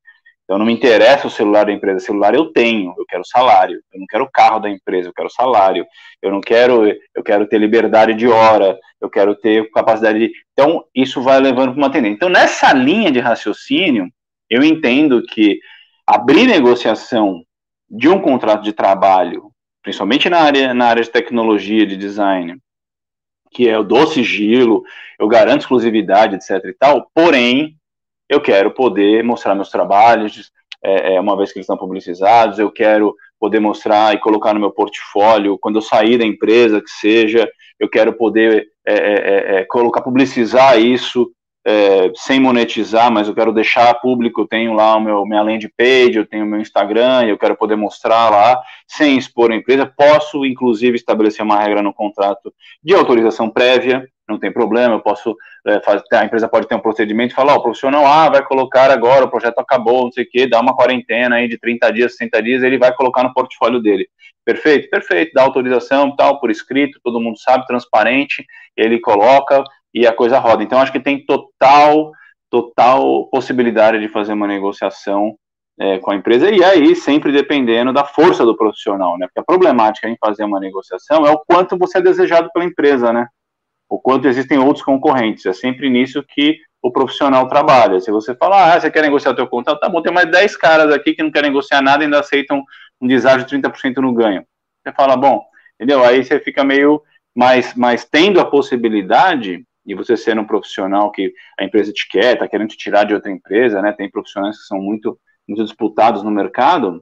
Então 0.44 0.58
não 0.58 0.66
me 0.66 0.74
interessa 0.74 1.28
o 1.28 1.30
celular 1.30 1.66
da 1.66 1.72
empresa, 1.72 1.98
o 1.98 2.02
celular 2.02 2.34
eu 2.34 2.52
tenho, 2.52 2.94
eu 2.98 3.06
quero 3.08 3.24
salário. 3.24 3.80
Eu 3.94 4.00
não 4.00 4.08
quero 4.08 4.24
o 4.24 4.32
carro 4.32 4.60
da 4.60 4.68
empresa, 4.68 5.10
eu 5.10 5.14
quero 5.14 5.30
salário. 5.30 5.86
Eu 6.24 6.32
não 6.32 6.42
quero, 6.42 6.88
eu 7.16 7.24
quero 7.24 7.48
ter 7.48 7.60
liberdade 7.60 8.16
de 8.16 8.28
hora, 8.28 8.76
eu 9.00 9.10
quero 9.12 9.36
ter 9.36 9.70
capacidade 9.70 10.18
de. 10.18 10.32
Então 10.54 10.84
isso 10.94 11.22
vai 11.22 11.40
levando 11.40 11.74
para 11.74 11.78
uma 11.78 11.92
tendência. 11.92 12.16
Então 12.16 12.30
nessa 12.30 12.74
linha 12.74 13.12
de 13.12 13.20
raciocínio, 13.20 14.10
eu 14.50 14.64
entendo 14.64 15.22
que 15.22 15.60
abrir 16.06 16.48
negociação 16.48 17.44
de 17.88 18.10
um 18.10 18.20
contrato 18.20 18.64
de 18.64 18.74
trabalho, 18.74 19.52
principalmente 19.84 20.30
na 20.30 20.40
área, 20.40 20.74
na 20.74 20.88
área 20.88 21.04
de 21.04 21.12
tecnologia, 21.12 21.86
de 21.86 21.96
design, 21.96 22.58
que 23.52 23.68
é 23.68 23.78
o 23.78 23.84
do 23.84 24.08
sigilo, 24.08 24.84
eu 25.20 25.28
garanto 25.28 25.62
exclusividade, 25.62 26.36
etc 26.36 26.64
e 26.66 26.74
tal, 26.74 27.10
porém, 27.14 27.76
eu 28.30 28.40
quero 28.40 28.72
poder 28.72 29.24
mostrar 29.24 29.56
meus 29.56 29.70
trabalhos, 29.70 30.52
é, 30.84 31.16
é, 31.16 31.20
uma 31.20 31.36
vez 31.36 31.52
que 31.52 31.58
eles 31.58 31.66
estão 31.66 31.78
publicizados, 31.78 32.60
eu 32.60 32.72
quero 32.72 33.16
poder 33.40 33.60
mostrar 33.60 34.14
e 34.14 34.20
colocar 34.20 34.54
no 34.54 34.60
meu 34.60 34.72
portfólio, 34.72 35.58
quando 35.58 35.78
eu 35.78 35.82
sair 35.82 36.18
da 36.18 36.26
empresa, 36.26 36.82
que 36.82 36.90
seja, 36.90 37.50
eu 37.80 37.90
quero 37.90 38.14
poder 38.14 38.68
é, 38.86 38.94
é, 38.94 39.14
é, 39.14 39.56
é 39.62 39.66
colocar, 39.66 40.02
publicizar 40.02 40.80
isso 40.80 41.32
é, 41.70 42.12
sem 42.16 42.40
monetizar, 42.40 43.12
mas 43.12 43.28
eu 43.28 43.36
quero 43.36 43.54
deixar 43.54 43.94
público, 44.02 44.42
eu 44.42 44.48
tenho 44.48 44.74
lá 44.74 44.96
o 44.96 45.00
meu, 45.00 45.24
minha 45.24 45.44
landing 45.44 45.70
page, 45.78 46.18
eu 46.18 46.26
tenho 46.26 46.44
meu 46.44 46.60
Instagram, 46.60 47.26
eu 47.26 47.38
quero 47.38 47.56
poder 47.56 47.76
mostrar 47.76 48.28
lá, 48.32 48.60
sem 48.88 49.16
expor 49.16 49.52
a 49.52 49.56
empresa, 49.56 49.86
posso, 49.86 50.44
inclusive, 50.44 50.96
estabelecer 50.96 51.46
uma 51.46 51.60
regra 51.60 51.84
no 51.84 51.94
contrato 51.94 52.52
de 52.84 52.96
autorização 52.96 53.52
prévia, 53.52 54.08
não 54.30 54.40
tem 54.40 54.52
problema, 54.52 54.96
eu 54.96 55.00
posso 55.00 55.36
é, 55.66 55.82
fazer, 55.82 56.04
a 56.14 56.26
empresa 56.26 56.48
pode 56.48 56.68
ter 56.68 56.76
um 56.76 56.80
procedimento 56.80 57.34
e 57.34 57.36
falar, 57.36 57.54
ó, 57.54 57.56
oh, 57.56 57.60
o 57.60 57.64
profissional 57.64 58.06
A 58.06 58.30
vai 58.30 58.44
colocar 58.44 58.92
agora, 58.92 59.26
o 59.26 59.30
projeto 59.30 59.60
acabou, 59.60 60.04
não 60.04 60.12
sei 60.12 60.24
o 60.24 60.30
quê, 60.30 60.48
dá 60.48 60.60
uma 60.60 60.76
quarentena 60.76 61.38
aí 61.38 61.48
de 61.48 61.58
30 61.58 61.92
dias, 61.92 62.16
60 62.16 62.44
dias, 62.44 62.64
ele 62.64 62.78
vai 62.78 62.94
colocar 62.94 63.24
no 63.24 63.34
portfólio 63.34 63.82
dele. 63.82 64.08
Perfeito? 64.46 64.90
Perfeito, 64.90 65.32
dá 65.34 65.44
autorização, 65.44 66.16
tal, 66.16 66.40
por 66.40 66.50
escrito, 66.50 67.00
todo 67.04 67.20
mundo 67.20 67.38
sabe, 67.38 67.68
transparente, 67.68 68.46
ele 68.76 69.00
coloca 69.00 69.64
e 69.94 70.08
a 70.08 70.14
coisa 70.14 70.40
roda. 70.40 70.64
Então, 70.64 70.80
acho 70.80 70.92
que 70.92 71.00
tem 71.00 71.26
total, 71.26 72.12
total 72.50 73.28
possibilidade 73.30 74.00
de 74.00 74.08
fazer 74.08 74.34
uma 74.34 74.48
negociação 74.48 75.36
é, 75.80 75.98
com 76.00 76.12
a 76.12 76.16
empresa, 76.16 76.50
e 76.50 76.62
aí 76.64 76.96
sempre 76.96 77.32
dependendo 77.32 77.94
da 77.94 78.04
força 78.04 78.46
do 78.46 78.56
profissional, 78.56 79.18
né? 79.18 79.28
Porque 79.28 79.40
a 79.40 79.44
problemática 79.44 80.10
em 80.10 80.18
fazer 80.20 80.44
uma 80.44 80.60
negociação 80.60 81.26
é 81.26 81.32
o 81.32 81.40
quanto 81.40 81.78
você 81.78 82.00
é 82.00 82.02
desejado 82.02 82.50
pela 82.54 82.66
empresa, 82.66 83.14
né? 83.14 83.28
O 83.90 84.00
quanto 84.00 84.28
existem 84.28 84.60
outros 84.60 84.86
concorrentes. 84.86 85.46
É 85.46 85.54
sempre 85.54 85.90
nisso 85.90 86.24
que 86.24 86.60
o 86.82 86.92
profissional 86.92 87.48
trabalha. 87.48 88.00
Se 88.00 88.12
você 88.12 88.36
falar, 88.36 88.74
ah, 88.74 88.80
você 88.80 88.92
quer 88.92 89.02
negociar 89.02 89.32
o 89.32 89.36
teu 89.36 89.48
contrato, 89.48 89.80
tá 89.80 89.90
bom, 89.90 90.02
tem 90.02 90.14
mais 90.14 90.30
10 90.30 90.56
caras 90.56 90.94
aqui 90.94 91.14
que 91.14 91.24
não 91.24 91.32
querem 91.32 91.50
negociar 91.50 91.82
nada 91.82 92.04
e 92.04 92.06
ainda 92.06 92.20
aceitam 92.20 92.64
um 93.02 93.08
deságio 93.08 93.46
de 93.46 93.58
30% 93.58 93.98
no 93.98 94.14
ganho. 94.14 94.46
Você 94.84 94.94
fala, 94.94 95.18
bom, 95.18 95.44
entendeu? 95.76 96.04
Aí 96.04 96.24
você 96.24 96.40
fica 96.40 96.64
meio 96.64 97.02
mais, 97.36 97.74
mais 97.76 98.06
tendo 98.06 98.40
a 98.40 98.46
possibilidade 98.46 99.66
e 99.86 99.96
você 99.96 100.16
sendo 100.16 100.42
um 100.42 100.48
profissional 100.48 101.12
que 101.12 101.34
a 101.60 101.64
empresa 101.64 101.92
te 101.92 102.08
quer, 102.08 102.38
tá 102.38 102.48
querendo 102.48 102.70
te 102.70 102.78
tirar 102.78 103.06
de 103.06 103.14
outra 103.14 103.32
empresa, 103.32 103.82
né? 103.82 103.92
Tem 103.92 104.10
profissionais 104.10 104.58
que 104.58 104.66
são 104.66 104.78
muito 104.78 105.20
muito 105.48 105.64
disputados 105.64 106.22
no 106.22 106.30
mercado, 106.30 107.00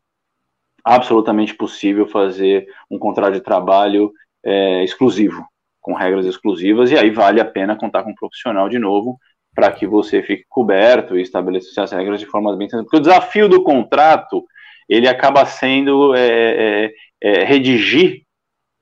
absolutamente 0.81 1.53
possível 1.53 2.07
fazer 2.07 2.65
um 2.89 2.97
contrato 2.97 3.33
de 3.33 3.41
trabalho 3.41 4.13
é, 4.41 4.85
exclusivo, 4.85 5.45
com 5.87 5.93
regras 5.93 6.25
exclusivas, 6.25 6.91
e 6.91 6.97
aí 6.97 7.09
vale 7.09 7.39
a 7.39 7.45
pena 7.45 7.77
contar 7.77 8.03
com 8.03 8.11
um 8.11 8.15
profissional 8.15 8.67
de 8.67 8.77
novo 8.77 9.17
para 9.55 9.71
que 9.71 9.87
você 9.87 10.21
fique 10.21 10.43
coberto 10.49 11.17
e 11.17 11.21
estabeleça 11.21 11.81
as 11.81 11.93
regras 11.93 12.19
de 12.19 12.25
forma 12.25 12.53
bem 12.57 12.67
porque 12.67 12.97
o 12.97 12.99
desafio 12.99 13.47
do 13.47 13.63
contrato 13.63 14.43
ele 14.89 15.07
acaba 15.07 15.45
sendo 15.45 16.13
é, 16.13 16.27
é, 16.27 16.93
é, 17.23 17.43
redigir 17.45 18.23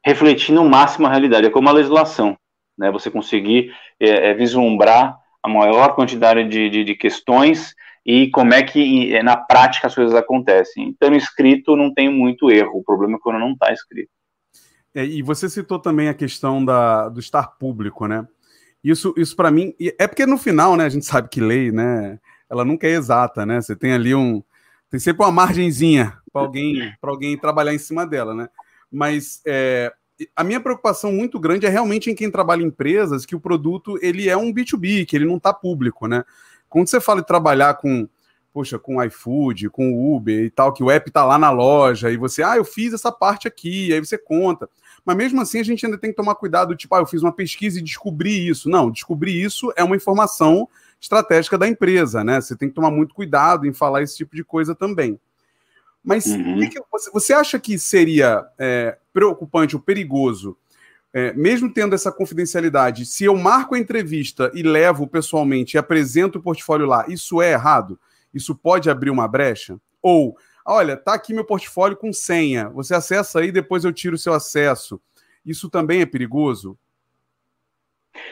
refletindo 0.03 0.63
o 0.63 0.69
máximo 0.69 1.05
a 1.05 1.11
realidade, 1.11 1.45
é 1.45 1.51
como 1.51 1.69
a 1.69 1.73
legislação, 1.73 2.35
né? 2.75 2.89
Você 2.91 3.11
conseguir 3.11 3.71
é, 3.99 4.29
é, 4.29 4.33
vislumbrar 4.33 5.15
a 5.43 5.47
maior 5.47 5.93
quantidade 5.93 6.43
de, 6.49 6.71
de, 6.71 6.83
de 6.83 6.95
questões 6.95 7.75
e 8.03 8.31
como 8.31 8.51
é 8.53 8.63
que 8.63 9.21
na 9.21 9.37
prática 9.37 9.85
as 9.85 9.93
coisas 9.93 10.15
acontecem. 10.15 10.87
Então, 10.87 11.15
escrito 11.15 11.75
não 11.75 11.93
tem 11.93 12.09
muito 12.09 12.49
erro, 12.49 12.79
o 12.79 12.83
problema 12.83 13.17
é 13.17 13.19
quando 13.21 13.39
não 13.39 13.51
está 13.51 13.71
escrito. 13.71 14.09
É, 14.95 15.05
e 15.05 15.21
você 15.21 15.49
citou 15.49 15.77
também 15.77 16.07
a 16.07 16.13
questão 16.13 16.63
da, 16.63 17.09
do 17.09 17.19
estar 17.19 17.57
público, 17.59 18.07
né? 18.07 18.25
Isso, 18.81 19.13
isso 19.17 19.35
para 19.35 19.51
mim, 19.51 19.75
é 19.99 20.07
porque 20.07 20.25
no 20.25 20.37
final, 20.37 20.77
né, 20.77 20.85
a 20.85 20.89
gente 20.89 21.05
sabe 21.05 21.27
que 21.27 21.41
lei, 21.41 21.71
né, 21.71 22.17
ela 22.49 22.63
nunca 22.63 22.87
é 22.87 22.91
exata, 22.91 23.45
né? 23.45 23.59
Você 23.59 23.75
tem 23.75 23.93
ali 23.93 24.15
um, 24.15 24.41
tem 24.89 24.99
sempre 24.99 25.23
uma 25.23 25.31
margenzinha 25.31 26.17
para 26.31 26.41
alguém, 26.41 26.93
alguém 27.01 27.37
trabalhar 27.37 27.73
em 27.73 27.79
cima 27.79 28.05
dela, 28.07 28.33
né? 28.33 28.47
Mas 28.89 29.41
é, 29.45 29.91
a 30.33 30.43
minha 30.43 30.61
preocupação 30.61 31.11
muito 31.11 31.39
grande 31.39 31.65
é 31.65 31.69
realmente 31.69 32.09
em 32.09 32.15
quem 32.15 32.31
trabalha 32.31 32.61
em 32.61 32.67
empresas 32.67 33.25
que 33.25 33.35
o 33.35 33.39
produto 33.39 33.99
ele 34.01 34.29
é 34.29 34.37
um 34.37 34.53
B2B, 34.53 35.05
que 35.05 35.15
ele 35.15 35.25
não 35.25 35.37
está 35.37 35.53
público, 35.53 36.07
né? 36.07 36.23
Quando 36.69 36.87
você 36.87 37.01
fala 37.01 37.21
de 37.21 37.27
trabalhar 37.27 37.73
com, 37.75 38.07
poxa, 38.53 38.79
com 38.79 39.03
iFood, 39.03 39.69
com 39.69 40.15
Uber 40.15 40.43
e 40.45 40.49
tal, 40.49 40.71
que 40.71 40.83
o 40.83 40.89
app 40.89 41.09
está 41.09 41.25
lá 41.25 41.37
na 41.37 41.49
loja 41.49 42.11
e 42.11 42.17
você, 42.17 42.43
ah, 42.43 42.55
eu 42.55 42.63
fiz 42.63 42.93
essa 42.93 43.11
parte 43.11 43.47
aqui, 43.47 43.91
aí 43.91 43.99
você 43.99 44.17
conta. 44.17 44.69
Mas 45.05 45.15
mesmo 45.15 45.39
assim 45.39 45.59
a 45.59 45.63
gente 45.63 45.85
ainda 45.85 45.97
tem 45.97 46.09
que 46.09 46.15
tomar 46.15 46.35
cuidado, 46.35 46.75
tipo, 46.75 46.93
ah, 46.95 46.99
eu 46.99 47.05
fiz 47.05 47.21
uma 47.21 47.31
pesquisa 47.31 47.79
e 47.79 47.83
descobri 47.83 48.47
isso. 48.47 48.69
Não, 48.69 48.89
descobrir 48.89 49.39
isso 49.39 49.71
é 49.75 49.83
uma 49.83 49.95
informação 49.95 50.67
estratégica 50.99 51.57
da 51.57 51.67
empresa, 51.67 52.23
né? 52.23 52.41
Você 52.41 52.55
tem 52.55 52.67
que 52.67 52.75
tomar 52.75 52.89
muito 52.89 53.13
cuidado 53.13 53.67
em 53.67 53.73
falar 53.73 54.01
esse 54.01 54.17
tipo 54.17 54.35
de 54.35 54.43
coisa 54.43 54.73
também. 54.73 55.19
Mas 56.03 56.25
uhum. 56.25 56.59
que 56.59 56.69
que 56.69 56.81
você, 56.91 57.11
você, 57.11 57.33
acha 57.33 57.59
que 57.59 57.77
seria 57.77 58.45
é, 58.57 58.97
preocupante 59.13 59.75
ou 59.75 59.81
perigoso 59.81 60.57
é, 61.15 61.31
mesmo 61.31 61.71
tendo 61.71 61.95
essa 61.95 62.11
confidencialidade, 62.11 63.05
se 63.05 63.23
eu 63.23 63.37
marco 63.37 63.73
a 63.73 63.79
entrevista 63.79 64.51
e 64.53 64.61
levo 64.61 65.07
pessoalmente 65.07 65.75
e 65.75 65.77
apresento 65.77 66.39
o 66.39 66.41
portfólio 66.41 66.85
lá, 66.85 67.05
isso 67.07 67.41
é 67.41 67.53
errado? 67.53 67.97
Isso 68.33 68.53
pode 68.53 68.89
abrir 68.89 69.09
uma 69.11 69.25
brecha? 69.25 69.79
Ou, 70.01 70.37
olha, 70.65 70.97
tá 70.97 71.13
aqui 71.13 71.33
meu 71.33 71.45
portfólio 71.45 71.97
com 71.97 72.11
senha, 72.11 72.69
você 72.69 72.95
acessa 72.95 73.39
aí, 73.39 73.51
depois 73.51 73.85
eu 73.85 73.93
tiro 73.93 74.15
o 74.15 74.19
seu 74.19 74.33
acesso. 74.33 74.99
Isso 75.45 75.69
também 75.69 76.01
é 76.01 76.05
perigoso? 76.05 76.77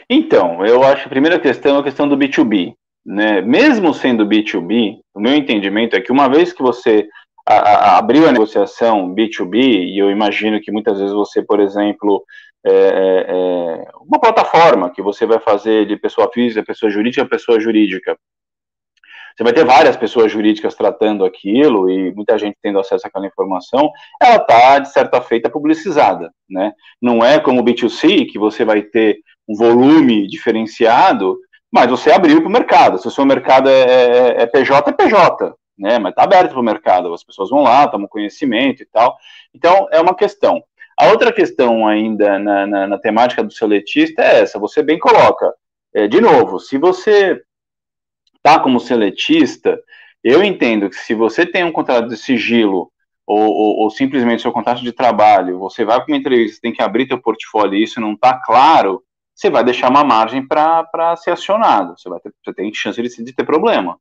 Então, 0.09 0.65
eu 0.65 0.83
acho 0.83 1.03
que 1.03 1.07
a 1.07 1.09
primeira 1.09 1.39
questão 1.39 1.77
é 1.77 1.79
a 1.79 1.83
questão 1.83 2.07
do 2.07 2.17
B2B. 2.17 2.75
Né? 3.05 3.41
Mesmo 3.41 3.93
sendo 3.93 4.25
B2B, 4.25 4.99
o 5.13 5.19
meu 5.19 5.35
entendimento 5.35 5.95
é 5.95 6.01
que 6.01 6.11
uma 6.11 6.29
vez 6.29 6.53
que 6.53 6.61
você 6.61 7.07
a, 7.45 7.55
a, 7.55 7.97
abriu 7.97 8.27
a 8.27 8.31
negociação 8.31 9.13
B2B, 9.13 9.55
e 9.55 9.97
eu 9.97 10.09
imagino 10.09 10.61
que 10.61 10.71
muitas 10.71 10.97
vezes 10.97 11.13
você, 11.13 11.41
por 11.41 11.59
exemplo, 11.59 12.23
é, 12.65 12.71
é, 12.71 13.25
é, 13.27 13.87
uma 13.99 14.19
plataforma 14.19 14.89
que 14.89 15.01
você 15.01 15.25
vai 15.25 15.39
fazer 15.39 15.85
de 15.85 15.97
pessoa 15.97 16.29
física, 16.33 16.63
pessoa 16.63 16.89
jurídica, 16.89 17.25
pessoa 17.25 17.59
jurídica. 17.59 18.17
Você 19.35 19.43
vai 19.43 19.53
ter 19.53 19.65
várias 19.65 19.97
pessoas 19.97 20.31
jurídicas 20.31 20.75
tratando 20.75 21.25
aquilo 21.25 21.89
e 21.89 22.13
muita 22.13 22.37
gente 22.37 22.57
tendo 22.61 22.79
acesso 22.79 23.07
àquela 23.07 23.25
informação, 23.25 23.91
ela 24.21 24.35
está, 24.35 24.79
de 24.79 24.91
certa 24.91 25.21
feita, 25.21 25.49
publicizada, 25.49 26.31
né? 26.49 26.73
Não 27.01 27.23
é 27.23 27.39
como 27.39 27.61
o 27.61 27.63
B2C, 27.63 28.27
que 28.31 28.37
você 28.37 28.63
vai 28.63 28.81
ter 28.81 29.19
um 29.47 29.55
volume 29.55 30.27
diferenciado, 30.27 31.37
mas 31.71 31.89
você 31.89 32.11
abriu 32.11 32.39
para 32.39 32.49
o 32.49 32.51
mercado. 32.51 32.97
Se 32.99 33.07
o 33.07 33.11
seu 33.11 33.25
mercado 33.25 33.69
é, 33.69 33.81
é, 33.81 34.41
é 34.43 34.45
PJ, 34.45 34.89
é 34.89 34.93
PJ, 34.93 35.55
né? 35.77 35.97
Mas 35.97 36.11
está 36.11 36.23
aberto 36.23 36.51
para 36.51 36.59
o 36.59 36.63
mercado, 36.63 37.13
as 37.13 37.23
pessoas 37.23 37.49
vão 37.49 37.63
lá, 37.63 37.87
tomam 37.87 38.07
conhecimento 38.07 38.83
e 38.83 38.85
tal. 38.85 39.17
Então, 39.53 39.87
é 39.91 39.99
uma 39.99 40.15
questão. 40.15 40.63
A 40.97 41.07
outra 41.07 41.33
questão 41.33 41.87
ainda 41.87 42.37
na, 42.37 42.67
na, 42.67 42.87
na 42.87 42.97
temática 42.99 43.43
do 43.43 43.51
seletista 43.51 44.21
é 44.21 44.41
essa, 44.41 44.59
você 44.59 44.83
bem 44.83 44.99
coloca. 44.99 45.51
É, 45.93 46.07
de 46.07 46.21
novo, 46.21 46.59
se 46.59 46.77
você 46.77 47.41
está 48.45 48.59
como 48.59 48.79
seletista, 48.79 49.79
eu 50.21 50.43
entendo 50.43 50.89
que 50.89 50.97
se 50.97 51.13
você 51.13 51.45
tem 51.45 51.63
um 51.63 51.71
contrato 51.71 52.09
de 52.09 52.17
sigilo 52.17 52.91
ou, 53.25 53.39
ou, 53.39 53.77
ou 53.79 53.89
simplesmente 53.89 54.41
seu 54.41 54.51
contrato 54.51 54.81
de 54.83 54.91
trabalho, 54.91 55.57
você 55.59 55.85
vai 55.85 55.97
para 55.97 56.13
uma 56.13 56.17
entrevista, 56.17 56.59
tem 56.61 56.73
que 56.73 56.81
abrir 56.81 57.07
teu 57.07 57.21
portfólio 57.21 57.75
e 57.75 57.83
isso 57.83 58.01
não 58.01 58.13
está 58.13 58.33
claro, 58.33 59.01
você 59.33 59.49
vai 59.49 59.63
deixar 59.63 59.89
uma 59.89 60.03
margem 60.03 60.45
para 60.45 61.15
ser 61.15 61.31
acionado. 61.31 61.97
Você, 61.97 62.09
vai 62.09 62.19
ter, 62.19 62.33
você 62.43 62.53
tem 62.53 62.73
chance 62.73 63.01
de, 63.01 63.23
de 63.23 63.33
ter 63.33 63.45
problema. 63.45 63.97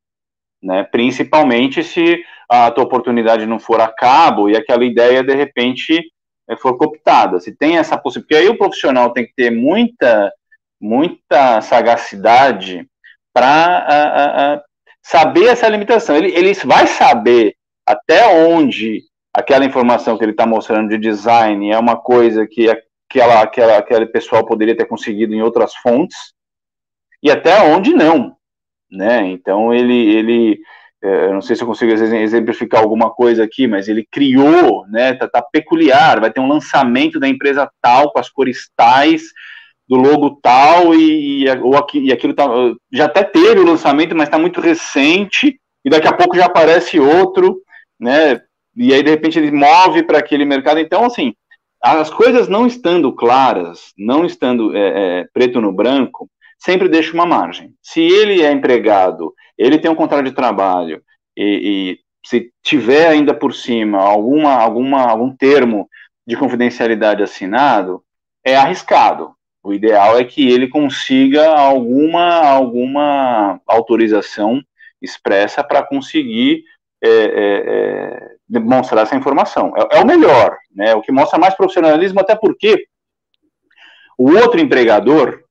Né? 0.60 0.84
Principalmente 0.84 1.82
se 1.82 2.22
a 2.48 2.70
tua 2.70 2.84
oportunidade 2.84 3.46
não 3.46 3.58
for 3.58 3.80
a 3.80 3.88
cabo 3.88 4.50
e 4.50 4.56
aquela 4.56 4.84
ideia, 4.84 5.22
de 5.22 5.34
repente, 5.34 6.02
é, 6.48 6.56
for 6.56 6.76
cooptada. 6.76 7.40
Se 7.40 7.56
tem 7.56 7.78
essa 7.78 7.96
possibilidade, 7.96 8.28
porque 8.28 8.44
aí 8.44 8.48
o 8.48 8.58
profissional 8.58 9.12
tem 9.12 9.24
que 9.24 9.32
ter 9.34 9.50
muita, 9.50 10.30
muita 10.80 11.60
sagacidade 11.60 12.86
para 13.32 14.62
saber 15.02 15.46
essa 15.46 15.68
limitação. 15.68 16.16
Ele, 16.16 16.32
ele 16.34 16.52
vai 16.64 16.86
saber 16.86 17.54
até 17.86 18.26
onde 18.46 19.02
aquela 19.34 19.64
informação 19.64 20.16
que 20.16 20.24
ele 20.24 20.32
está 20.32 20.46
mostrando 20.46 20.90
de 20.90 20.98
design 20.98 21.70
é 21.70 21.78
uma 21.78 21.96
coisa 21.96 22.46
que 22.46 22.68
aquela, 22.68 23.42
aquela, 23.42 23.78
aquele 23.78 24.06
pessoal 24.06 24.44
poderia 24.44 24.76
ter 24.76 24.86
conseguido 24.86 25.34
em 25.34 25.42
outras 25.42 25.74
fontes 25.74 26.16
e 27.22 27.30
até 27.30 27.62
onde 27.62 27.94
não, 27.94 28.36
né? 28.90 29.26
Então 29.28 29.72
ele, 29.72 30.14
ele 30.14 30.60
é, 31.02 31.26
eu 31.26 31.34
não 31.34 31.42
sei 31.42 31.56
se 31.56 31.62
eu 31.62 31.66
consigo 31.66 31.90
exemplificar 31.90 32.80
alguma 32.80 33.10
coisa 33.10 33.42
aqui, 33.42 33.66
mas 33.66 33.88
ele 33.88 34.06
criou, 34.08 34.86
né, 34.86 35.14
tá, 35.14 35.28
tá, 35.28 35.42
peculiar, 35.42 36.20
vai 36.20 36.32
ter 36.32 36.40
um 36.40 36.48
lançamento 36.48 37.18
da 37.18 37.28
empresa 37.28 37.68
tal, 37.80 38.12
com 38.12 38.20
as 38.20 38.30
cores 38.30 38.70
tais, 38.76 39.22
do 39.94 39.96
logo 40.00 40.38
tal, 40.42 40.94
e, 40.94 41.44
ou 41.60 41.76
aqui, 41.76 41.98
e 41.98 42.12
aquilo 42.12 42.34
tá, 42.34 42.46
já 42.92 43.06
até 43.06 43.22
teve 43.22 43.60
o 43.60 43.66
lançamento, 43.66 44.14
mas 44.14 44.28
está 44.28 44.38
muito 44.38 44.60
recente, 44.60 45.58
e 45.84 45.90
daqui 45.90 46.08
a 46.08 46.12
pouco 46.12 46.36
já 46.36 46.46
aparece 46.46 46.98
outro, 46.98 47.60
né, 47.98 48.40
e 48.76 48.92
aí 48.92 49.02
de 49.02 49.10
repente 49.10 49.38
ele 49.38 49.50
move 49.50 50.02
para 50.04 50.18
aquele 50.18 50.44
mercado, 50.44 50.80
então 50.80 51.04
assim, 51.04 51.34
as 51.82 52.10
coisas 52.10 52.48
não 52.48 52.66
estando 52.66 53.12
claras, 53.12 53.92
não 53.98 54.24
estando 54.24 54.74
é, 54.76 54.80
é, 55.20 55.26
preto 55.32 55.60
no 55.60 55.72
branco, 55.72 56.28
sempre 56.58 56.88
deixa 56.88 57.12
uma 57.12 57.26
margem. 57.26 57.74
Se 57.82 58.00
ele 58.00 58.40
é 58.42 58.52
empregado 58.52 59.34
ele 59.58 59.78
tem 59.78 59.90
um 59.90 59.94
contrato 59.94 60.24
de 60.24 60.32
trabalho 60.32 61.02
e, 61.36 61.98
e 62.24 62.28
se 62.28 62.52
tiver 62.62 63.08
ainda 63.08 63.34
por 63.34 63.54
cima 63.54 63.98
alguma, 63.98 64.54
alguma, 64.54 65.02
algum 65.02 65.34
termo 65.34 65.88
de 66.26 66.36
confidencialidade 66.36 67.22
assinado, 67.22 68.02
é 68.44 68.56
arriscado. 68.56 69.34
O 69.62 69.72
ideal 69.72 70.18
é 70.18 70.24
que 70.24 70.48
ele 70.48 70.68
consiga 70.68 71.48
alguma, 71.54 72.40
alguma 72.40 73.60
autorização 73.66 74.60
expressa 75.00 75.62
para 75.62 75.82
conseguir 75.84 76.64
é, 77.02 77.08
é, 77.08 77.62
é, 77.66 78.28
demonstrar 78.48 79.04
essa 79.04 79.16
informação. 79.16 79.72
É, 79.76 79.98
é, 79.98 80.00
o 80.00 80.06
melhor, 80.06 80.56
né? 80.74 80.94
O 80.94 81.02
que 81.02 81.12
mostra 81.12 81.38
mais 81.38 81.54
profissionalismo, 81.54 82.20
até 82.20 82.34
porque 82.34 82.86
o 84.18 84.32
outro 84.32 84.60
empregador 84.60 85.42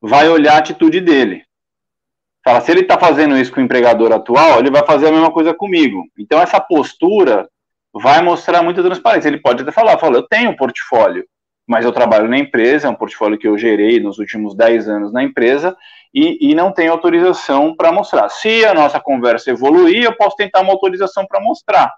vai 0.00 0.28
olhar 0.28 0.54
a 0.54 0.58
atitude 0.58 1.00
dele. 1.00 1.44
Fala, 2.44 2.60
se 2.60 2.70
ele 2.70 2.82
está 2.82 2.98
fazendo 2.98 3.36
isso 3.36 3.52
com 3.52 3.60
o 3.60 3.64
empregador 3.64 4.12
atual, 4.12 4.60
ele 4.60 4.70
vai 4.70 4.84
fazer 4.86 5.08
a 5.08 5.12
mesma 5.12 5.32
coisa 5.32 5.52
comigo. 5.52 6.04
Então, 6.16 6.40
essa 6.40 6.60
postura 6.60 7.48
vai 7.92 8.22
mostrar 8.22 8.62
muita 8.62 8.82
transparência. 8.82 9.28
Ele 9.28 9.40
pode 9.40 9.62
até 9.62 9.72
falar, 9.72 9.98
fala, 9.98 10.18
eu 10.18 10.28
tenho 10.28 10.50
um 10.50 10.56
portfólio, 10.56 11.26
mas 11.66 11.84
eu 11.84 11.92
trabalho 11.92 12.28
na 12.28 12.38
empresa, 12.38 12.86
é 12.86 12.90
um 12.90 12.94
portfólio 12.94 13.38
que 13.38 13.48
eu 13.48 13.58
gerei 13.58 13.98
nos 13.98 14.18
últimos 14.18 14.54
10 14.54 14.88
anos 14.88 15.12
na 15.12 15.22
empresa, 15.22 15.76
e, 16.14 16.50
e 16.50 16.54
não 16.54 16.72
tenho 16.72 16.92
autorização 16.92 17.74
para 17.74 17.92
mostrar. 17.92 18.28
Se 18.28 18.64
a 18.64 18.72
nossa 18.72 19.00
conversa 19.00 19.50
evoluir, 19.50 20.04
eu 20.04 20.16
posso 20.16 20.36
tentar 20.36 20.60
uma 20.60 20.72
autorização 20.72 21.26
para 21.26 21.40
mostrar. 21.40 21.92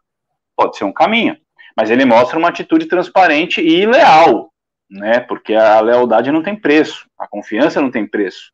Pode 0.56 0.76
ser 0.76 0.84
um 0.84 0.92
caminho. 0.92 1.36
Mas 1.76 1.90
ele 1.90 2.04
mostra 2.04 2.38
uma 2.38 2.48
atitude 2.48 2.86
transparente 2.86 3.60
e 3.60 3.86
leal, 3.86 4.50
né? 4.90 5.20
Porque 5.20 5.54
a 5.54 5.80
lealdade 5.80 6.32
não 6.32 6.42
tem 6.42 6.56
preço, 6.56 7.06
a 7.16 7.28
confiança 7.28 7.80
não 7.80 7.90
tem 7.90 8.04
preço. 8.04 8.50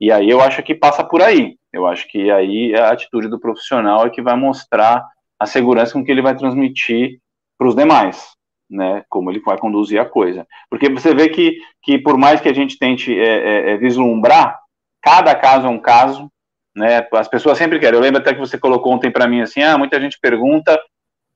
E 0.00 0.10
aí 0.10 0.28
eu 0.28 0.40
acho 0.40 0.62
que 0.62 0.74
passa 0.74 1.04
por 1.04 1.22
aí. 1.22 1.56
Eu 1.72 1.86
acho 1.86 2.08
que 2.08 2.30
aí 2.30 2.74
a 2.74 2.90
atitude 2.90 3.28
do 3.28 3.38
profissional 3.38 4.06
é 4.06 4.10
que 4.10 4.22
vai 4.22 4.34
mostrar 4.34 5.06
a 5.38 5.46
segurança 5.46 5.92
com 5.92 6.04
que 6.04 6.10
ele 6.10 6.22
vai 6.22 6.34
transmitir 6.34 7.20
para 7.56 7.68
os 7.68 7.76
demais, 7.76 8.34
né? 8.70 9.04
Como 9.08 9.30
ele 9.30 9.40
vai 9.40 9.58
conduzir 9.58 10.00
a 10.00 10.04
coisa. 10.04 10.46
Porque 10.70 10.88
você 10.88 11.14
vê 11.14 11.28
que, 11.28 11.58
que 11.82 11.98
por 11.98 12.16
mais 12.16 12.40
que 12.40 12.48
a 12.48 12.54
gente 12.54 12.78
tente 12.78 13.18
é, 13.18 13.24
é, 13.24 13.70
é 13.72 13.76
vislumbrar, 13.76 14.58
cada 15.02 15.34
caso 15.34 15.66
é 15.66 15.70
um 15.70 15.78
caso, 15.78 16.30
né? 16.74 17.06
As 17.12 17.28
pessoas 17.28 17.58
sempre 17.58 17.78
querem. 17.78 17.94
Eu 17.94 18.02
lembro 18.02 18.20
até 18.20 18.34
que 18.34 18.40
você 18.40 18.58
colocou 18.58 18.92
ontem 18.92 19.10
para 19.10 19.28
mim 19.28 19.40
assim, 19.40 19.62
ah, 19.62 19.78
muita 19.78 20.00
gente 20.00 20.18
pergunta. 20.20 20.78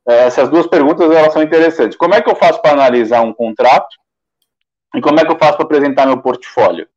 É, 0.08 0.24
essas 0.24 0.48
duas 0.48 0.66
perguntas 0.66 1.10
elas 1.10 1.32
são 1.32 1.42
interessantes. 1.42 1.96
Como 1.96 2.14
é 2.14 2.20
que 2.22 2.30
eu 2.30 2.36
faço 2.36 2.60
para 2.60 2.72
analisar 2.72 3.22
um 3.22 3.32
contrato? 3.32 3.88
E 4.94 5.00
como 5.00 5.20
é 5.20 5.24
que 5.24 5.30
eu 5.30 5.38
faço 5.38 5.56
para 5.56 5.66
apresentar 5.66 6.06
meu 6.06 6.20
portfólio? 6.22 6.88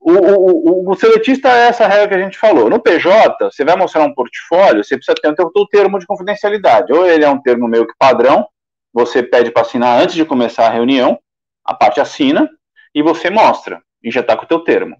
O, 0.00 0.10
o, 0.10 0.90
o, 0.90 0.96
seletista 0.96 1.48
é 1.48 1.68
essa 1.68 1.86
regra 1.86 2.08
que 2.08 2.14
a 2.14 2.22
gente 2.22 2.36
falou. 2.36 2.68
No 2.68 2.80
PJ, 2.80 3.36
você 3.44 3.64
vai 3.64 3.76
mostrar 3.76 4.02
um 4.02 4.12
portfólio, 4.12 4.82
você 4.82 4.96
precisa 4.96 5.14
ter 5.14 5.30
um 5.30 5.66
termo 5.66 5.98
de 5.98 6.06
confidencialidade. 6.06 6.92
Ou 6.92 7.06
ele 7.06 7.24
é 7.24 7.30
um 7.30 7.40
termo 7.40 7.68
meio 7.68 7.86
que 7.86 7.94
padrão, 7.96 8.44
você 8.92 9.22
pede 9.22 9.50
para 9.50 9.62
assinar 9.62 10.00
antes 10.00 10.14
de 10.14 10.24
começar 10.24 10.66
a 10.66 10.70
reunião, 10.70 11.18
a 11.64 11.74
parte 11.74 12.00
assina, 12.00 12.48
e 12.94 13.02
você 13.02 13.30
mostra, 13.30 13.82
e 14.02 14.10
já 14.10 14.20
está 14.20 14.36
com 14.36 14.44
o 14.44 14.48
teu 14.48 14.60
termo. 14.60 14.96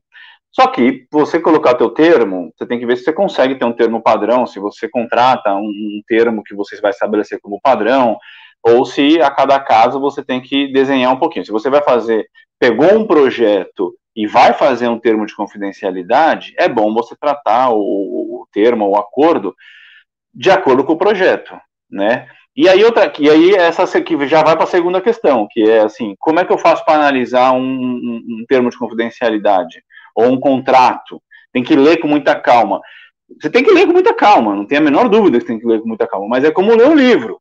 Só 0.50 0.66
que, 0.66 1.06
você 1.10 1.40
colocar 1.40 1.74
teu 1.74 1.90
termo, 1.90 2.52
você 2.54 2.66
tem 2.66 2.78
que 2.78 2.84
ver 2.84 2.96
se 2.96 3.04
você 3.04 3.12
consegue 3.12 3.54
ter 3.54 3.64
um 3.64 3.72
termo 3.72 4.02
padrão, 4.02 4.46
se 4.46 4.58
você 4.58 4.88
contrata 4.88 5.54
um, 5.54 5.60
um 5.60 6.02
termo 6.06 6.42
que 6.42 6.54
você 6.54 6.78
vai 6.80 6.90
estabelecer 6.90 7.40
como 7.40 7.60
padrão, 7.60 8.18
ou 8.62 8.84
se 8.84 9.20
a 9.20 9.30
cada 9.30 9.58
caso 9.58 9.98
você 9.98 10.22
tem 10.22 10.40
que 10.40 10.70
desenhar 10.72 11.12
um 11.12 11.18
pouquinho. 11.18 11.44
Se 11.44 11.50
você 11.50 11.70
vai 11.70 11.82
fazer, 11.82 12.26
pegou 12.58 12.94
um 12.94 13.06
projeto 13.06 13.94
e 14.14 14.26
vai 14.26 14.52
fazer 14.52 14.88
um 14.88 14.98
termo 14.98 15.24
de 15.24 15.34
confidencialidade, 15.34 16.54
é 16.58 16.68
bom 16.68 16.92
você 16.92 17.16
tratar 17.16 17.70
o, 17.70 17.78
o 17.78 18.46
termo, 18.52 18.88
o 18.88 18.96
acordo, 18.96 19.54
de 20.34 20.50
acordo 20.50 20.84
com 20.84 20.92
o 20.92 20.98
projeto, 20.98 21.58
né? 21.90 22.28
E 22.54 22.68
aí 22.68 22.84
outra, 22.84 23.10
e 23.18 23.30
aí 23.30 23.54
essa 23.54 24.00
que 24.00 24.26
já 24.26 24.42
vai 24.42 24.54
para 24.54 24.64
a 24.64 24.68
segunda 24.68 25.00
questão, 25.00 25.48
que 25.50 25.62
é 25.62 25.80
assim, 25.80 26.14
como 26.18 26.38
é 26.38 26.44
que 26.44 26.52
eu 26.52 26.58
faço 26.58 26.84
para 26.84 26.94
analisar 26.94 27.52
um, 27.52 27.60
um, 27.60 28.22
um, 28.28 28.44
termo 28.46 28.68
de 28.68 28.76
confidencialidade 28.76 29.82
ou 30.14 30.26
um 30.26 30.38
contrato? 30.38 31.22
Tem 31.50 31.62
que 31.62 31.74
ler 31.74 31.98
com 31.98 32.06
muita 32.06 32.34
calma. 32.34 32.80
Você 33.40 33.48
tem 33.48 33.64
que 33.64 33.72
ler 33.72 33.86
com 33.86 33.92
muita 33.92 34.12
calma, 34.12 34.54
não 34.54 34.66
tem 34.66 34.76
a 34.76 34.82
menor 34.82 35.08
dúvida 35.08 35.38
que 35.38 35.46
tem 35.46 35.58
que 35.58 35.66
ler 35.66 35.80
com 35.80 35.88
muita 35.88 36.06
calma, 36.06 36.28
mas 36.28 36.44
é 36.44 36.50
como 36.50 36.74
ler 36.74 36.86
um 36.86 36.94
livro, 36.94 37.40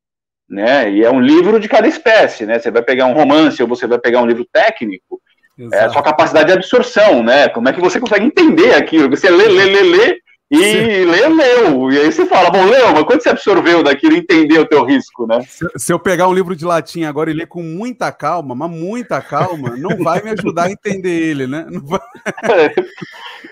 né? 0.49 0.89
E 0.89 1.03
é 1.03 1.11
um 1.11 1.19
livro 1.19 1.59
de 1.59 1.67
cada 1.67 1.87
espécie, 1.87 2.45
né? 2.45 2.57
Você 2.57 2.71
vai 2.71 2.81
pegar 2.81 3.07
um 3.07 3.13
romance 3.13 3.61
ou 3.61 3.67
você 3.67 3.85
vai 3.85 3.99
pegar 3.99 4.21
um 4.21 4.25
livro 4.25 4.45
técnico, 4.53 5.21
Exato. 5.59 5.75
é 5.75 5.85
a 5.85 5.89
sua 5.89 6.01
capacidade 6.01 6.47
de 6.47 6.53
absorção, 6.53 7.21
né? 7.21 7.49
Como 7.49 7.67
é 7.67 7.73
que 7.73 7.81
você 7.81 7.99
consegue 7.99 8.25
entender 8.25 8.73
aquilo? 8.75 9.09
Você 9.09 9.29
lê, 9.29 9.49
lê, 9.49 9.65
lê, 9.65 9.81
lê, 9.81 10.17
e 10.51 10.57
Sim. 10.57 11.05
leu. 11.05 11.91
E 11.93 11.97
aí 11.97 12.11
você 12.11 12.25
fala, 12.25 12.51
bom, 12.51 12.65
leu, 12.65 12.91
mas 12.91 13.03
quando 13.03 13.23
você 13.23 13.29
absorveu 13.29 13.81
daquilo, 13.81 14.17
entendeu 14.17 14.63
o 14.63 14.67
teu 14.67 14.83
risco, 14.83 15.25
né? 15.25 15.39
Se, 15.47 15.65
se, 15.77 15.93
eu 15.93 15.97
pegar 15.97 16.27
um 16.27 16.33
livro 16.33 16.57
de 16.57 16.65
latim 16.65 17.05
agora 17.05 17.31
e 17.31 17.33
ler 17.33 17.47
com 17.47 17.63
muita 17.63 18.11
calma, 18.11 18.53
mas 18.53 18.69
muita 18.69 19.21
calma, 19.21 19.77
não 19.77 19.97
vai 20.03 20.21
me 20.21 20.31
ajudar 20.31 20.63
a 20.63 20.71
entender 20.71 21.09
ele, 21.09 21.47
né? 21.47 21.65
Não 21.69 21.79
vai... 21.79 22.01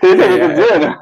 é, 0.02 0.78
né? 0.78 0.98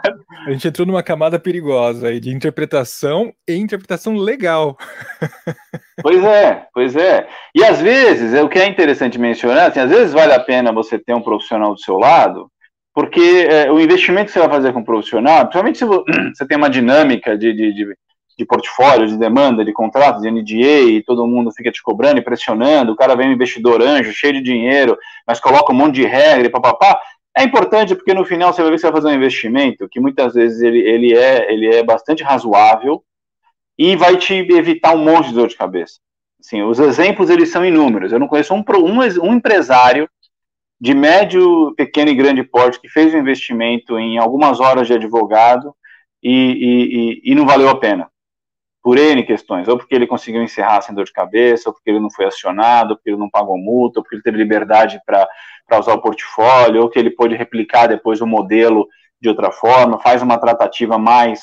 A 0.47 0.53
gente 0.53 0.69
entrou 0.69 0.87
numa 0.87 1.03
camada 1.03 1.37
perigosa 1.37 2.07
aí 2.09 2.21
de 2.21 2.33
interpretação 2.33 3.33
e 3.49 3.57
interpretação 3.57 4.15
legal. 4.17 4.77
Pois 6.01 6.23
é, 6.23 6.65
pois 6.73 6.95
é. 6.95 7.27
E 7.53 7.65
às 7.65 7.81
vezes, 7.81 8.33
é 8.33 8.41
o 8.41 8.49
que 8.49 8.57
é 8.57 8.69
interessante 8.69 9.19
mencionar, 9.19 9.69
assim, 9.69 9.81
às 9.81 9.91
vezes 9.91 10.13
vale 10.13 10.33
a 10.33 10.39
pena 10.39 10.71
você 10.71 10.97
ter 10.97 11.13
um 11.13 11.21
profissional 11.21 11.75
do 11.75 11.81
seu 11.81 11.99
lado 11.99 12.49
porque 12.99 13.47
é, 13.49 13.71
o 13.71 13.79
investimento 13.79 14.27
que 14.27 14.33
você 14.33 14.41
vai 14.41 14.49
fazer 14.49 14.73
com 14.73 14.81
o 14.81 14.85
profissional, 14.85 15.43
principalmente 15.43 15.79
se 15.79 15.85
você 16.35 16.45
tem 16.45 16.57
uma 16.57 16.69
dinâmica 16.69 17.39
de, 17.39 17.53
de, 17.53 17.73
de, 17.73 17.97
de, 18.37 18.45
portfólio, 18.45 19.07
de 19.07 19.17
demanda, 19.17 19.65
de 19.65 19.73
contrato, 19.73 20.21
de 20.21 20.29
NDA, 20.29 20.91
e 20.91 21.05
todo 21.05 21.25
mundo 21.25 21.53
fica 21.53 21.71
te 21.71 21.81
cobrando 21.81 22.19
e 22.19 22.25
pressionando, 22.25 22.91
o 22.91 22.97
cara 22.97 23.15
vem 23.15 23.29
um 23.29 23.33
investidor 23.33 23.81
anjo, 23.81 24.13
cheio 24.13 24.33
de 24.33 24.43
dinheiro, 24.43 24.99
mas 25.25 25.39
coloca 25.39 25.73
um 25.73 25.77
monte 25.77 25.95
de 25.95 26.07
regra 26.07 26.49
e 26.49 26.51
papapá, 26.51 27.01
é 27.37 27.45
importante 27.45 27.95
porque 27.95 28.13
no 28.13 28.25
final 28.25 28.53
você 28.53 28.63
vai 28.63 28.73
ver 28.73 28.79
que 28.79 28.81
você 28.81 28.91
vai 28.91 29.01
fazer 29.01 29.15
um 29.15 29.17
investimento 29.17 29.89
que 29.89 30.01
muitas 30.01 30.35
vezes 30.35 30.61
ele, 30.61 30.81
ele, 30.81 31.17
é, 31.17 31.53
ele 31.53 31.73
é 31.73 31.85
bastante 31.85 32.25
razoável 32.25 33.05
e 33.79 33.95
vai 33.95 34.17
te 34.17 34.35
evitar 34.35 34.93
um 34.93 35.05
monte 35.05 35.29
de 35.29 35.35
dor 35.35 35.47
de 35.47 35.57
cabeça. 35.57 36.01
Assim, 36.41 36.63
os 36.65 36.81
exemplos 36.81 37.31
eles 37.31 37.49
são 37.51 37.65
inúmeros. 37.65 38.11
Eu 38.11 38.19
não 38.19 38.27
conheço 38.27 38.53
um, 38.53 38.65
um, 38.77 38.99
um 39.23 39.35
empresário 39.35 40.11
de 40.81 40.95
médio, 40.95 41.75
pequeno 41.77 42.11
e 42.11 42.15
grande 42.15 42.43
porte 42.45 42.81
que 42.81 42.89
fez 42.89 43.13
um 43.13 43.19
investimento 43.19 43.99
em 43.99 44.19
algumas 44.19 44.61
horas 44.61 44.87
de 44.87 44.95
advogado 44.95 45.75
e, 46.23 46.31
e, 46.31 47.31
e, 47.31 47.33
e 47.33 47.35
não 47.35 47.47
valeu 47.47 47.69
a 47.69 47.79
pena. 47.79 48.09
Por 48.81 48.97
N 48.97 49.23
questões, 49.25 49.67
ou 49.67 49.77
porque 49.77 49.95
ele 49.95 50.07
conseguiu 50.07 50.43
encerrar 50.43 50.81
sem 50.81 50.95
dor 50.95 51.05
de 51.05 51.13
cabeça, 51.13 51.69
ou 51.69 51.75
porque 51.75 51.91
ele 51.91 52.01
não 52.01 52.11
foi 52.11 52.27
acionado, 52.27 52.91
ou 52.91 52.97
porque 52.97 53.11
ele 53.11 53.19
não 53.19 53.29
pagou 53.29 53.59
multa, 53.59 53.99
ou 53.99 54.03
porque 54.03 54.17
ele 54.17 54.23
teve 54.23 54.39
liberdade 54.39 55.01
para 55.05 55.29
usar 55.79 55.95
o 55.95 56.01
portfólio, 56.01 56.83
ou 56.83 56.89
que 56.89 56.99
ele 56.99 57.11
pôde 57.11 57.35
replicar 57.35 57.89
depois 57.89 58.21
o 58.21 58.27
modelo 58.27 58.87
de 59.21 59.29
outra 59.29 59.51
forma, 59.51 59.99
faz 59.99 60.23
uma 60.23 60.39
tratativa 60.39 60.97
mais, 60.97 61.41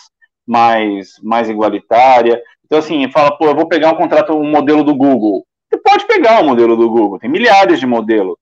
mais, 0.47 1.19
mais 1.21 1.49
igualitária. 1.49 2.41
Então, 2.65 2.79
assim, 2.79 3.11
fala, 3.11 3.37
pô, 3.37 3.47
eu 3.47 3.55
vou 3.55 3.67
pegar 3.67 3.91
um 3.91 3.97
contrato, 3.97 4.33
um 4.33 4.49
modelo 4.49 4.83
do 4.83 4.95
Google. 4.95 5.45
Você 5.69 5.77
pode 5.81 6.07
pegar 6.07 6.39
o 6.39 6.43
um 6.43 6.47
modelo 6.47 6.77
do 6.77 6.89
Google, 6.89 7.19
tem 7.19 7.29
milhares 7.29 7.79
de 7.79 7.85
modelos. 7.85 8.37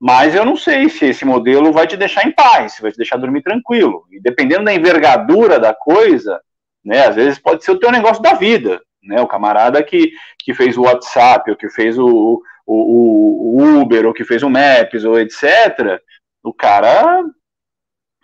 Mas 0.00 0.34
eu 0.34 0.44
não 0.44 0.56
sei 0.56 0.88
se 0.88 1.06
esse 1.06 1.24
modelo 1.24 1.72
vai 1.72 1.86
te 1.86 1.96
deixar 1.96 2.24
em 2.26 2.30
paz, 2.30 2.74
se 2.74 2.82
vai 2.82 2.92
te 2.92 2.96
deixar 2.96 3.16
dormir 3.16 3.42
tranquilo. 3.42 4.04
E 4.12 4.20
dependendo 4.20 4.64
da 4.64 4.74
envergadura 4.74 5.58
da 5.58 5.74
coisa, 5.74 6.40
né, 6.84 7.06
às 7.06 7.16
vezes 7.16 7.38
pode 7.38 7.64
ser 7.64 7.72
o 7.72 7.78
teu 7.78 7.90
negócio 7.90 8.22
da 8.22 8.34
vida. 8.34 8.80
Né, 9.02 9.20
o 9.20 9.28
camarada 9.28 9.82
que, 9.82 10.10
que 10.40 10.52
fez 10.52 10.76
o 10.76 10.82
WhatsApp, 10.82 11.50
ou 11.50 11.56
que 11.56 11.68
fez 11.70 11.98
o, 11.98 12.42
o, 12.66 13.56
o 13.56 13.80
Uber, 13.80 14.06
ou 14.06 14.12
que 14.12 14.24
fez 14.24 14.42
o 14.42 14.50
Maps, 14.50 15.04
ou 15.04 15.18
etc., 15.18 16.00
o 16.42 16.52
cara 16.52 17.24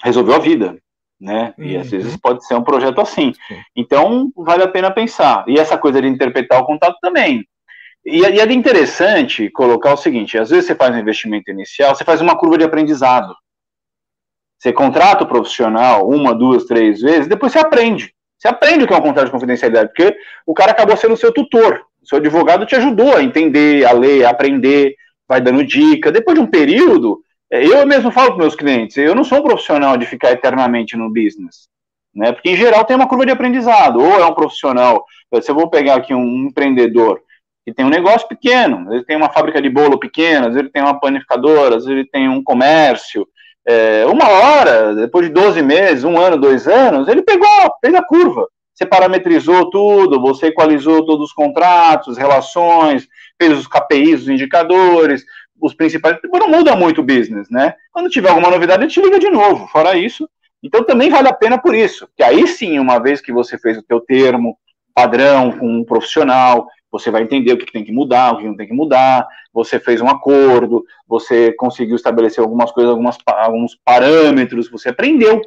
resolveu 0.03 0.35
a 0.35 0.39
vida. 0.39 0.77
Né? 1.21 1.55
E 1.57 1.77
às 1.77 1.91
vezes 1.91 2.13
uhum. 2.13 2.19
pode 2.19 2.47
ser 2.47 2.55
um 2.55 2.63
projeto 2.63 3.01
assim. 3.01 3.33
Então, 3.75 4.31
vale 4.37 4.63
a 4.63 4.69
pena 4.69 4.91
pensar. 4.91 5.45
E 5.49 5.59
essa 5.59 5.79
coisa 5.79 6.03
de 6.03 6.09
interpretar 6.09 6.61
o 6.61 6.67
contato 6.67 6.99
também. 7.01 7.47
E, 8.05 8.21
e 8.21 8.41
é 8.41 8.53
interessante 8.53 9.51
colocar 9.51 9.95
o 9.95 9.97
seguinte: 9.97 10.39
às 10.39 10.51
vezes 10.51 10.67
você 10.67 10.75
faz 10.75 10.95
um 10.95 10.99
investimento 10.99 11.51
inicial, 11.51 11.95
você 11.95 12.05
faz 12.05 12.21
uma 12.21 12.37
curva 12.37 12.59
de 12.59 12.65
aprendizado. 12.65 13.35
Você 14.59 14.73
contrata 14.73 15.25
o 15.25 15.29
profissional 15.29 16.09
uma, 16.09 16.35
duas, 16.35 16.65
três 16.65 17.01
vezes, 17.01 17.29
depois 17.29 17.53
você 17.53 17.59
aprende. 17.59 18.15
Você 18.39 18.49
aprende 18.49 18.85
o 18.85 18.87
que 18.87 18.93
é 18.93 18.97
um 18.97 19.03
contrato 19.03 19.27
de 19.27 19.33
confidencialidade, 19.33 19.89
porque 19.89 20.17
o 20.47 20.55
cara 20.55 20.73
acabou 20.73 20.97
sendo 20.97 21.17
seu 21.17 21.33
tutor. 21.33 21.83
Seu 22.03 22.19
advogado 22.19 22.67
te 22.67 22.77
ajudou 22.77 23.17
a 23.17 23.23
entender, 23.23 23.87
a 23.87 23.93
ler, 23.93 24.25
a 24.25 24.31
aprender, 24.31 24.95
vai 25.27 25.41
dando 25.41 25.65
dica. 25.65 26.13
Depois 26.13 26.37
de 26.39 26.45
um 26.45 26.47
período, 26.47 27.21
é, 27.51 27.65
eu 27.65 27.87
mesmo 27.87 28.11
falo 28.11 28.29
para 28.29 28.39
meus 28.39 28.55
clientes, 28.55 28.97
eu 28.97 29.15
não 29.15 29.25
sou 29.25 29.39
um 29.39 29.43
profissional 29.43 29.97
de 29.97 30.05
ficar 30.05 30.33
eternamente 30.33 30.97
no 30.97 31.09
business. 31.09 31.69
Né? 32.15 32.33
Porque, 32.33 32.51
em 32.51 32.57
geral, 32.57 32.85
tem 32.85 32.97
uma 32.97 33.09
curva 33.09 33.25
de 33.25 33.33
aprendizado. 33.33 34.01
Ou 34.01 34.21
é 34.21 34.27
um 34.27 34.35
profissional, 34.35 35.05
se 35.41 35.51
eu 35.51 35.55
vou 35.55 35.71
pegar 35.71 35.97
aqui 35.97 36.13
um 36.15 36.47
empreendedor 36.47 37.21
que 37.65 37.73
tem 37.73 37.85
um 37.85 37.91
negócio 37.91 38.29
pequeno, 38.29 38.93
ele 38.93 39.05
tem 39.05 39.17
uma 39.17 39.31
fábrica 39.31 39.61
de 39.61 39.71
bolo 39.71 39.99
pequena, 39.99 40.47
ele 40.49 40.69
tem 40.69 40.83
uma 40.83 41.01
panificadora, 41.01 41.77
ele 41.87 42.05
tem 42.05 42.29
um 42.29 42.43
comércio. 42.43 43.27
É, 43.67 44.05
uma 44.07 44.29
hora, 44.29 44.95
depois 44.95 45.27
de 45.27 45.33
12 45.33 45.63
meses, 45.63 46.05
um 46.05 46.19
ano, 46.19 46.37
dois 46.37 46.69
anos, 46.69 47.09
ele 47.09 47.23
pegou, 47.23 47.49
fez 47.83 47.95
a 47.95 48.03
curva. 48.03 48.47
Você 48.75 48.85
parametrizou 48.85 49.71
tudo, 49.71 50.21
você 50.21 50.49
equalizou 50.49 51.07
todos 51.07 51.29
os 51.29 51.33
contratos, 51.33 52.19
relações, 52.19 53.09
fez 53.41 53.57
os 53.57 53.67
KPIs, 53.67 54.23
os 54.23 54.29
indicadores, 54.29 55.25
os 55.61 55.73
principais. 55.75 56.19
Não 56.25 56.49
muda 56.49 56.77
muito 56.77 57.01
o 57.01 57.05
business, 57.05 57.49
né? 57.49 57.75
Quando 57.93 58.11
tiver 58.11 58.29
alguma 58.29 58.51
novidade, 58.51 58.83
ele 58.83 58.91
te 58.91 59.01
liga 59.01 59.19
de 59.19 59.31
novo. 59.31 59.69
Fora 59.69 59.97
isso, 59.97 60.29
então 60.63 60.83
também 60.83 61.09
vale 61.09 61.29
a 61.29 61.33
pena 61.33 61.57
por 61.57 61.75
isso. 61.75 62.09
Que 62.17 62.23
aí 62.23 62.47
sim, 62.47 62.79
uma 62.79 62.99
vez 62.99 63.21
que 63.21 63.33
você 63.33 63.57
fez 63.57 63.79
o 63.79 63.83
teu 63.83 64.01
termo 64.01 64.59
padrão 64.93 65.53
com 65.53 65.67
um 65.67 65.85
profissional, 65.85 66.67
Você 66.95 67.11
vai 67.11 67.23
entender 67.23 67.53
o 67.53 67.59
que 67.59 67.73
tem 67.73 67.83
que 67.83 67.91
mudar, 67.91 68.33
o 68.33 68.39
que 68.39 68.45
não 68.45 68.57
tem 68.57 68.69
que 68.69 68.73
mudar. 68.73 69.27
Você 69.53 69.81
fez 69.81 70.01
um 70.01 70.09
acordo, 70.09 70.85
você 71.09 71.53
conseguiu 71.55 71.97
estabelecer 71.97 72.41
algumas 72.41 72.71
coisas, 72.71 72.93
algumas, 72.93 73.19
alguns 73.27 73.77
parâmetros, 73.85 74.71
você 74.71 74.91
aprendeu. 74.91 75.43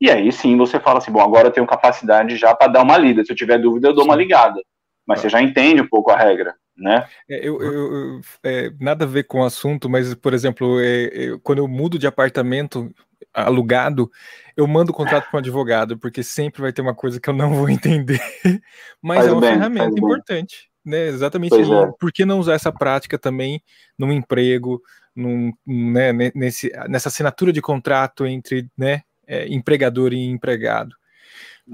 E 0.00 0.08
aí 0.08 0.30
sim 0.30 0.56
você 0.56 0.78
fala 0.78 0.98
assim: 0.98 1.10
bom, 1.10 1.20
agora 1.20 1.48
eu 1.48 1.52
tenho 1.52 1.66
capacidade 1.66 2.36
já 2.36 2.54
para 2.54 2.70
dar 2.70 2.82
uma 2.82 2.96
lida. 2.96 3.24
Se 3.24 3.32
eu 3.32 3.36
tiver 3.36 3.58
dúvida, 3.58 3.88
eu 3.88 3.92
dou 3.92 4.04
uma 4.04 4.14
ligada. 4.14 4.62
Mas 5.04 5.18
você 5.18 5.28
já 5.28 5.42
entende 5.42 5.80
um 5.80 5.88
pouco 5.88 6.12
a 6.12 6.16
regra. 6.16 6.54
Né? 6.76 7.04
É, 7.28 7.48
eu, 7.48 7.60
eu, 7.60 8.20
é, 8.44 8.70
nada 8.78 9.04
a 9.04 9.08
ver 9.08 9.24
com 9.24 9.40
o 9.40 9.44
assunto, 9.44 9.90
mas, 9.90 10.14
por 10.14 10.32
exemplo, 10.32 10.78
é, 10.80 11.36
quando 11.42 11.58
eu 11.58 11.66
mudo 11.66 11.98
de 11.98 12.06
apartamento 12.06 12.88
alugado, 13.34 14.08
eu 14.56 14.66
mando 14.66 14.92
o 14.92 14.94
contrato 14.94 15.28
para 15.28 15.38
um 15.38 15.40
advogado, 15.40 15.98
porque 15.98 16.22
sempre 16.22 16.60
vai 16.60 16.72
ter 16.72 16.82
uma 16.82 16.94
coisa 16.94 17.20
que 17.20 17.28
eu 17.28 17.34
não 17.34 17.54
vou 17.54 17.68
entender. 17.70 18.20
Mas 19.02 19.18
faz 19.18 19.28
é 19.28 19.32
uma 19.32 19.40
bem, 19.40 19.50
ferramenta 19.50 19.98
importante. 19.98 20.67
Né? 20.88 21.08
Exatamente. 21.08 21.54
E, 21.54 21.62
é. 21.62 21.92
Por 21.98 22.12
que 22.12 22.24
não 22.24 22.38
usar 22.38 22.54
essa 22.54 22.72
prática 22.72 23.18
também 23.18 23.62
num 23.98 24.12
emprego, 24.12 24.82
num, 25.14 25.52
né, 25.66 26.12
nesse, 26.34 26.72
nessa 26.88 27.08
assinatura 27.08 27.52
de 27.52 27.60
contrato 27.60 28.26
entre 28.26 28.68
né, 28.76 29.02
é, 29.26 29.46
empregador 29.48 30.12
e 30.12 30.24
empregado? 30.24 30.96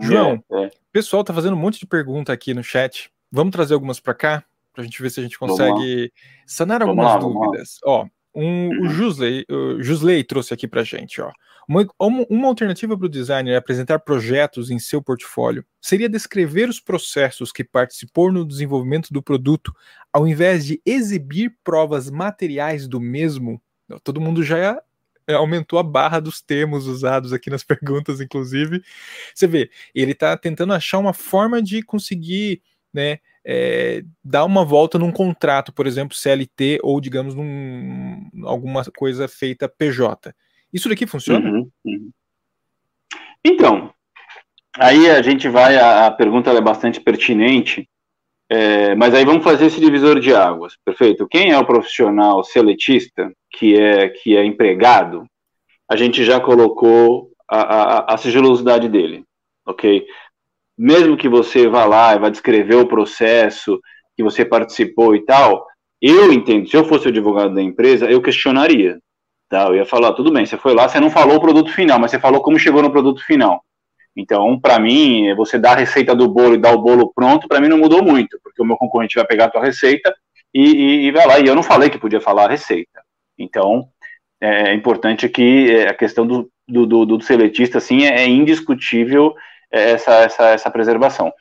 João, 0.00 0.42
é, 0.50 0.64
é. 0.64 0.66
o 0.66 0.70
pessoal 0.92 1.20
está 1.20 1.32
fazendo 1.32 1.54
um 1.54 1.60
monte 1.60 1.78
de 1.78 1.86
pergunta 1.86 2.32
aqui 2.32 2.52
no 2.52 2.64
chat. 2.64 3.10
Vamos 3.30 3.52
trazer 3.52 3.74
algumas 3.74 4.00
para 4.00 4.14
cá? 4.14 4.44
para 4.74 4.82
a 4.82 4.84
gente 4.84 5.00
ver 5.00 5.08
se 5.10 5.20
a 5.20 5.22
gente 5.22 5.38
consegue 5.38 6.12
sanar 6.44 6.82
algumas 6.82 7.06
lá, 7.06 7.18
dúvidas. 7.18 7.78
Ó, 7.84 8.06
um, 8.34 8.68
o, 8.68 8.82
uhum. 8.82 8.90
Jusley, 8.90 9.46
o 9.48 9.80
Jusley 9.80 10.24
trouxe 10.24 10.52
aqui 10.52 10.66
para 10.66 10.82
gente, 10.82 11.22
ó. 11.22 11.30
Uma, 11.68 11.86
uma 12.28 12.48
alternativa 12.48 12.96
para 12.96 13.06
o 13.06 13.08
designer 13.08 13.52
é 13.52 13.56
apresentar 13.56 13.98
projetos 14.00 14.70
em 14.70 14.78
seu 14.78 15.02
portfólio 15.02 15.64
seria 15.80 16.08
descrever 16.08 16.68
os 16.68 16.80
processos 16.80 17.52
que 17.52 17.64
participou 17.64 18.32
no 18.32 18.44
desenvolvimento 18.44 19.12
do 19.12 19.22
produto, 19.22 19.74
ao 20.12 20.26
invés 20.26 20.64
de 20.64 20.80
exibir 20.84 21.56
provas 21.62 22.10
materiais 22.10 22.88
do 22.88 23.00
mesmo. 23.00 23.60
Todo 24.02 24.20
mundo 24.20 24.42
já 24.42 24.80
aumentou 25.28 25.78
a 25.78 25.82
barra 25.82 26.20
dos 26.20 26.40
termos 26.40 26.86
usados 26.86 27.32
aqui 27.32 27.48
nas 27.48 27.64
perguntas, 27.64 28.20
inclusive. 28.20 28.82
Você 29.34 29.46
vê, 29.46 29.70
ele 29.94 30.12
está 30.12 30.36
tentando 30.36 30.72
achar 30.72 30.98
uma 30.98 31.12
forma 31.12 31.62
de 31.62 31.82
conseguir, 31.82 32.62
né, 32.92 33.18
é, 33.44 34.02
dar 34.22 34.44
uma 34.44 34.64
volta 34.64 34.98
num 34.98 35.12
contrato, 35.12 35.72
por 35.72 35.86
exemplo, 35.86 36.16
CLT 36.16 36.80
ou, 36.82 37.00
digamos, 37.00 37.34
num, 37.34 38.30
alguma 38.44 38.84
coisa 38.84 39.28
feita 39.28 39.68
PJ. 39.68 40.34
Isso 40.74 40.88
daqui 40.88 41.06
funciona? 41.06 41.48
Uhum, 41.48 41.70
uhum. 41.84 42.10
Então, 43.44 43.94
aí 44.76 45.08
a 45.08 45.22
gente 45.22 45.48
vai, 45.48 45.76
a, 45.76 46.06
a 46.06 46.10
pergunta 46.10 46.50
é 46.50 46.60
bastante 46.60 47.00
pertinente, 47.00 47.88
é, 48.50 48.94
mas 48.96 49.14
aí 49.14 49.24
vamos 49.24 49.44
fazer 49.44 49.66
esse 49.66 49.80
divisor 49.80 50.18
de 50.20 50.34
águas, 50.34 50.76
perfeito? 50.84 51.28
Quem 51.28 51.52
é 51.52 51.58
o 51.58 51.66
profissional 51.66 52.42
seletista, 52.42 53.32
que 53.50 53.80
é, 53.80 54.08
que 54.08 54.36
é 54.36 54.44
empregado, 54.44 55.24
a 55.88 55.96
gente 55.96 56.24
já 56.24 56.40
colocou 56.40 57.30
a, 57.48 57.60
a, 57.60 58.14
a 58.14 58.16
sigilosidade 58.16 58.88
dele, 58.88 59.24
ok? 59.64 60.04
mesmo 60.76 61.16
que 61.16 61.28
você 61.28 61.68
vá 61.68 61.84
lá 61.84 62.14
e 62.14 62.18
vá 62.18 62.28
descrever 62.28 62.74
o 62.74 62.86
processo 62.86 63.80
que 64.16 64.22
você 64.22 64.44
participou 64.44 65.14
e 65.14 65.24
tal, 65.24 65.66
eu 66.00 66.32
entendo, 66.32 66.68
se 66.68 66.76
eu 66.76 66.84
fosse 66.84 67.06
o 67.06 67.10
advogado 67.10 67.54
da 67.54 67.62
empresa, 67.62 68.10
eu 68.10 68.20
questionaria. 68.20 68.98
Tá? 69.48 69.64
Eu 69.64 69.76
ia 69.76 69.86
falar, 69.86 70.12
tudo 70.12 70.32
bem, 70.32 70.46
você 70.46 70.56
foi 70.56 70.74
lá, 70.74 70.88
você 70.88 70.98
não 70.98 71.10
falou 71.10 71.36
o 71.36 71.40
produto 71.40 71.70
final, 71.72 71.98
mas 71.98 72.10
você 72.10 72.18
falou 72.18 72.40
como 72.40 72.58
chegou 72.58 72.82
no 72.82 72.90
produto 72.90 73.24
final. 73.24 73.62
Então, 74.16 74.58
para 74.60 74.78
mim, 74.78 75.34
você 75.34 75.58
dar 75.58 75.72
a 75.72 75.80
receita 75.80 76.14
do 76.14 76.28
bolo 76.28 76.54
e 76.54 76.58
dar 76.58 76.72
o 76.72 76.80
bolo 76.80 77.12
pronto, 77.14 77.48
para 77.48 77.60
mim 77.60 77.68
não 77.68 77.78
mudou 77.78 78.02
muito, 78.02 78.38
porque 78.42 78.62
o 78.62 78.64
meu 78.64 78.76
concorrente 78.76 79.16
vai 79.16 79.26
pegar 79.26 79.46
a 79.46 79.50
tua 79.50 79.64
receita 79.64 80.14
e, 80.54 80.62
e, 80.62 81.06
e, 81.06 81.10
vai 81.10 81.26
lá. 81.26 81.38
E 81.40 81.46
eu 81.46 81.54
não 81.54 81.62
falei 81.62 81.90
que 81.90 81.98
podia 81.98 82.20
falar 82.20 82.44
a 82.46 82.50
receita. 82.50 83.02
Então, 83.36 83.88
é, 84.40 84.70
é 84.70 84.74
importante 84.74 85.28
que 85.28 85.70
é, 85.70 85.88
a 85.88 85.94
questão 85.94 86.24
do, 86.26 86.48
do, 86.68 86.86
do, 86.86 87.04
do 87.04 87.20
seletista, 87.22 87.78
assim, 87.78 88.04
é, 88.04 88.22
é 88.22 88.26
indiscutível 88.28 89.34
essa, 89.70 90.12
essa, 90.20 90.48
essa 90.50 90.70
preservação. 90.70 91.32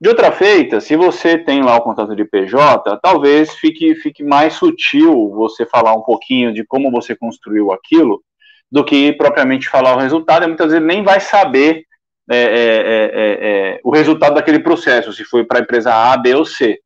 De 0.00 0.08
outra 0.08 0.32
feita, 0.32 0.80
se 0.80 0.96
você 0.96 1.38
tem 1.38 1.62
lá 1.62 1.76
o 1.76 1.82
contrato 1.82 2.16
de 2.16 2.24
PJ, 2.24 2.98
talvez 3.00 3.54
fique, 3.54 3.94
fique 3.94 4.22
mais 4.22 4.54
sutil 4.54 5.30
você 5.30 5.64
falar 5.64 5.94
um 5.94 6.02
pouquinho 6.02 6.52
de 6.52 6.64
como 6.64 6.90
você 6.90 7.14
construiu 7.14 7.72
aquilo, 7.72 8.22
do 8.70 8.84
que 8.84 9.12
propriamente 9.12 9.68
falar 9.68 9.94
o 9.94 10.00
resultado, 10.00 10.44
e 10.44 10.48
muitas 10.48 10.72
vezes 10.72 10.86
nem 10.86 11.02
vai 11.02 11.20
saber 11.20 11.84
é, 12.30 12.36
é, 12.36 12.38
é, 12.38 13.10
é, 13.14 13.74
é 13.76 13.80
o 13.84 13.90
resultado 13.90 14.34
daquele 14.34 14.58
processo, 14.58 15.12
se 15.12 15.24
foi 15.24 15.44
para 15.44 15.58
a 15.58 15.62
empresa 15.62 15.94
A, 15.94 16.16
B 16.16 16.34
ou 16.34 16.44
C. 16.44 16.80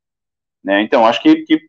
Né? 0.62 0.82
Então, 0.82 1.06
acho 1.06 1.22
que, 1.22 1.36
que 1.44 1.60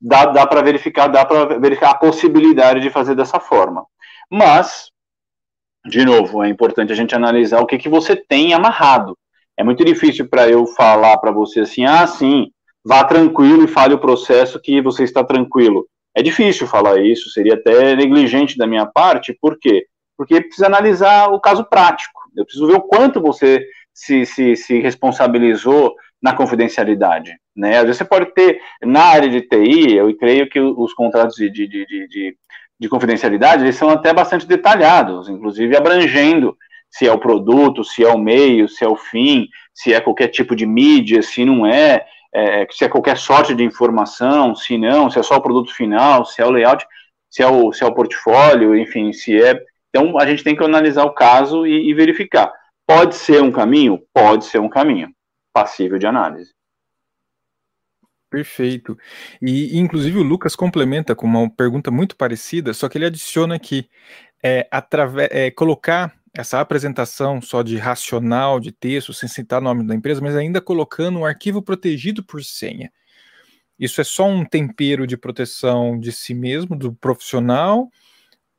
dá, 0.00 0.26
dá 0.26 0.46
para 0.46 0.62
verificar, 0.62 1.06
dá 1.08 1.24
para 1.24 1.58
verificar 1.58 1.90
a 1.90 1.98
possibilidade 1.98 2.80
de 2.80 2.90
fazer 2.90 3.14
dessa 3.14 3.38
forma. 3.38 3.86
Mas, 4.30 4.90
de 5.86 6.04
novo, 6.04 6.42
é 6.42 6.48
importante 6.48 6.92
a 6.92 6.96
gente 6.96 7.14
analisar 7.14 7.60
o 7.60 7.66
que, 7.66 7.78
que 7.78 7.88
você 7.88 8.16
tem 8.16 8.52
amarrado. 8.52 9.16
É 9.58 9.64
muito 9.64 9.84
difícil 9.84 10.28
para 10.28 10.48
eu 10.48 10.66
falar 10.66 11.18
para 11.18 11.32
você 11.32 11.60
assim, 11.60 11.84
ah, 11.84 12.06
sim, 12.06 12.50
vá 12.84 13.02
tranquilo 13.04 13.64
e 13.64 13.68
fale 13.68 13.92
o 13.92 13.98
processo 13.98 14.60
que 14.60 14.80
você 14.80 15.02
está 15.02 15.24
tranquilo. 15.24 15.86
É 16.14 16.22
difícil 16.22 16.66
falar 16.66 17.00
isso, 17.00 17.30
seria 17.30 17.54
até 17.54 17.96
negligente 17.96 18.56
da 18.56 18.66
minha 18.66 18.86
parte, 18.86 19.36
por 19.40 19.58
quê? 19.58 19.86
Porque 20.16 20.40
precisa 20.40 20.66
analisar 20.66 21.28
o 21.32 21.40
caso 21.40 21.64
prático. 21.64 22.20
Eu 22.36 22.44
preciso 22.44 22.66
ver 22.66 22.76
o 22.76 22.82
quanto 22.82 23.20
você 23.20 23.64
se, 23.92 24.24
se, 24.24 24.54
se 24.54 24.78
responsabilizou 24.80 25.94
na 26.22 26.32
confidencialidade. 26.34 27.32
Né? 27.56 27.76
Às 27.76 27.82
vezes 27.82 27.98
você 27.98 28.04
pode 28.04 28.32
ter, 28.34 28.60
na 28.82 29.02
área 29.02 29.28
de 29.28 29.42
TI, 29.42 29.96
eu 29.96 30.16
creio 30.16 30.48
que 30.48 30.60
os 30.60 30.94
contratos 30.94 31.36
de, 31.36 31.50
de, 31.50 31.66
de, 31.66 31.86
de 31.86 32.36
de 32.80 32.88
confidencialidade, 32.88 33.64
eles 33.64 33.74
são 33.74 33.90
até 33.90 34.12
bastante 34.12 34.46
detalhados, 34.46 35.28
inclusive 35.28 35.76
abrangendo 35.76 36.56
se 36.90 37.06
é 37.06 37.12
o 37.12 37.18
produto, 37.18 37.84
se 37.84 38.04
é 38.04 38.08
o 38.08 38.18
meio, 38.18 38.68
se 38.68 38.84
é 38.84 38.88
o 38.88 38.96
fim, 38.96 39.48
se 39.72 39.92
é 39.92 40.00
qualquer 40.00 40.28
tipo 40.28 40.56
de 40.56 40.66
mídia, 40.66 41.22
se 41.22 41.44
não 41.44 41.66
é, 41.66 42.06
é 42.32 42.66
se 42.70 42.84
é 42.84 42.88
qualquer 42.88 43.16
sorte 43.16 43.54
de 43.54 43.62
informação, 43.62 44.54
se 44.54 44.76
não, 44.78 45.10
se 45.10 45.18
é 45.18 45.22
só 45.22 45.36
o 45.36 45.42
produto 45.42 45.74
final, 45.74 46.24
se 46.24 46.40
é 46.40 46.46
o 46.46 46.50
layout, 46.50 46.86
se 47.30 47.42
é 47.42 47.46
o, 47.46 47.72
se 47.72 47.84
é 47.84 47.86
o 47.86 47.94
portfólio, 47.94 48.76
enfim, 48.76 49.12
se 49.12 49.40
é. 49.40 49.60
Então 49.90 50.18
a 50.18 50.26
gente 50.26 50.42
tem 50.42 50.56
que 50.56 50.64
analisar 50.64 51.04
o 51.04 51.14
caso 51.14 51.66
e, 51.66 51.90
e 51.90 51.94
verificar. 51.94 52.52
Pode 52.86 53.14
ser 53.16 53.42
um 53.42 53.52
caminho? 53.52 54.00
Pode 54.14 54.46
ser 54.46 54.58
um 54.58 54.68
caminho 54.68 55.10
passível 55.52 55.98
de 55.98 56.06
análise. 56.06 56.52
Perfeito. 58.30 58.96
E, 59.40 59.78
inclusive, 59.78 60.18
o 60.18 60.22
Lucas 60.22 60.54
complementa 60.54 61.14
com 61.14 61.26
uma 61.26 61.48
pergunta 61.48 61.90
muito 61.90 62.14
parecida, 62.14 62.74
só 62.74 62.88
que 62.88 62.98
ele 62.98 63.06
adiciona 63.06 63.54
aqui: 63.54 63.88
é, 64.42 64.68
é, 65.30 65.50
colocar 65.50 66.14
essa 66.38 66.60
apresentação 66.60 67.42
só 67.42 67.64
de 67.64 67.76
racional, 67.76 68.60
de 68.60 68.70
texto, 68.70 69.12
sem 69.12 69.28
citar 69.28 69.60
o 69.60 69.64
nome 69.64 69.84
da 69.84 69.92
empresa, 69.92 70.20
mas 70.20 70.36
ainda 70.36 70.60
colocando 70.60 71.18
um 71.18 71.24
arquivo 71.24 71.60
protegido 71.60 72.22
por 72.22 72.44
senha. 72.44 72.92
Isso 73.76 74.00
é 74.00 74.04
só 74.04 74.24
um 74.24 74.44
tempero 74.44 75.04
de 75.04 75.16
proteção 75.16 75.98
de 75.98 76.12
si 76.12 76.34
mesmo, 76.34 76.78
do 76.78 76.92
profissional, 76.92 77.88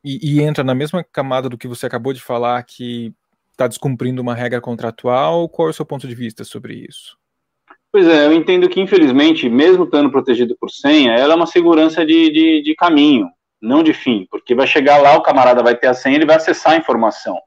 e, 0.03 0.19
e 0.21 0.41
entra 0.41 0.61
na 0.61 0.75
mesma 0.75 1.05
camada 1.05 1.47
do 1.47 1.57
que 1.57 1.69
você 1.69 1.85
acabou 1.85 2.11
de 2.11 2.19
falar, 2.19 2.61
que 2.63 3.13
está 3.53 3.65
descumprindo 3.65 4.21
uma 4.21 4.35
regra 4.35 4.59
contratual. 4.59 5.47
Qual 5.47 5.69
é 5.69 5.71
o 5.71 5.73
seu 5.73 5.85
ponto 5.85 6.05
de 6.05 6.13
vista 6.13 6.43
sobre 6.43 6.73
isso? 6.73 7.17
Pois 7.93 8.05
é, 8.05 8.25
eu 8.25 8.33
entendo 8.33 8.67
que, 8.67 8.81
infelizmente, 8.81 9.49
mesmo 9.49 9.85
estando 9.85 10.11
protegido 10.11 10.53
por 10.59 10.69
senha, 10.69 11.13
ela 11.13 11.31
é 11.31 11.35
uma 11.37 11.47
segurança 11.47 12.05
de, 12.05 12.29
de, 12.29 12.61
de, 12.61 12.75
caminho, 12.75 13.29
não 13.61 13.81
de 13.81 13.93
fim, 13.93 14.27
porque 14.29 14.53
vai 14.53 14.67
chegar 14.67 14.97
lá, 14.97 15.15
o 15.15 15.23
camarada 15.23 15.63
vai 15.63 15.77
ter 15.77 15.87
a 15.87 15.93
senha, 15.93 16.17
ele 16.17 16.25
vai 16.25 16.35
acessar 16.35 16.73
a 16.73 16.77
informação. 16.77 17.39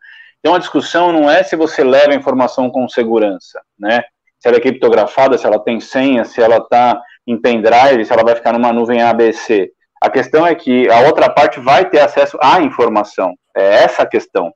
Então, 0.43 0.57
a 0.57 0.59
discussão 0.59 1.13
não 1.13 1.31
é 1.31 1.45
se 1.45 1.55
você 1.55 1.85
leva 1.85 2.11
a 2.11 2.17
informação 2.17 2.69
com 2.69 2.89
segurança, 2.89 3.63
né? 3.79 4.03
Se 4.41 4.49
ela 4.49 4.57
é 4.57 4.61
criptografada, 4.61 5.39
se 5.39 5.47
ela 5.47 5.61
tem 5.61 5.79
senha, 5.79 6.25
se 6.25 6.43
ela 6.43 6.57
está 6.57 7.01
em 7.25 7.41
pendrive, 7.41 8.05
se 8.05 8.13
ela 8.13 8.25
vai 8.25 8.35
ficar 8.35 8.53
numa 8.53 8.73
nuvem 8.73 9.01
ABC. 9.01 9.71
A 10.03 10.11
questão 10.11 10.45
é 10.45 10.53
que 10.53 10.91
a 10.91 11.01
outra 11.03 11.31
parte 11.31 11.61
vai 11.61 11.89
ter 11.89 12.01
acesso 12.01 12.37
à 12.43 12.61
informação. 12.61 13.35
É 13.57 13.85
essa 13.85 14.03
a 14.03 14.07
questão. 14.07 14.53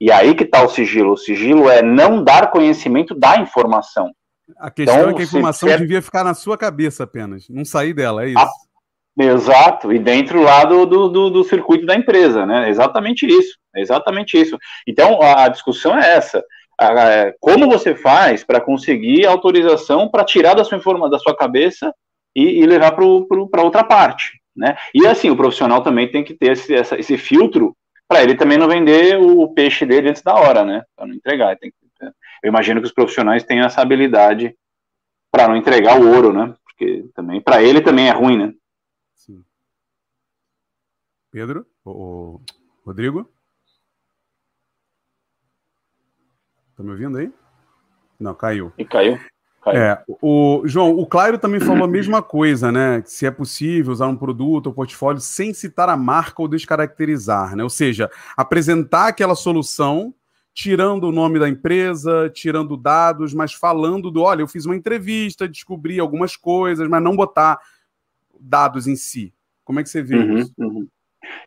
E 0.00 0.10
aí 0.10 0.34
que 0.34 0.42
está 0.42 0.64
o 0.64 0.68
sigilo. 0.68 1.12
O 1.12 1.16
sigilo 1.16 1.70
é 1.70 1.82
não 1.82 2.24
dar 2.24 2.50
conhecimento 2.50 3.14
da 3.14 3.36
informação. 3.38 4.10
A 4.58 4.70
questão 4.70 4.98
então, 4.98 5.10
é 5.10 5.14
que 5.14 5.22
a 5.22 5.24
informação 5.24 5.68
quer... 5.68 5.78
devia 5.78 6.02
ficar 6.02 6.24
na 6.24 6.34
sua 6.34 6.56
cabeça 6.56 7.04
apenas, 7.04 7.48
não 7.48 7.64
sair 7.64 7.92
dela, 7.92 8.24
é 8.24 8.28
isso. 8.28 8.38
Ah, 8.38 8.48
exato, 9.22 9.92
e 9.92 9.98
dentro 9.98 10.42
lá 10.42 10.64
do, 10.64 10.86
do, 10.86 11.30
do, 11.30 11.44
circuito 11.44 11.84
da 11.84 11.94
empresa, 11.94 12.46
né? 12.46 12.70
Exatamente 12.70 13.26
isso, 13.26 13.58
exatamente 13.80 14.40
isso. 14.40 14.58
Então, 14.86 15.20
a, 15.22 15.48
discussão 15.48 15.98
é 15.98 16.16
essa. 16.16 16.44
Como 17.40 17.68
você 17.68 17.94
faz 17.94 18.44
para 18.44 18.60
conseguir 18.60 19.26
autorização 19.26 20.08
para 20.08 20.24
tirar 20.24 20.54
da 20.54 20.64
sua, 20.64 20.78
informa, 20.78 21.10
da 21.10 21.18
sua 21.18 21.36
cabeça 21.36 21.92
e, 22.34 22.62
e 22.62 22.66
levar 22.66 22.92
para 22.92 23.62
outra 23.62 23.82
parte, 23.82 24.40
né? 24.54 24.76
E 24.94 25.06
assim, 25.06 25.30
o 25.30 25.36
profissional 25.36 25.82
também 25.82 26.08
tem 26.08 26.22
que 26.22 26.34
ter 26.34 26.52
esse, 26.52 26.74
essa, 26.74 26.98
esse 26.98 27.18
filtro 27.18 27.76
para 28.06 28.22
ele 28.22 28.36
também 28.36 28.56
não 28.56 28.68
vender 28.68 29.18
o 29.18 29.48
peixe 29.48 29.84
dele 29.84 30.08
antes 30.08 30.22
da 30.22 30.34
hora, 30.34 30.64
né? 30.64 30.84
Para 30.96 31.06
não 31.06 31.14
entregar, 31.14 31.56
tem 31.56 31.70
que 31.70 31.88
eu 32.42 32.48
imagino 32.48 32.80
que 32.80 32.86
os 32.86 32.92
profissionais 32.92 33.42
tenham 33.42 33.66
essa 33.66 33.82
habilidade 33.82 34.56
para 35.30 35.48
não 35.48 35.56
entregar 35.56 36.00
o 36.00 36.08
ouro, 36.08 36.32
né? 36.32 36.54
porque 36.64 37.08
também 37.14 37.40
para 37.40 37.62
ele 37.62 37.80
também 37.80 38.08
é 38.08 38.12
ruim, 38.12 38.38
né? 38.38 38.54
Pedro, 41.30 41.66
o 41.84 42.40
Rodrigo, 42.86 43.28
tá 46.78 46.82
me 46.84 46.90
ouvindo 46.90 47.18
aí? 47.18 47.30
Não, 48.18 48.34
caiu. 48.34 48.72
E 48.78 48.84
caiu. 48.84 49.18
É, 49.66 50.02
o 50.22 50.62
João, 50.64 50.98
o 50.98 51.04
Clairo 51.04 51.36
também 51.36 51.60
falou 51.60 51.84
a 51.84 51.88
mesma 51.88 52.22
coisa, 52.22 52.72
né? 52.72 53.02
Se 53.04 53.26
é 53.26 53.30
possível 53.30 53.92
usar 53.92 54.06
um 54.06 54.16
produto 54.16 54.68
ou 54.68 54.72
portfólio 54.72 55.20
sem 55.20 55.52
citar 55.52 55.90
a 55.90 55.96
marca 55.96 56.40
ou 56.40 56.48
descaracterizar, 56.48 57.54
né? 57.54 57.62
Ou 57.62 57.68
seja, 57.68 58.10
apresentar 58.36 59.08
aquela 59.08 59.34
solução 59.34 60.14
tirando 60.54 61.04
o 61.04 61.12
nome 61.12 61.38
da 61.38 61.48
empresa, 61.48 62.30
tirando 62.34 62.76
dados, 62.76 63.32
mas 63.32 63.52
falando 63.52 64.10
do, 64.10 64.22
olha, 64.22 64.42
eu 64.42 64.48
fiz 64.48 64.64
uma 64.64 64.74
entrevista, 64.74 65.46
descobri 65.46 66.00
algumas 66.00 66.34
coisas, 66.34 66.88
mas 66.88 67.02
não 67.02 67.14
botar 67.14 67.60
dados 68.40 68.88
em 68.88 68.96
si. 68.96 69.32
Como 69.64 69.78
é 69.78 69.82
que 69.82 69.88
você 69.88 70.02
vê 70.02 70.16
uhum, 70.16 70.38
isso? 70.38 70.52
Uhum. 70.58 70.88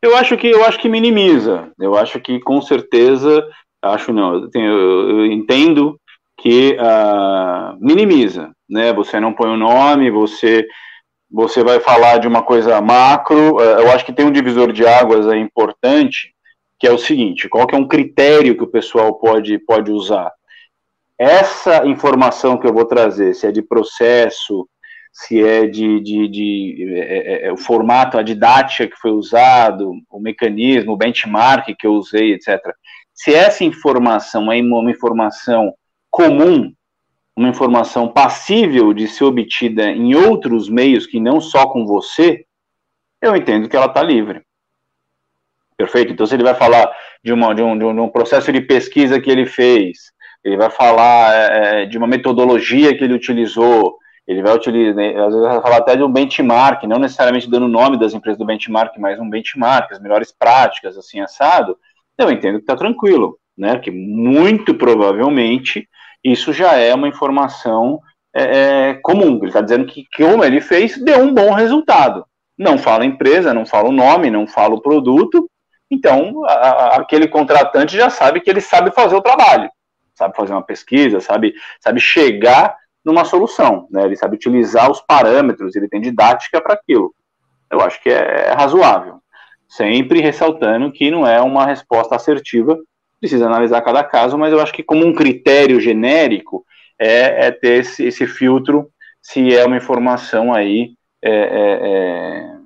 Eu 0.00 0.16
acho 0.16 0.36
que 0.36 0.46
eu 0.46 0.64
acho 0.64 0.78
que 0.78 0.88
minimiza. 0.88 1.70
Eu 1.78 1.94
acho 1.96 2.20
que 2.20 2.40
com 2.40 2.62
certeza, 2.62 3.46
acho 3.82 4.12
não, 4.12 4.34
eu, 4.34 4.50
tenho, 4.50 4.70
eu 4.70 5.26
entendo 5.26 5.98
que 6.38 6.76
uh, 6.78 7.76
minimiza, 7.80 8.52
né? 8.68 8.92
Você 8.92 9.20
não 9.20 9.32
põe 9.32 9.50
o 9.50 9.56
nome, 9.56 10.10
você 10.10 10.66
você 11.30 11.64
vai 11.64 11.80
falar 11.80 12.18
de 12.18 12.28
uma 12.28 12.42
coisa 12.42 12.80
macro. 12.80 13.56
Uh, 13.56 13.80
eu 13.80 13.90
acho 13.92 14.04
que 14.04 14.12
tem 14.12 14.26
um 14.26 14.32
divisor 14.32 14.72
de 14.72 14.86
águas 14.86 15.26
aí 15.26 15.40
importante 15.40 16.32
que 16.82 16.86
é 16.88 16.90
o 16.90 16.98
seguinte: 16.98 17.48
qual 17.48 17.64
que 17.64 17.76
é 17.76 17.78
um 17.78 17.86
critério 17.86 18.56
que 18.56 18.64
o 18.64 18.70
pessoal 18.70 19.14
pode, 19.14 19.56
pode 19.60 19.92
usar? 19.92 20.32
Essa 21.16 21.86
informação 21.86 22.58
que 22.58 22.66
eu 22.66 22.74
vou 22.74 22.84
trazer, 22.84 23.34
se 23.34 23.46
é 23.46 23.52
de 23.52 23.62
processo, 23.62 24.68
se 25.12 25.40
é 25.40 25.64
de, 25.64 26.00
de, 26.00 26.26
de 26.26 26.94
é, 26.96 26.98
é, 26.98 27.46
é, 27.46 27.52
o 27.52 27.56
formato, 27.56 28.18
a 28.18 28.22
didática 28.22 28.88
que 28.88 28.96
foi 28.96 29.12
usado, 29.12 29.92
o 30.10 30.18
mecanismo, 30.18 30.92
o 30.92 30.96
benchmark 30.96 31.72
que 31.78 31.86
eu 31.86 31.92
usei, 31.92 32.32
etc. 32.32 32.58
Se 33.14 33.34
essa 33.34 33.64
informação 33.64 34.50
é 34.50 34.60
uma 34.60 34.90
informação 34.90 35.74
comum, 36.10 36.72
uma 37.36 37.48
informação 37.48 38.08
passível 38.08 38.92
de 38.92 39.08
ser 39.08 39.24
obtida 39.24 39.90
em 39.90 40.14
outros 40.14 40.68
meios 40.68 41.06
que 41.06 41.18
não 41.18 41.40
só 41.40 41.66
com 41.66 41.86
você, 41.86 42.44
eu 43.20 43.34
entendo 43.36 43.68
que 43.68 43.76
ela 43.76 43.86
está 43.86 44.02
livre. 44.02 44.42
Perfeito? 45.76 46.12
Então, 46.12 46.26
se 46.26 46.34
ele 46.34 46.44
vai 46.44 46.54
falar 46.54 46.90
de, 47.24 47.32
uma, 47.32 47.54
de, 47.54 47.62
um, 47.62 47.76
de 47.76 47.84
um 47.84 48.08
processo 48.08 48.52
de 48.52 48.60
pesquisa 48.60 49.20
que 49.20 49.30
ele 49.30 49.46
fez, 49.46 50.12
ele 50.44 50.56
vai 50.56 50.70
falar 50.70 51.34
é, 51.34 51.82
é, 51.82 51.86
de 51.86 51.96
uma 51.96 52.06
metodologia 52.06 52.96
que 52.96 53.04
ele 53.04 53.14
utilizou, 53.14 53.96
ele 54.26 54.42
vai 54.42 54.54
utilizar, 54.54 54.94
né, 54.94 55.18
às 55.18 55.32
vezes 55.32 55.48
vai 55.48 55.62
falar 55.62 55.78
até 55.78 55.96
de 55.96 56.02
um 56.02 56.12
benchmark, 56.12 56.84
não 56.84 56.98
necessariamente 56.98 57.50
dando 57.50 57.66
o 57.66 57.68
nome 57.68 57.98
das 57.98 58.12
empresas 58.12 58.38
do 58.38 58.44
benchmark, 58.44 58.96
mas 58.98 59.18
um 59.18 59.28
benchmark, 59.28 59.90
as 59.92 60.00
melhores 60.00 60.32
práticas, 60.32 60.96
assim, 60.96 61.20
assado, 61.20 61.76
eu 62.22 62.30
entendo 62.30 62.56
que 62.56 62.62
está 62.62 62.76
tranquilo, 62.76 63.38
né? 63.56 63.78
Que 63.78 63.90
muito 63.90 64.74
provavelmente 64.74 65.88
isso 66.24 66.52
já 66.52 66.74
é 66.74 66.94
uma 66.94 67.08
informação 67.08 68.00
é, 68.34 68.90
é 68.90 68.94
comum. 69.02 69.36
Ele 69.36 69.46
está 69.46 69.60
dizendo 69.60 69.86
que 69.86 70.04
como 70.16 70.44
ele 70.44 70.60
fez, 70.60 70.96
deu 71.02 71.20
um 71.20 71.34
bom 71.34 71.52
resultado. 71.52 72.24
Não 72.56 72.78
fala 72.78 73.04
empresa, 73.04 73.54
não 73.54 73.66
fala 73.66 73.88
o 73.88 73.92
nome, 73.92 74.30
não 74.30 74.46
fala 74.46 74.74
o 74.74 74.80
produto, 74.80 75.48
então, 75.92 76.42
a, 76.46 76.52
a, 76.52 76.96
aquele 77.02 77.28
contratante 77.28 77.94
já 77.94 78.08
sabe 78.08 78.40
que 78.40 78.48
ele 78.48 78.62
sabe 78.62 78.90
fazer 78.92 79.14
o 79.14 79.20
trabalho, 79.20 79.70
sabe 80.14 80.34
fazer 80.34 80.52
uma 80.52 80.62
pesquisa, 80.62 81.20
sabe, 81.20 81.52
sabe 81.78 82.00
chegar 82.00 82.74
numa 83.04 83.26
solução, 83.26 83.86
né? 83.90 84.04
Ele 84.06 84.16
sabe 84.16 84.36
utilizar 84.36 84.90
os 84.90 85.02
parâmetros, 85.02 85.76
ele 85.76 85.90
tem 85.90 86.00
didática 86.00 86.62
para 86.62 86.72
aquilo. 86.72 87.14
Eu 87.70 87.82
acho 87.82 88.02
que 88.02 88.08
é, 88.08 88.48
é 88.48 88.52
razoável. 88.52 89.20
Sempre 89.74 90.20
ressaltando 90.20 90.92
que 90.92 91.10
não 91.10 91.26
é 91.26 91.40
uma 91.40 91.64
resposta 91.64 92.14
assertiva, 92.14 92.78
precisa 93.18 93.46
analisar 93.46 93.80
cada 93.80 94.04
caso, 94.04 94.36
mas 94.36 94.52
eu 94.52 94.60
acho 94.60 94.72
que 94.72 94.82
como 94.82 95.06
um 95.06 95.14
critério 95.14 95.80
genérico 95.80 96.62
é, 96.98 97.46
é 97.46 97.50
ter 97.50 97.80
esse, 97.80 98.04
esse, 98.04 98.26
filtro 98.26 98.90
se 99.22 99.54
é 99.54 99.64
uma 99.64 99.78
informação 99.78 100.52
aí 100.52 100.94
é, 101.22 101.30
é, 101.30 101.78
é 101.88 102.56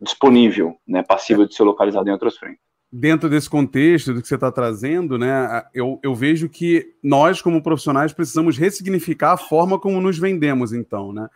disponível, 0.00 0.76
né, 0.86 1.02
passível 1.02 1.48
de 1.48 1.54
ser 1.54 1.64
localizada 1.64 2.08
em 2.08 2.12
outras 2.12 2.36
frentes 2.36 2.62
dentro 2.92 3.30
desse 3.30 3.48
contexto 3.48 4.12
do 4.12 4.20
que 4.20 4.28
você 4.28 4.34
está 4.34 4.52
trazendo, 4.52 5.16
né, 5.16 5.64
eu, 5.72 5.98
eu 6.02 6.14
vejo 6.14 6.46
que 6.46 6.94
nós, 7.02 7.40
como 7.40 7.62
profissionais, 7.62 8.12
precisamos 8.12 8.58
ressignificar 8.58 9.32
a 9.32 9.38
forma 9.38 9.80
como 9.80 9.98
nos 9.98 10.18
vendemos, 10.18 10.74
então, 10.74 11.10
né? 11.10 11.26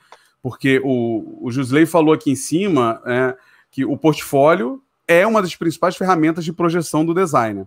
Porque 0.43 0.83
o, 0.85 1.39
o 1.41 1.51
Jusley 1.51 1.87
falou 1.87 2.13
aqui 2.13 2.31
em 2.31 2.37
cima 2.37 3.01
é, 3.07 3.35
que 3.71 3.87
o 3.87 3.97
portfólio 3.97 4.83
é 5.07 5.27
uma 5.27 5.43
das 5.43 5.55
principais 5.55 5.97
ferramentas 5.97 6.45
de 6.45 6.53
projeção 6.53 7.05
do 7.05 7.15
designer. 7.15 7.67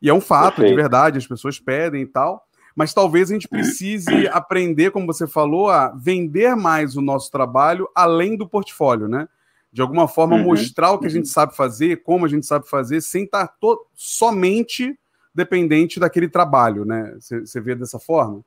E 0.00 0.08
é 0.08 0.14
um 0.14 0.20
fato, 0.20 0.56
Perfeito. 0.56 0.70
de 0.70 0.80
verdade, 0.80 1.18
as 1.18 1.26
pessoas 1.26 1.58
pedem 1.58 2.02
e 2.02 2.06
tal, 2.06 2.44
mas 2.74 2.94
talvez 2.94 3.30
a 3.30 3.34
gente 3.34 3.48
precise 3.48 4.26
aprender, 4.30 4.90
como 4.90 5.06
você 5.06 5.26
falou, 5.26 5.70
a 5.70 5.88
vender 5.90 6.54
mais 6.54 6.96
o 6.96 7.02
nosso 7.02 7.30
trabalho 7.30 7.88
além 7.94 8.36
do 8.36 8.48
portfólio, 8.48 9.08
né? 9.08 9.28
de 9.72 9.82
alguma 9.82 10.08
forma 10.08 10.36
uhum. 10.36 10.44
mostrar 10.44 10.92
o 10.92 10.98
que 10.98 11.06
a 11.06 11.10
gente 11.10 11.28
sabe 11.28 11.54
fazer, 11.54 12.02
como 12.02 12.24
a 12.24 12.28
gente 12.28 12.46
sabe 12.46 12.68
fazer, 12.68 13.00
sem 13.00 13.24
estar 13.24 13.54
somente 13.94 14.98
dependente 15.34 16.00
daquele 16.00 16.28
trabalho, 16.28 16.84
né? 16.84 17.14
Você 17.20 17.60
vê 17.60 17.74
dessa 17.74 17.98
forma? 17.98 18.42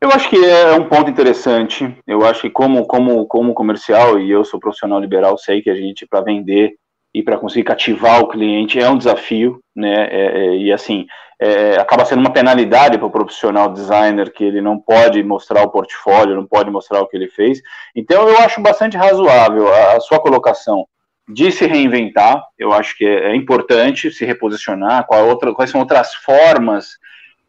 Eu 0.00 0.10
acho 0.10 0.30
que 0.30 0.36
é 0.36 0.72
um 0.72 0.88
ponto 0.88 1.10
interessante. 1.10 1.94
Eu 2.06 2.24
acho 2.24 2.42
que 2.42 2.50
como 2.50 2.86
como 2.86 3.26
como 3.26 3.52
comercial 3.52 4.18
e 4.18 4.30
eu 4.30 4.44
sou 4.44 4.58
profissional 4.58 4.98
liberal, 4.98 5.36
sei 5.36 5.60
que 5.60 5.68
a 5.68 5.74
gente 5.74 6.06
para 6.06 6.22
vender 6.22 6.74
e 7.12 7.22
para 7.22 7.36
conseguir 7.36 7.64
cativar 7.64 8.20
o 8.20 8.28
cliente 8.28 8.80
é 8.80 8.88
um 8.88 8.96
desafio, 8.96 9.60
né? 9.76 10.08
É, 10.10 10.26
é, 10.26 10.56
e 10.56 10.72
assim, 10.72 11.06
é, 11.38 11.74
acaba 11.74 12.04
sendo 12.04 12.20
uma 12.20 12.32
penalidade 12.32 12.96
para 12.96 13.06
o 13.06 13.10
profissional 13.10 13.70
designer 13.72 14.32
que 14.32 14.44
ele 14.44 14.62
não 14.62 14.78
pode 14.78 15.22
mostrar 15.22 15.62
o 15.64 15.70
portfólio, 15.70 16.36
não 16.36 16.46
pode 16.46 16.70
mostrar 16.70 17.00
o 17.00 17.06
que 17.06 17.16
ele 17.16 17.28
fez. 17.28 17.60
Então, 17.94 18.28
eu 18.28 18.38
acho 18.38 18.60
bastante 18.62 18.96
razoável 18.96 19.68
a, 19.68 19.96
a 19.96 20.00
sua 20.00 20.20
colocação 20.20 20.86
de 21.28 21.50
se 21.50 21.66
reinventar. 21.66 22.42
Eu 22.58 22.72
acho 22.72 22.96
que 22.96 23.04
é, 23.04 23.32
é 23.32 23.36
importante 23.36 24.10
se 24.10 24.24
reposicionar. 24.24 25.06
Qual 25.06 25.28
outra, 25.28 25.52
quais 25.52 25.70
são 25.70 25.80
outras 25.80 26.14
formas 26.14 26.98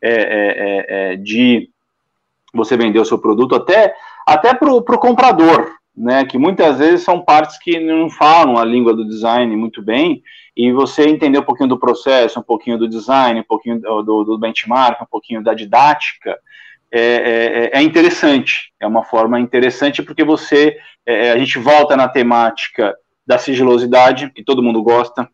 é, 0.02 1.12
é, 1.12 1.16
de 1.18 1.70
você 2.54 2.76
vender 2.76 3.00
o 3.00 3.06
seu 3.06 3.18
produto, 3.18 3.56
até, 3.56 3.94
até 4.26 4.54
para 4.54 4.72
o 4.72 4.84
comprador, 4.84 5.72
né, 5.96 6.26
que 6.26 6.38
muitas 6.38 6.78
vezes 6.80 7.04
são 7.04 7.22
partes 7.22 7.58
que 7.58 7.80
não 7.80 8.10
falam 8.10 8.58
a 8.58 8.66
língua 8.66 8.94
do 8.94 9.08
design 9.08 9.56
muito 9.56 9.82
bem, 9.82 10.22
e 10.56 10.72
você 10.72 11.04
entender 11.04 11.40
um 11.40 11.44
pouquinho 11.44 11.70
do 11.70 11.80
processo, 11.80 12.40
um 12.40 12.44
pouquinho 12.44 12.78
do 12.78 12.88
design, 12.88 13.40
um 13.40 13.46
pouquinho 13.46 13.80
do, 13.80 14.24
do 14.24 14.38
benchmark, 14.38 15.02
um 15.02 15.08
pouquinho 15.10 15.44
da 15.44 15.54
didática, 15.54 16.38
é, 16.94 17.72
é, 17.74 17.80
é, 17.80 17.82
interessante, 17.82 18.74
é 18.78 18.86
uma 18.86 19.04
forma 19.04 19.40
interessante 19.40 20.04
porque 20.04 20.26
você, 20.26 20.76
é, 21.06 21.32
a 21.32 21.38
gente 21.38 21.58
volta 21.58 21.96
na 21.96 22.10
temática 22.10 22.94
da 23.26 23.38
sigilosidade, 23.38 24.30
que 24.32 24.44
todo 24.44 24.62
mundo 24.62 24.84
gosta, 24.84 25.30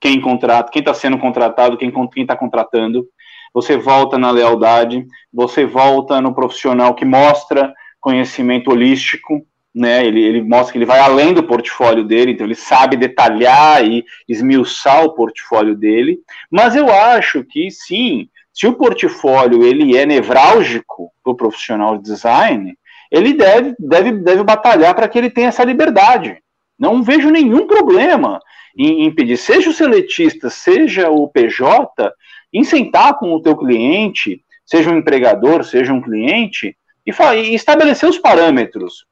quem 0.00 0.20
contrata, 0.20 0.72
quem 0.72 0.80
está 0.80 0.92
sendo 0.92 1.18
contratado, 1.18 1.76
quem 1.76 1.92
está 2.16 2.36
contratando, 2.36 3.06
você 3.52 3.76
volta 3.76 4.18
na 4.18 4.30
lealdade, 4.30 5.06
você 5.32 5.64
volta 5.64 6.20
no 6.20 6.34
profissional 6.34 6.94
que 6.94 7.04
mostra 7.04 7.72
conhecimento 8.00 8.70
holístico, 8.70 9.44
né? 9.74 10.04
Ele, 10.04 10.22
ele 10.22 10.42
mostra 10.42 10.72
que 10.72 10.78
ele 10.78 10.86
vai 10.86 10.98
além 10.98 11.32
do 11.32 11.42
portfólio 11.42 12.04
dele, 12.04 12.32
então 12.32 12.46
ele 12.46 12.54
sabe 12.54 12.96
detalhar 12.96 13.84
e 13.84 14.04
esmiuçar 14.28 15.04
o 15.04 15.14
portfólio 15.14 15.74
dele. 15.76 16.18
Mas 16.50 16.74
eu 16.74 16.92
acho 16.92 17.44
que 17.44 17.70
sim, 17.70 18.28
se 18.52 18.66
o 18.66 18.74
portfólio 18.74 19.62
ele 19.64 19.96
é 19.96 20.04
nevrálgico 20.04 21.10
para 21.22 21.32
o 21.32 21.36
profissional 21.36 21.96
de 21.96 22.02
design, 22.02 22.76
ele 23.10 23.32
deve, 23.32 23.74
deve, 23.78 24.12
deve 24.12 24.42
batalhar 24.42 24.94
para 24.94 25.08
que 25.08 25.18
ele 25.18 25.30
tenha 25.30 25.48
essa 25.48 25.64
liberdade. 25.64 26.38
Não 26.78 27.02
vejo 27.02 27.30
nenhum 27.30 27.66
problema 27.66 28.40
em, 28.76 29.04
em 29.04 29.14
pedir, 29.14 29.36
seja 29.36 29.70
o 29.70 29.72
seletista, 29.72 30.48
seja 30.50 31.10
o 31.10 31.28
PJ, 31.28 32.12
em 32.52 32.64
sentar 32.64 33.18
com 33.18 33.32
o 33.32 33.42
teu 33.42 33.56
cliente, 33.56 34.42
seja 34.64 34.90
um 34.90 34.98
empregador, 34.98 35.64
seja 35.64 35.92
um 35.92 36.00
cliente, 36.00 36.76
e, 37.06 37.10
e 37.10 37.54
estabelecer 37.54 38.08
os 38.08 38.18
parâmetros 38.18 39.06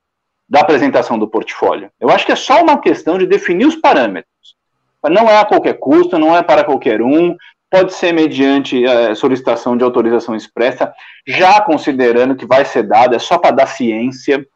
da 0.49 0.61
apresentação 0.61 1.18
do 1.18 1.28
portfólio. 1.28 1.91
Eu 2.01 2.11
acho 2.11 2.24
que 2.24 2.32
é 2.32 2.37
só 2.37 2.62
uma 2.62 2.80
questão 2.80 3.18
de 3.18 3.26
definir 3.26 3.66
os 3.66 3.76
parâmetros. 3.76 4.57
Não 5.05 5.28
é 5.28 5.39
a 5.39 5.45
qualquer 5.45 5.74
custo, 5.74 6.18
não 6.18 6.37
é 6.37 6.43
para 6.43 6.64
qualquer 6.64 7.01
um, 7.01 7.37
pode 7.70 7.95
ser 7.95 8.12
mediante 8.12 8.84
é, 8.84 9.14
solicitação 9.14 9.76
de 9.76 9.84
autorização 9.84 10.34
expressa, 10.34 10.93
já 11.26 11.61
considerando 11.61 12.37
que 12.37 12.47
vai 12.47 12.64
ser 12.64 12.84
dada, 12.84 13.16
é 13.16 13.18
só 13.18 13.39
para 13.39 13.55
dar 13.55 13.66
ciência. 13.66 14.47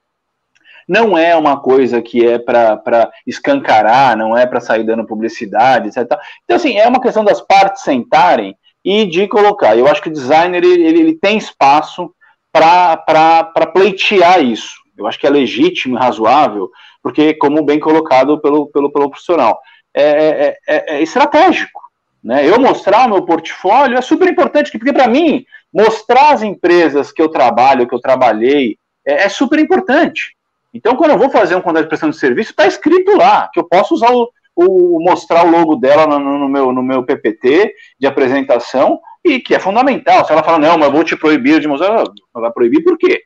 Não 0.88 1.16
é 1.16 1.36
uma 1.36 1.60
coisa 1.60 2.02
que 2.02 2.26
é 2.26 2.38
para 2.38 3.10
escancarar, 3.26 4.16
não 4.16 4.36
é 4.36 4.44
para 4.44 4.60
sair 4.60 4.84
dando 4.84 5.06
publicidade, 5.06 5.88
etc. 5.88 6.18
Então, 6.44 6.56
assim, 6.56 6.76
é 6.78 6.86
uma 6.88 7.00
questão 7.00 7.24
das 7.24 7.40
partes 7.40 7.82
sentarem 7.82 8.56
e 8.84 9.06
de 9.06 9.28
colocar. 9.28 9.76
Eu 9.76 9.86
acho 9.86 10.02
que 10.02 10.08
o 10.08 10.12
designer 10.12 10.62
ele, 10.64 10.82
ele 10.86 11.14
tem 11.14 11.38
espaço 11.38 12.12
para 12.52 13.66
pleitear 13.72 14.42
isso. 14.42 14.80
Eu 14.96 15.06
acho 15.06 15.18
que 15.18 15.26
é 15.26 15.30
legítimo 15.30 15.96
e 15.96 15.98
razoável, 15.98 16.70
porque, 17.02 17.34
como 17.34 17.64
bem 17.64 17.80
colocado 17.80 18.40
pelo, 18.40 18.66
pelo, 18.66 18.90
pelo 18.90 19.10
profissional, 19.10 19.58
é, 19.94 20.02
é, 20.02 20.58
é, 20.66 20.96
é 20.96 21.02
estratégico. 21.02 21.80
Né? 22.22 22.46
Eu 22.46 22.60
mostrar 22.60 23.06
o 23.06 23.10
meu 23.10 23.22
portfólio 23.24 23.96
é 23.96 24.02
super 24.02 24.28
importante, 24.28 24.70
porque 24.70 24.92
para 24.92 25.08
mim, 25.08 25.44
mostrar 25.72 26.32
as 26.32 26.42
empresas 26.42 27.10
que 27.10 27.22
eu 27.22 27.28
trabalho, 27.28 27.88
que 27.88 27.94
eu 27.94 28.00
trabalhei, 28.00 28.76
é, 29.06 29.24
é, 29.24 29.28
super 29.28 29.58
importante. 29.58 30.36
Então, 30.72 30.94
quando 30.96 31.12
eu 31.12 31.18
vou 31.18 31.30
fazer 31.30 31.54
um 31.54 31.60
contrato 31.60 31.84
de 31.84 31.88
prestação 31.88 32.10
de 32.10 32.18
serviço, 32.18 32.50
está 32.50 32.66
escrito 32.66 33.16
lá 33.16 33.48
que 33.52 33.58
eu 33.58 33.64
posso 33.64 33.94
usar 33.94 34.12
o, 34.12 34.30
o 34.54 35.02
mostrar 35.02 35.46
o 35.46 35.50
logo 35.50 35.76
dela 35.76 36.06
no, 36.06 36.38
no, 36.38 36.48
meu, 36.48 36.72
no 36.72 36.82
meu 36.82 37.02
PPT 37.04 37.72
de 37.98 38.06
apresentação 38.06 39.00
e 39.24 39.40
que 39.40 39.54
é 39.54 39.58
fundamental. 39.58 40.24
Se 40.24 40.32
ela 40.32 40.42
fala, 40.42 40.58
não, 40.58 40.78
mas 40.78 40.88
eu 40.88 40.92
vou 40.92 41.04
te 41.04 41.16
proibir 41.16 41.60
de 41.60 41.68
mostrar, 41.68 42.04
vai 42.32 42.52
proibir 42.52 42.82
por 42.82 42.96
quê? 42.98 43.22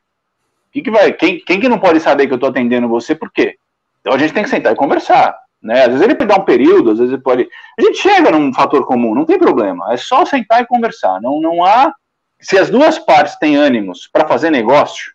Quem 0.71 0.83
que, 0.83 0.91
vai, 0.91 1.11
quem, 1.13 1.39
quem 1.39 1.59
que 1.59 1.69
não 1.69 1.79
pode 1.79 1.99
saber 1.99 2.27
que 2.27 2.33
eu 2.33 2.35
estou 2.35 2.49
atendendo 2.49 2.87
você, 2.87 3.15
por 3.15 3.31
quê? 3.31 3.55
Então 4.01 4.13
a 4.13 4.17
gente 4.17 4.33
tem 4.33 4.43
que 4.43 4.49
sentar 4.49 4.73
e 4.73 4.77
conversar. 4.77 5.35
Né? 5.61 5.81
Às 5.81 5.87
vezes 5.87 6.01
ele 6.01 6.15
pode 6.15 6.29
dar 6.29 6.39
um 6.39 6.45
período, 6.45 6.91
às 6.91 6.99
vezes 6.99 7.13
ele 7.13 7.21
pode. 7.23 7.47
A 7.79 7.81
gente 7.81 7.97
chega 7.97 8.29
num 8.29 8.53
fator 8.53 8.85
comum, 8.85 9.15
não 9.15 9.25
tem 9.25 9.39
problema. 9.39 9.91
É 9.91 9.97
só 9.97 10.23
sentar 10.25 10.61
e 10.61 10.67
conversar. 10.67 11.19
Não, 11.21 11.41
não 11.41 11.63
há. 11.63 11.93
Se 12.39 12.57
as 12.57 12.69
duas 12.69 12.99
partes 12.99 13.35
têm 13.37 13.55
ânimos 13.55 14.07
para 14.11 14.27
fazer 14.27 14.51
negócio, 14.51 15.11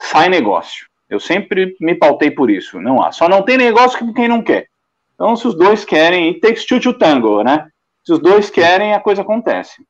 sai 0.00 0.28
negócio. 0.28 0.86
Eu 1.10 1.20
sempre 1.20 1.76
me 1.80 1.94
pautei 1.94 2.30
por 2.30 2.50
isso. 2.50 2.80
Não 2.80 3.02
há. 3.02 3.12
Só 3.12 3.28
não 3.28 3.42
tem 3.42 3.58
negócio 3.58 3.98
que 3.98 4.12
quem 4.14 4.26
não 4.28 4.42
quer. 4.42 4.68
Então, 5.14 5.36
se 5.36 5.46
os 5.46 5.54
dois 5.54 5.84
querem, 5.84 6.28
it 6.28 6.40
takes 6.40 6.66
two 6.66 6.80
to 6.80 6.92
tango, 6.92 7.42
né? 7.42 7.68
Se 8.04 8.12
os 8.12 8.18
dois 8.18 8.50
querem, 8.50 8.92
a 8.92 9.00
coisa 9.00 9.22
acontece. 9.22 9.84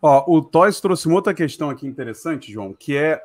Ó, 0.00 0.24
o 0.26 0.42
Toys 0.42 0.80
trouxe 0.80 1.06
uma 1.06 1.16
outra 1.16 1.34
questão 1.34 1.70
aqui 1.70 1.86
interessante, 1.86 2.52
João, 2.52 2.72
que 2.72 2.96
é 2.96 3.20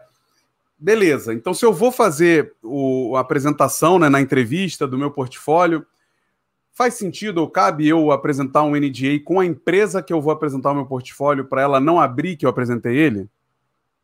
beleza. 0.77 1.33
Então, 1.33 1.53
se 1.53 1.65
eu 1.65 1.73
vou 1.73 1.91
fazer 1.91 2.53
o, 2.63 3.15
a 3.15 3.19
apresentação 3.19 3.99
né, 3.99 4.09
na 4.09 4.21
entrevista 4.21 4.87
do 4.87 4.97
meu 4.97 5.11
portfólio, 5.11 5.85
faz 6.71 6.93
sentido 6.93 7.39
ou 7.39 7.49
cabe 7.49 7.85
eu 7.87 8.11
apresentar 8.11 8.63
um 8.63 8.71
NDA 8.71 9.19
com 9.25 9.39
a 9.41 9.45
empresa 9.45 10.01
que 10.01 10.13
eu 10.13 10.21
vou 10.21 10.31
apresentar 10.31 10.71
o 10.71 10.75
meu 10.75 10.85
portfólio 10.85 11.45
para 11.45 11.61
ela 11.61 11.79
não 11.79 11.99
abrir 11.99 12.37
que 12.37 12.45
eu 12.45 12.49
apresentei 12.49 12.95
ele? 12.95 13.27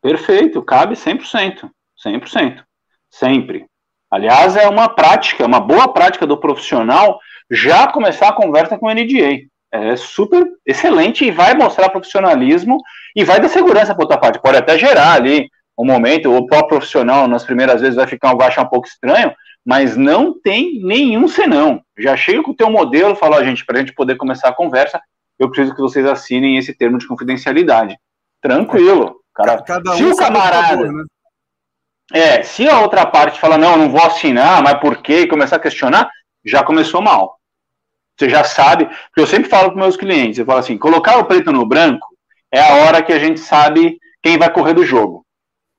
Perfeito, 0.02 0.62
cabe 0.62 0.94
100%. 0.94 1.70
100%. 2.04 2.62
Sempre. 3.08 3.66
Aliás, 4.16 4.56
é 4.56 4.66
uma 4.66 4.88
prática, 4.88 5.44
uma 5.44 5.60
boa 5.60 5.92
prática 5.92 6.26
do 6.26 6.38
profissional 6.38 7.20
já 7.50 7.86
começar 7.86 8.28
a 8.28 8.32
conversa 8.32 8.78
com 8.78 8.86
o 8.86 8.90
NDA. 8.90 9.42
É 9.70 9.94
super 9.94 10.42
excelente 10.64 11.26
e 11.26 11.30
vai 11.30 11.52
mostrar 11.52 11.90
profissionalismo 11.90 12.78
e 13.14 13.22
vai 13.22 13.38
dar 13.38 13.50
segurança 13.50 13.94
para 13.94 14.04
outra 14.04 14.16
parte. 14.16 14.40
Pode 14.40 14.56
até 14.56 14.78
gerar 14.78 15.12
ali 15.12 15.50
um 15.78 15.84
momento, 15.84 16.34
o 16.34 16.46
próprio 16.46 16.78
profissional 16.78 17.28
nas 17.28 17.44
primeiras 17.44 17.82
vezes 17.82 17.96
vai 17.96 18.06
ficar 18.06 18.34
vai 18.34 18.48
achar 18.48 18.62
um 18.62 18.70
pouco 18.70 18.88
estranho, 18.88 19.34
mas 19.62 19.98
não 19.98 20.32
tem 20.40 20.80
nenhum 20.82 21.28
senão. 21.28 21.82
Já 21.98 22.16
chega 22.16 22.42
com 22.42 22.52
o 22.52 22.56
teu 22.56 22.70
modelo 22.70 23.12
e 23.12 23.16
fala, 23.16 23.36
oh, 23.36 23.44
gente, 23.44 23.66
para 23.66 23.76
a 23.76 23.80
gente 23.80 23.92
poder 23.92 24.16
começar 24.16 24.48
a 24.48 24.54
conversa, 24.54 24.98
eu 25.38 25.50
preciso 25.50 25.74
que 25.74 25.82
vocês 25.82 26.06
assinem 26.06 26.56
esse 26.56 26.72
termo 26.72 26.96
de 26.96 27.06
confidencialidade. 27.06 27.98
Tranquilo. 28.40 29.16
Cara, 29.34 29.60
Cada 29.62 29.92
um 29.92 29.96
se 29.96 30.04
o 30.04 30.16
camarada, 30.16 30.68
favor, 30.68 30.90
né? 30.90 31.04
É, 32.12 32.42
se 32.42 32.68
a 32.68 32.80
outra 32.80 33.04
parte 33.04 33.40
fala, 33.40 33.58
não, 33.58 33.76
não 33.76 33.90
vou 33.90 34.02
assinar, 34.02 34.62
mas 34.62 34.78
por 34.80 34.98
quê? 34.98 35.20
E 35.20 35.28
começar 35.28 35.56
a 35.56 35.60
questionar, 35.60 36.08
já 36.44 36.62
começou 36.62 37.02
mal. 37.02 37.36
Você 38.18 38.28
já 38.28 38.44
sabe, 38.44 38.86
porque 38.86 39.20
eu 39.20 39.26
sempre 39.26 39.48
falo 39.48 39.72
para 39.72 39.82
meus 39.82 39.96
clientes, 39.96 40.38
eu 40.38 40.46
falo 40.46 40.60
assim, 40.60 40.78
colocar 40.78 41.18
o 41.18 41.24
preto 41.24 41.52
no 41.52 41.66
branco 41.66 42.06
é 42.52 42.60
a 42.60 42.74
hora 42.76 43.02
que 43.02 43.12
a 43.12 43.18
gente 43.18 43.40
sabe 43.40 43.98
quem 44.22 44.38
vai 44.38 44.50
correr 44.50 44.72
do 44.72 44.84
jogo. 44.84 45.26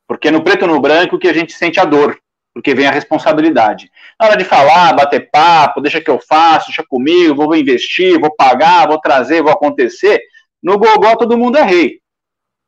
Porque 0.07 0.29
no 0.29 0.43
preto 0.43 0.67
no 0.67 0.79
branco 0.79 1.17
que 1.17 1.27
a 1.27 1.33
gente 1.33 1.53
sente 1.53 1.79
a 1.79 1.85
dor, 1.85 2.17
porque 2.53 2.73
vem 2.73 2.87
a 2.87 2.91
responsabilidade. 2.91 3.91
Na 4.19 4.27
hora 4.27 4.37
de 4.37 4.43
falar, 4.43 4.93
bater 4.93 5.29
papo, 5.31 5.81
deixa 5.81 6.01
que 6.01 6.09
eu 6.09 6.19
faço, 6.19 6.67
deixa 6.67 6.83
comigo, 6.87 7.35
vou 7.35 7.55
investir, 7.55 8.19
vou 8.19 8.33
pagar, 8.35 8.87
vou 8.87 8.99
trazer, 8.99 9.41
vou 9.41 9.51
acontecer, 9.51 10.19
no 10.61 10.77
gogó 10.77 11.15
todo 11.15 11.37
mundo 11.37 11.57
é 11.57 11.63
rei. 11.63 11.99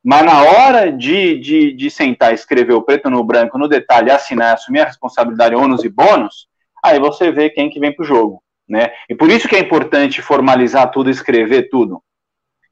Mas 0.02 0.24
na 0.24 0.42
hora 0.42 0.90
de, 0.90 1.38
de, 1.38 1.72
de 1.72 1.90
sentar, 1.90 2.32
escrever 2.32 2.72
o 2.72 2.82
preto 2.82 3.10
no 3.10 3.22
branco, 3.22 3.58
no 3.58 3.68
detalhe, 3.68 4.10
assinar, 4.10 4.54
assumir 4.54 4.80
a 4.80 4.86
responsabilidade, 4.86 5.54
ônus 5.54 5.84
e 5.84 5.88
bônus, 5.88 6.48
aí 6.82 6.98
você 6.98 7.30
vê 7.30 7.50
quem 7.50 7.68
que 7.68 7.78
vem 7.78 7.94
para 7.94 8.02
o 8.02 8.06
jogo. 8.06 8.42
Né? 8.68 8.90
E 9.08 9.14
por 9.14 9.28
isso 9.28 9.48
que 9.48 9.56
é 9.56 9.58
importante 9.58 10.22
formalizar 10.22 10.90
tudo, 10.90 11.10
escrever 11.10 11.68
tudo. 11.68 12.02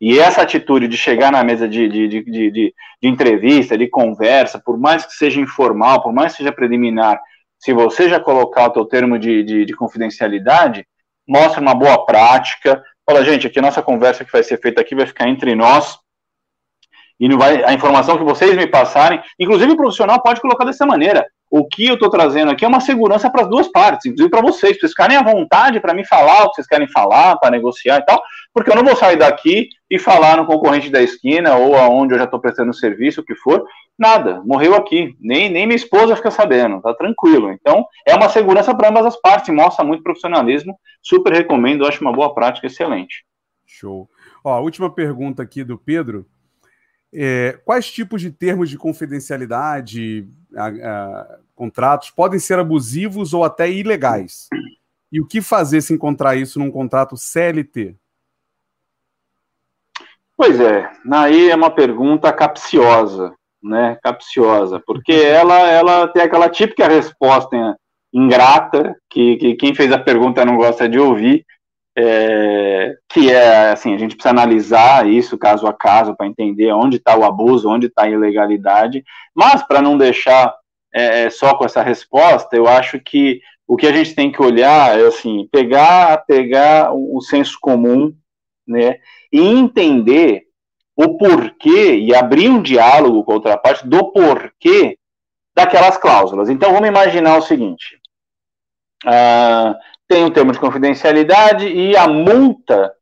E 0.01 0.18
essa 0.18 0.43
atitude 0.43 0.87
de 0.87 0.97
chegar 0.97 1.33
na 1.33 1.43
mesa 1.43 1.68
de, 1.68 1.89
de, 1.89 2.09
de, 2.09 2.51
de, 2.51 2.74
entrevista, 3.03 3.76
de 3.76 3.89
conversa, 3.89 4.61
por 4.64 4.79
mais 4.79 5.05
que 5.05 5.12
seja 5.12 5.41
informal, 5.41 6.03
por 6.03 6.12
mais 6.12 6.33
que 6.33 6.39
seja 6.39 6.53
preliminar, 6.53 7.20
se 7.59 7.72
você 7.72 8.09
já 8.09 8.20
colocar 8.20 8.66
o 8.66 8.70
teu 8.70 8.85
termo 8.85 9.18
de, 9.18 9.43
de, 9.43 9.64
de 9.64 9.74
confidencialidade, 9.74 10.87
mostra 11.26 11.61
uma 11.61 11.74
boa 11.74 12.07
prática. 12.07 12.81
Fala, 13.05 13.24
gente, 13.24 13.49
aqui 13.49 13.59
a 13.59 13.62
nossa 13.62 13.83
conversa 13.83 14.24
que 14.24 14.31
vai 14.31 14.45
ser 14.45 14.61
feita 14.61 14.81
aqui 14.81 14.95
vai 14.95 15.07
ficar 15.07 15.29
entre 15.29 15.57
nós, 15.57 15.99
e 17.19 17.29
vai, 17.37 17.64
a 17.64 17.73
informação 17.73 18.16
que 18.16 18.25
vocês 18.25 18.57
me 18.57 18.66
passarem, 18.66 19.21
inclusive 19.39 19.73
o 19.73 19.77
profissional 19.77 20.23
pode 20.23 20.41
colocar 20.41 20.64
dessa 20.64 20.87
maneira. 20.87 21.27
O 21.51 21.66
que 21.66 21.87
eu 21.87 21.95
estou 21.95 22.11
trazendo 22.11 22.51
aqui 22.51 22.64
é 22.64 22.69
uma 22.69 22.81
segurança 22.81 23.31
para 23.31 23.43
as 23.43 23.49
duas 23.49 23.69
partes, 23.69 24.07
inclusive 24.07 24.31
para 24.31 24.43
vocês, 24.43 24.73
para 24.73 24.81
vocês 24.81 24.93
ficarem 24.93 25.16
à 25.16 25.23
vontade 25.23 25.81
para 25.81 25.95
me 25.95 26.07
falar 26.07 26.45
o 26.45 26.51
que 26.51 26.57
vocês 26.57 26.66
querem 26.66 26.87
falar, 26.89 27.37
para 27.37 27.51
negociar 27.51 27.99
e 27.99 28.05
tal, 28.05 28.23
porque 28.53 28.71
eu 28.71 28.77
não 28.77 28.85
vou 28.85 28.95
sair 28.95 29.16
daqui 29.16 29.69
e 29.91 29.99
falar 29.99 30.37
no 30.37 30.47
concorrente 30.47 30.91
da 30.91 31.03
esquina 31.03 31.57
ou 31.57 31.75
aonde 31.77 32.12
eu 32.12 32.19
já 32.19 32.25
estou 32.25 32.39
prestando 32.39 32.75
serviço, 32.75 33.23
o 33.23 33.25
que 33.25 33.35
for, 33.35 33.64
nada, 33.99 34.43
morreu 34.45 34.75
aqui, 34.75 35.16
nem, 35.19 35.51
nem 35.51 35.66
minha 35.66 35.77
esposa 35.77 36.14
fica 36.14 36.31
sabendo, 36.31 36.83
tá 36.83 36.93
tranquilo. 36.95 37.51
Então, 37.51 37.87
é 38.07 38.14
uma 38.14 38.29
segurança 38.29 38.75
para 38.75 38.91
ambas 38.91 39.07
as 39.07 39.21
partes, 39.21 39.53
mostra 39.53 39.85
muito 39.85 40.03
profissionalismo, 40.03 40.79
super 41.03 41.33
recomendo, 41.33 41.87
acho 41.87 42.03
uma 42.03 42.12
boa 42.12 42.35
prática, 42.35 42.66
excelente. 42.66 43.25
Show. 43.66 44.09
Ó, 44.45 44.61
última 44.61 44.91
pergunta 44.91 45.43
aqui 45.43 45.64
do 45.64 45.79
Pedro, 45.79 46.27
é, 47.12 47.59
quais 47.64 47.90
tipos 47.90 48.20
de 48.20 48.30
termos 48.30 48.68
de 48.68 48.76
confidencialidade, 48.76 50.28
a, 50.54 50.66
a, 50.66 51.38
contratos 51.54 52.11
podem 52.11 52.38
ser 52.38 52.59
abusivos 52.59 53.32
ou 53.32 53.44
até 53.44 53.70
ilegais? 53.70 54.48
E 55.11 55.20
o 55.20 55.26
que 55.26 55.40
fazer 55.40 55.80
se 55.80 55.94
encontrar 55.94 56.36
isso 56.36 56.59
num 56.59 56.70
contrato 56.70 57.16
CLT? 57.16 57.96
Pois 60.36 60.61
é, 60.61 60.88
aí 61.11 61.50
é 61.50 61.56
uma 61.56 61.70
pergunta 61.70 62.32
capciosa, 62.32 63.34
né? 63.61 63.98
Capciosa, 64.02 64.80
porque 64.86 65.12
ela, 65.12 65.59
ela 65.68 66.09
tem 66.09 66.22
aquela 66.22 66.48
típica 66.48 66.86
resposta 66.86 67.76
ingrata 68.12 68.96
que, 69.11 69.36
que 69.36 69.54
quem 69.56 69.74
fez 69.74 69.90
a 69.90 69.98
pergunta 69.98 70.44
não 70.44 70.56
gosta 70.56 70.88
de 70.88 70.98
ouvir, 70.98 71.44
é, 72.01 72.96
que 73.09 73.28
é 73.28 73.72
assim, 73.72 73.92
a 73.92 73.99
gente 73.99 74.14
precisa 74.14 74.30
analisar 74.30 75.09
isso 75.09 75.36
caso 75.36 75.66
a 75.66 75.72
caso 75.72 76.14
para 76.14 76.28
entender 76.28 76.70
onde 76.72 76.96
está 76.96 77.16
o 77.16 77.24
abuso, 77.24 77.68
onde 77.68 77.88
está 77.88 78.05
a 78.05 78.09
ilegalidade, 78.09 79.05
mas 79.34 79.64
para 79.64 79.82
não 79.82 79.99
deixar 79.99 80.55
é, 80.94 81.24
é, 81.24 81.30
só 81.30 81.57
com 81.57 81.64
essa 81.64 81.82
resposta, 81.82 82.55
eu 82.55 82.68
acho 82.68 83.01
que 83.01 83.40
o 83.66 83.76
que 83.76 83.84
a 83.84 83.92
gente 83.92 84.14
tem 84.14 84.30
que 84.30 84.40
olhar 84.40 84.96
é 84.96 85.09
assim, 85.09 85.49
pegar, 85.51 86.24
pegar 86.24 86.92
o, 86.94 87.20
senso 87.20 87.59
comum, 87.61 88.14
né, 88.64 89.01
e 89.32 89.40
entender 89.40 90.44
o 90.96 91.18
porquê 91.18 91.96
e 91.96 92.14
abrir 92.14 92.49
um 92.49 92.62
diálogo 92.62 93.24
com 93.24 93.32
a 93.32 93.34
outra 93.34 93.59
parte 93.59 93.84
do 93.88 94.12
porquê 94.12 94.96
daquelas 95.53 95.99
cláusulas. 95.99 96.49
Então 96.49 96.72
vamos 96.72 96.88
imaginar 96.88 97.36
o 97.38 97.42
seguinte: 97.42 98.01
uh, 99.05 99.74
tem 100.09 100.24
o 100.24 100.30
termo 100.30 100.52
de 100.52 100.59
confidencialidade 100.59 101.68
e 101.68 101.96
a 101.96 102.09
multa 102.09 102.92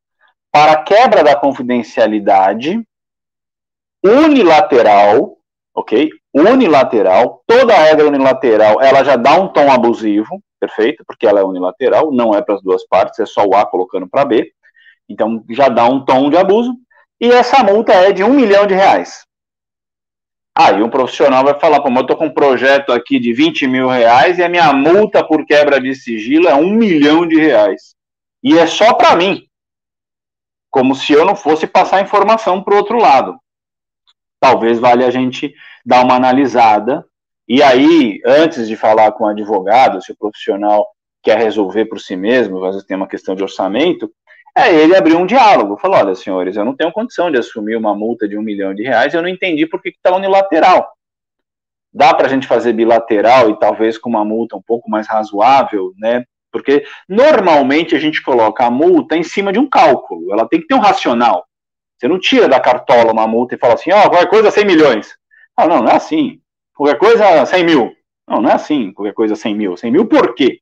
para 0.53 0.83
quebra 0.83 1.23
da 1.23 1.37
confidencialidade 1.37 2.83
unilateral, 4.05 5.37
ok? 5.75 6.11
Unilateral, 6.35 7.43
toda 7.47 7.75
regra 7.75 8.07
unilateral, 8.07 8.81
ela 8.83 9.05
já 9.05 9.17
dá 9.17 9.39
um 9.41 9.49
tom 9.49 9.71
abusivo, 9.71 10.43
perfeito? 10.59 11.05
Porque 11.07 11.27
ela 11.27 11.41
é 11.41 11.45
unilateral, 11.45 12.11
não 12.11 12.35
é 12.35 12.43
para 12.43 12.57
as 12.57 12.63
duas 12.63 12.87
partes, 12.87 13.21
é 13.21 13.27
só 13.27 13.45
o 13.45 13.55
A 13.55 13.65
colocando 13.65 14.09
para 14.09 14.25
B. 14.25 14.51
Então 15.09 15.45
já 15.51 15.69
dá 15.69 15.85
um 15.87 16.05
tom 16.05 16.29
de 16.29 16.37
abuso. 16.37 16.75
E 17.21 17.31
essa 17.31 17.63
multa 17.63 17.93
é 17.93 18.13
de 18.13 18.23
um 18.25 18.35
milhão 18.35 18.67
de 18.67 18.75
reais. 18.75 19.25
Aí 20.59 20.83
um 20.83 20.89
profissional 20.89 21.45
vai 21.45 21.61
falar, 21.61 21.83
pô, 21.83 21.91
mas 21.91 22.01
eu 22.01 22.07
tô 22.07 22.17
com 22.17 22.27
um 22.27 22.33
projeto 22.33 22.91
aqui 22.91 23.19
de 23.19 23.31
20 23.35 23.67
mil 23.67 23.89
reais 23.89 24.39
e 24.39 24.43
a 24.43 24.49
minha 24.49 24.73
multa 24.73 25.23
por 25.23 25.45
quebra 25.45 25.79
de 25.79 25.95
sigilo 25.95 26.49
é 26.49 26.55
um 26.55 26.71
milhão 26.71 27.29
de 27.29 27.37
reais. 27.37 27.95
E 28.43 28.59
é 28.59 28.67
só 28.67 28.95
para 28.95 29.15
mim. 29.15 29.47
Como 30.71 30.95
se 30.95 31.13
eu 31.13 31.27
não 31.27 31.37
fosse 31.37 31.67
passar 31.67 32.01
informação 32.01 32.63
para 32.63 32.73
o 32.73 32.79
outro 32.79 32.97
lado. 32.97 33.39
Talvez 34.41 34.79
valha 34.79 35.07
a 35.07 35.11
gente 35.11 35.55
dar 35.85 36.03
uma 36.03 36.15
analisada. 36.15 37.05
E 37.47 37.63
aí, 37.63 38.19
antes 38.25 38.67
de 38.67 38.77
falar 38.77 39.13
com 39.13 39.25
o 39.25 39.29
advogado, 39.29 40.03
se 40.03 40.13
o 40.13 40.17
profissional 40.17 40.87
quer 41.23 41.37
resolver 41.37 41.85
por 41.85 42.01
si 42.01 42.17
mesmo, 42.17 42.65
às 42.65 42.77
vezes 42.77 42.87
tem 42.87 42.97
uma 42.97 43.09
questão 43.09 43.35
de 43.35 43.43
orçamento, 43.43 44.11
é 44.57 44.75
ele 44.75 44.97
abriu 44.97 45.19
um 45.19 45.27
diálogo, 45.27 45.77
falou, 45.77 45.99
olha, 45.99 46.15
senhores, 46.15 46.57
eu 46.57 46.65
não 46.65 46.75
tenho 46.75 46.93
condição 46.93 47.31
de 47.31 47.39
assumir 47.39 47.77
uma 47.77 47.95
multa 47.95 48.27
de 48.29 48.37
um 48.39 48.43
milhão 48.43 48.75
de 48.75 48.83
reais, 48.83 49.13
eu 49.15 49.23
não 49.23 49.29
entendi 49.29 49.67
por 49.67 49.83
que 49.83 49.91
está 49.91 50.15
unilateral. 50.15 50.91
dá 51.93 52.15
para 52.15 52.27
a 52.27 52.31
gente 52.31 52.47
fazer 52.47 52.73
bilateral 52.73 53.51
e 53.51 53.59
talvez 53.59 53.99
com 53.99 54.11
uma 54.11 54.25
multa 54.25 54.57
um 54.57 54.63
pouco 54.63 54.91
mais 54.91 55.07
razoável, 55.07 55.93
né? 55.99 56.25
Porque 56.53 56.85
normalmente 57.09 57.95
a 57.95 57.99
gente 57.99 58.23
coloca 58.23 58.65
a 58.65 58.71
multa 58.71 59.17
em 59.17 59.23
cima 59.23 59.53
de 59.53 59.59
um 59.59 59.69
cálculo, 59.69 60.33
ela 60.33 60.49
tem 60.49 60.61
que 60.61 60.67
ter 60.67 60.75
um 60.75 60.81
racional. 60.81 61.47
Você 61.99 62.09
não 62.09 62.19
tira 62.19 62.49
da 62.49 62.61
cartola 62.61 63.13
uma 63.13 63.27
multa 63.27 63.55
e 63.55 63.59
fala 63.59 63.75
assim, 63.75 63.91
ó, 63.93 64.05
oh, 64.05 64.11
qualquer 64.11 64.29
coisa 64.29 64.51
100 64.51 64.67
milhões. 64.67 65.17
Ah, 65.57 65.67
não, 65.67 65.83
não 65.83 65.91
é 65.91 65.97
assim. 65.97 66.41
Qualquer 66.75 66.99
coisa 66.99 67.47
100 67.47 67.65
mil. 67.65 67.97
Não, 68.29 68.43
não 68.43 68.51
é 68.51 68.55
assim, 68.55 68.93
qualquer 68.93 69.15
coisa 69.15 69.35
100 69.35 69.55
mil. 69.55 69.77
100 69.77 69.91
mil 69.91 70.07
por 70.07 70.35
quê? 70.35 70.61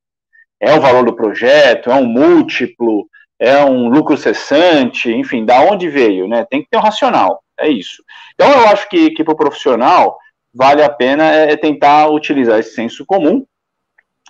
É 0.61 0.72
o 0.74 0.80
valor 0.80 1.05
do 1.05 1.16
projeto, 1.16 1.90
é 1.90 1.95
um 1.95 2.07
múltiplo, 2.07 3.09
é 3.45 3.64
um 3.64 3.88
lucro 3.88 4.16
cessante, 4.16 5.12
enfim, 5.12 5.45
da 5.45 5.61
onde 5.61 5.88
veio, 5.88 6.26
né? 6.26 6.47
Tem 6.49 6.62
que 6.62 6.68
ter 6.70 6.78
um 6.78 6.82
racional, 6.82 7.42
é 7.59 7.68
isso. 7.68 8.03
Então 8.34 8.51
eu 8.51 8.68
acho 8.68 8.88
que, 8.88 9.11
que 9.11 9.22
para 9.22 9.34
o 9.34 9.36
profissional 9.36 10.16
vale 10.53 10.82
a 10.82 10.88
pena 10.88 11.32
é, 11.32 11.53
é 11.53 11.57
tentar 11.57 12.09
utilizar 12.09 12.59
esse 12.59 12.74
senso 12.74 13.05
comum 13.05 13.45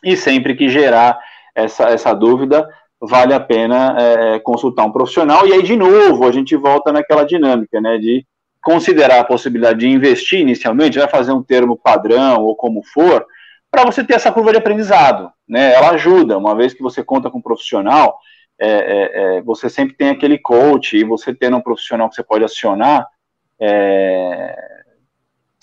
e 0.02 0.16
sempre 0.16 0.54
que 0.54 0.68
gerar 0.68 1.18
essa, 1.54 1.84
essa 1.84 2.12
dúvida, 2.12 2.68
vale 3.00 3.34
a 3.34 3.40
pena 3.40 3.96
é, 3.98 4.34
é, 4.34 4.38
consultar 4.38 4.84
um 4.84 4.92
profissional. 4.92 5.46
E 5.46 5.52
aí, 5.52 5.62
de 5.62 5.76
novo, 5.76 6.26
a 6.26 6.32
gente 6.32 6.56
volta 6.56 6.92
naquela 6.92 7.24
dinâmica, 7.24 7.80
né, 7.80 7.98
de 7.98 8.26
considerar 8.62 9.20
a 9.20 9.24
possibilidade 9.24 9.80
de 9.80 9.88
investir 9.88 10.40
inicialmente, 10.40 10.98
vai 10.98 11.08
fazer 11.08 11.32
um 11.32 11.42
termo 11.42 11.76
padrão 11.76 12.42
ou 12.42 12.56
como 12.56 12.82
for, 12.82 13.24
para 13.70 13.84
você 13.84 14.02
ter 14.02 14.14
essa 14.14 14.32
curva 14.32 14.52
de 14.52 14.58
aprendizado, 14.58 15.30
né? 15.48 15.74
Ela 15.74 15.90
ajuda, 15.90 16.38
uma 16.38 16.54
vez 16.54 16.72
que 16.72 16.82
você 16.82 17.02
conta 17.02 17.28
com 17.28 17.38
um 17.38 17.42
profissional, 17.42 18.18
é, 18.58 18.68
é, 18.68 19.36
é 19.38 19.42
você 19.42 19.68
sempre 19.68 19.96
tem 19.96 20.10
aquele 20.10 20.38
coach, 20.38 20.96
e 20.96 21.04
você 21.04 21.34
tendo 21.34 21.56
um 21.56 21.62
profissional 21.62 22.08
que 22.08 22.14
você 22.14 22.22
pode 22.22 22.44
acionar, 22.44 23.06
é, 23.60 24.74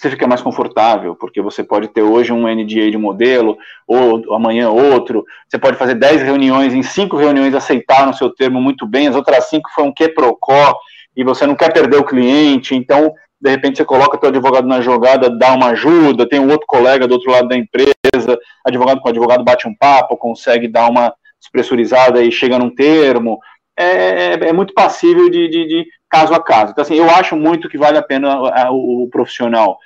você 0.02 0.10
fica 0.10 0.26
mais 0.26 0.42
confortável, 0.42 1.16
porque 1.16 1.40
você 1.42 1.64
pode 1.64 1.88
ter 1.90 2.02
hoje 2.02 2.34
um 2.34 2.48
NDA 2.48 2.90
de 2.90 2.98
modelo, 2.98 3.56
ou 3.88 4.34
amanhã 4.34 4.70
outro, 4.70 5.24
você 5.48 5.60
pode 5.60 5.78
fazer 5.78 5.94
10 5.94 6.24
reuniões, 6.24 6.74
em 6.74 6.82
5 6.82 7.16
reuniões 7.16 7.54
aceitaram 7.54 8.10
o 8.10 8.14
seu 8.16 8.34
termo 8.34 8.60
muito 8.60 8.88
bem, 8.88 9.08
as 9.08 9.16
outras 9.16 9.48
5 9.50 9.70
foi 9.76 9.84
um 9.84 9.94
que 9.94 10.10
procó, 10.10 10.76
e 11.16 11.24
você 11.24 11.46
não 11.46 11.54
quer 11.54 11.72
perder 11.72 11.98
o 11.98 12.04
cliente, 12.04 12.74
então, 12.74 13.14
de 13.40 13.50
repente, 13.52 13.78
você 13.78 13.86
coloca 13.86 14.18
teu 14.18 14.30
advogado 14.30 14.68
na 14.68 14.82
jogada, 14.82 15.30
dá 15.30 15.54
uma 15.54 15.68
ajuda, 15.68 16.28
tem 16.28 16.40
um 16.40 16.50
outro 16.50 16.66
colega 16.66 17.08
do 17.08 17.14
outro 17.14 17.32
lado 17.32 17.48
da 17.48 17.58
empresa, 17.58 18.40
advogado 18.66 19.02
com 19.02 19.10
advogado 19.10 19.44
bate 19.44 19.68
um 19.68 19.76
papo, 19.76 20.18
consegue 20.18 20.68
dar 20.68 20.90
uma 20.90 21.14
despressurizada 21.42 22.24
e 22.24 22.32
chega 22.32 22.58
num 22.58 22.74
termo, 22.74 23.40
é, 23.76 23.86
é, 23.86 24.34
é 24.34 24.54
muito 24.54 24.74
passível 24.74 25.30
de, 25.30 25.50
de, 25.50 25.68
de, 25.68 25.86
caso 26.10 26.34
a 26.34 26.42
caso. 26.42 26.72
Então, 26.72 26.84
assim, 26.84 26.96
eu 26.96 27.10
acho 27.10 27.36
muito 27.36 27.68
que 27.68 27.78
vale 27.78 27.98
a 27.98 28.04
pena 28.04 28.40
o, 28.72 29.04
o 29.04 29.10
profissional 29.10 29.78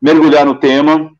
mergulhar 0.00 0.44
no 0.44 0.58
tema, 0.58 1.10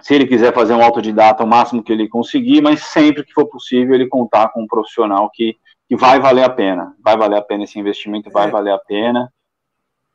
se 0.00 0.14
ele 0.14 0.26
quiser 0.26 0.54
fazer 0.54 0.72
um 0.72 0.82
autodidata, 0.82 1.44
o 1.44 1.46
máximo 1.46 1.82
que 1.82 1.92
ele 1.92 2.08
conseguir, 2.08 2.62
mas 2.62 2.82
sempre 2.84 3.24
que 3.24 3.32
for 3.32 3.46
possível 3.46 3.94
ele 3.94 4.06
contar 4.06 4.48
com 4.48 4.62
um 4.62 4.66
profissional 4.66 5.30
que, 5.32 5.56
que 5.86 5.96
vai 5.96 6.18
valer 6.18 6.44
a 6.44 6.48
pena, 6.48 6.94
vai 7.04 7.16
valer 7.16 7.36
a 7.36 7.42
pena 7.42 7.64
esse 7.64 7.78
investimento, 7.78 8.30
vai 8.30 8.48
é. 8.48 8.50
valer 8.50 8.72
a 8.72 8.78
pena. 8.78 9.30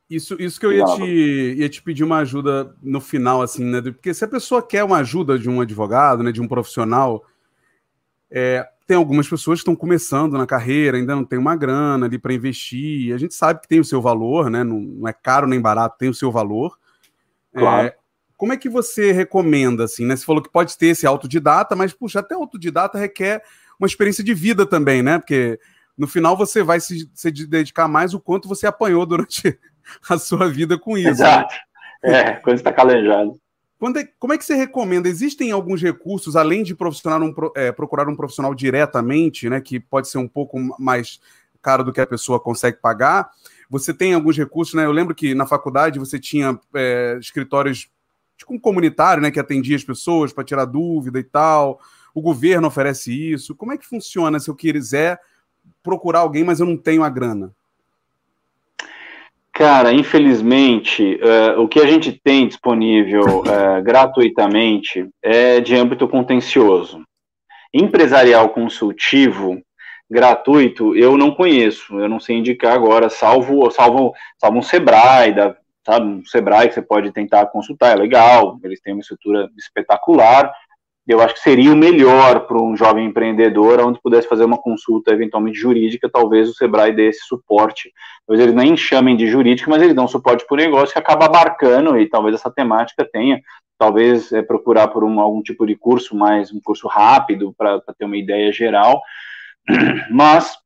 Isso, 0.08 0.40
isso 0.40 0.58
que 0.58 0.66
eu 0.66 0.72
ia 0.72 0.84
te, 0.84 1.54
ia 1.58 1.68
te 1.68 1.82
pedir 1.82 2.04
uma 2.04 2.18
ajuda 2.18 2.74
no 2.82 3.00
final, 3.00 3.42
assim, 3.42 3.64
né? 3.64 3.82
Porque 3.82 4.14
se 4.14 4.24
a 4.24 4.28
pessoa 4.28 4.62
quer 4.62 4.84
uma 4.84 4.98
ajuda 4.98 5.38
de 5.38 5.50
um 5.50 5.60
advogado, 5.60 6.22
né, 6.22 6.30
de 6.30 6.40
um 6.40 6.46
profissional, 6.46 7.24
é, 8.30 8.66
tem 8.86 8.96
algumas 8.96 9.28
pessoas 9.28 9.58
que 9.58 9.62
estão 9.62 9.74
começando 9.74 10.38
na 10.38 10.46
carreira, 10.46 10.96
ainda 10.96 11.16
não 11.16 11.24
tem 11.24 11.38
uma 11.38 11.56
grana 11.56 12.06
ali 12.06 12.18
para 12.18 12.32
investir. 12.32 13.14
A 13.14 13.18
gente 13.18 13.34
sabe 13.34 13.60
que 13.60 13.68
tem 13.68 13.80
o 13.80 13.84
seu 13.84 14.00
valor, 14.00 14.48
né? 14.48 14.62
Não, 14.62 14.78
não 14.78 15.08
é 15.08 15.12
caro 15.12 15.46
nem 15.46 15.60
barato, 15.60 15.98
tem 15.98 16.08
o 16.08 16.14
seu 16.14 16.30
valor. 16.30 16.78
Claro. 17.52 17.88
É, 17.88 17.96
como 18.36 18.52
é 18.52 18.56
que 18.56 18.68
você 18.68 19.12
recomenda, 19.12 19.84
assim, 19.84 20.04
né? 20.04 20.14
Você 20.14 20.24
falou 20.24 20.42
que 20.42 20.50
pode 20.50 20.76
ter 20.76 20.88
esse 20.88 21.06
autodidata, 21.06 21.74
mas, 21.74 21.92
puxa, 21.92 22.20
até 22.20 22.34
autodidata 22.34 22.98
requer 22.98 23.42
uma 23.78 23.86
experiência 23.86 24.22
de 24.22 24.34
vida 24.34 24.66
também, 24.66 25.02
né? 25.02 25.18
Porque 25.18 25.58
no 25.96 26.06
final 26.06 26.36
você 26.36 26.62
vai 26.62 26.78
se, 26.78 27.10
se 27.14 27.30
dedicar 27.30 27.88
mais 27.88 28.14
o 28.14 28.20
quanto 28.20 28.48
você 28.48 28.66
apanhou 28.66 29.06
durante 29.06 29.58
a 30.08 30.18
sua 30.18 30.48
vida 30.48 30.78
com 30.78 30.96
isso. 30.96 31.06
Né? 31.06 31.12
Exato. 31.12 31.54
Né? 32.04 32.20
É, 32.20 32.32
quando 32.34 32.56
está 32.56 32.72
calejado. 32.72 33.40
Quando 33.78 33.98
é, 33.98 34.08
como 34.18 34.32
é 34.32 34.38
que 34.38 34.44
você 34.44 34.54
recomenda? 34.54 35.08
Existem 35.08 35.52
alguns 35.52 35.82
recursos, 35.82 36.34
além 36.34 36.62
de 36.62 36.74
um, 36.74 37.34
é, 37.54 37.70
procurar 37.70 38.08
um 38.08 38.16
profissional 38.16 38.54
diretamente, 38.54 39.50
né? 39.50 39.60
Que 39.60 39.78
pode 39.78 40.08
ser 40.08 40.18
um 40.18 40.28
pouco 40.28 40.58
mais 40.78 41.20
caro 41.60 41.84
do 41.84 41.92
que 41.92 42.00
a 42.00 42.06
pessoa 42.06 42.40
consegue 42.40 42.78
pagar. 42.78 43.30
Você 43.68 43.92
tem 43.92 44.14
alguns 44.14 44.36
recursos, 44.36 44.74
né? 44.74 44.86
Eu 44.86 44.92
lembro 44.92 45.14
que 45.14 45.34
na 45.34 45.46
faculdade 45.46 45.98
você 45.98 46.18
tinha 46.18 46.58
é, 46.74 47.18
escritórios 47.20 47.90
tipo 48.36 48.54
um 48.54 48.58
comunitário, 48.58 49.22
né? 49.22 49.30
Que 49.30 49.40
atendia 49.40 49.76
as 49.76 49.84
pessoas 49.84 50.32
para 50.32 50.44
tirar 50.44 50.64
dúvida 50.64 51.18
e 51.18 51.24
tal. 51.24 51.78
O 52.14 52.22
governo 52.22 52.68
oferece 52.68 53.12
isso. 53.12 53.54
Como 53.54 53.72
é 53.72 53.76
que 53.76 53.86
funciona 53.86 54.40
se 54.40 54.48
eu 54.48 54.54
quiser 54.54 55.20
procurar 55.82 56.20
alguém, 56.20 56.44
mas 56.44 56.60
eu 56.60 56.66
não 56.66 56.78
tenho 56.78 57.02
a 57.02 57.10
grana? 57.10 57.52
Cara, 59.56 59.90
infelizmente, 59.90 61.18
uh, 61.22 61.62
o 61.62 61.66
que 61.66 61.80
a 61.80 61.86
gente 61.86 62.12
tem 62.12 62.46
disponível 62.46 63.40
uh, 63.40 63.80
gratuitamente 63.82 65.08
é 65.22 65.62
de 65.62 65.74
âmbito 65.74 66.06
contencioso. 66.06 67.02
Empresarial 67.72 68.50
consultivo, 68.50 69.58
gratuito, 70.10 70.94
eu 70.94 71.16
não 71.16 71.34
conheço, 71.34 71.98
eu 71.98 72.06
não 72.06 72.20
sei 72.20 72.36
indicar 72.36 72.74
agora, 72.74 73.08
salvo, 73.08 73.70
salvo, 73.70 74.12
salvo 74.38 74.58
um 74.58 74.62
Sebrae, 74.62 75.32
da, 75.32 75.56
sabe, 75.86 76.04
um 76.04 76.22
Sebrae 76.26 76.68
que 76.68 76.74
você 76.74 76.82
pode 76.82 77.10
tentar 77.10 77.46
consultar, 77.46 77.92
é 77.92 77.98
legal, 77.98 78.60
eles 78.62 78.78
têm 78.82 78.92
uma 78.92 79.00
estrutura 79.00 79.48
espetacular, 79.56 80.52
eu 81.06 81.20
acho 81.20 81.34
que 81.34 81.40
seria 81.40 81.72
o 81.72 81.76
melhor 81.76 82.46
para 82.46 82.60
um 82.60 82.76
jovem 82.76 83.06
empreendedor, 83.06 83.80
onde 83.80 84.00
pudesse 84.00 84.28
fazer 84.28 84.44
uma 84.44 84.58
consulta 84.58 85.12
eventualmente 85.12 85.56
jurídica, 85.56 86.10
talvez 86.10 86.48
o 86.48 86.54
Sebrae 86.54 86.92
dê 86.92 87.08
esse 87.08 87.20
suporte. 87.26 87.92
Talvez 88.26 88.44
eles 88.44 88.60
nem 88.60 88.76
chamem 88.76 89.16
de 89.16 89.28
jurídica, 89.28 89.70
mas 89.70 89.82
eles 89.82 89.94
dão 89.94 90.08
suporte 90.08 90.44
para 90.44 90.54
o 90.54 90.58
negócio 90.58 90.92
que 90.92 90.98
acaba 90.98 91.26
abarcando, 91.26 91.96
e 91.98 92.08
talvez 92.08 92.34
essa 92.34 92.50
temática 92.50 93.08
tenha, 93.10 93.40
talvez 93.78 94.32
é, 94.32 94.42
procurar 94.42 94.88
por 94.88 95.04
um, 95.04 95.20
algum 95.20 95.42
tipo 95.42 95.64
de 95.64 95.76
curso 95.76 96.16
mais, 96.16 96.52
um 96.52 96.60
curso 96.60 96.88
rápido, 96.88 97.54
para 97.56 97.80
ter 97.96 98.04
uma 98.04 98.16
ideia 98.16 98.52
geral, 98.52 99.00
mas 100.10 100.58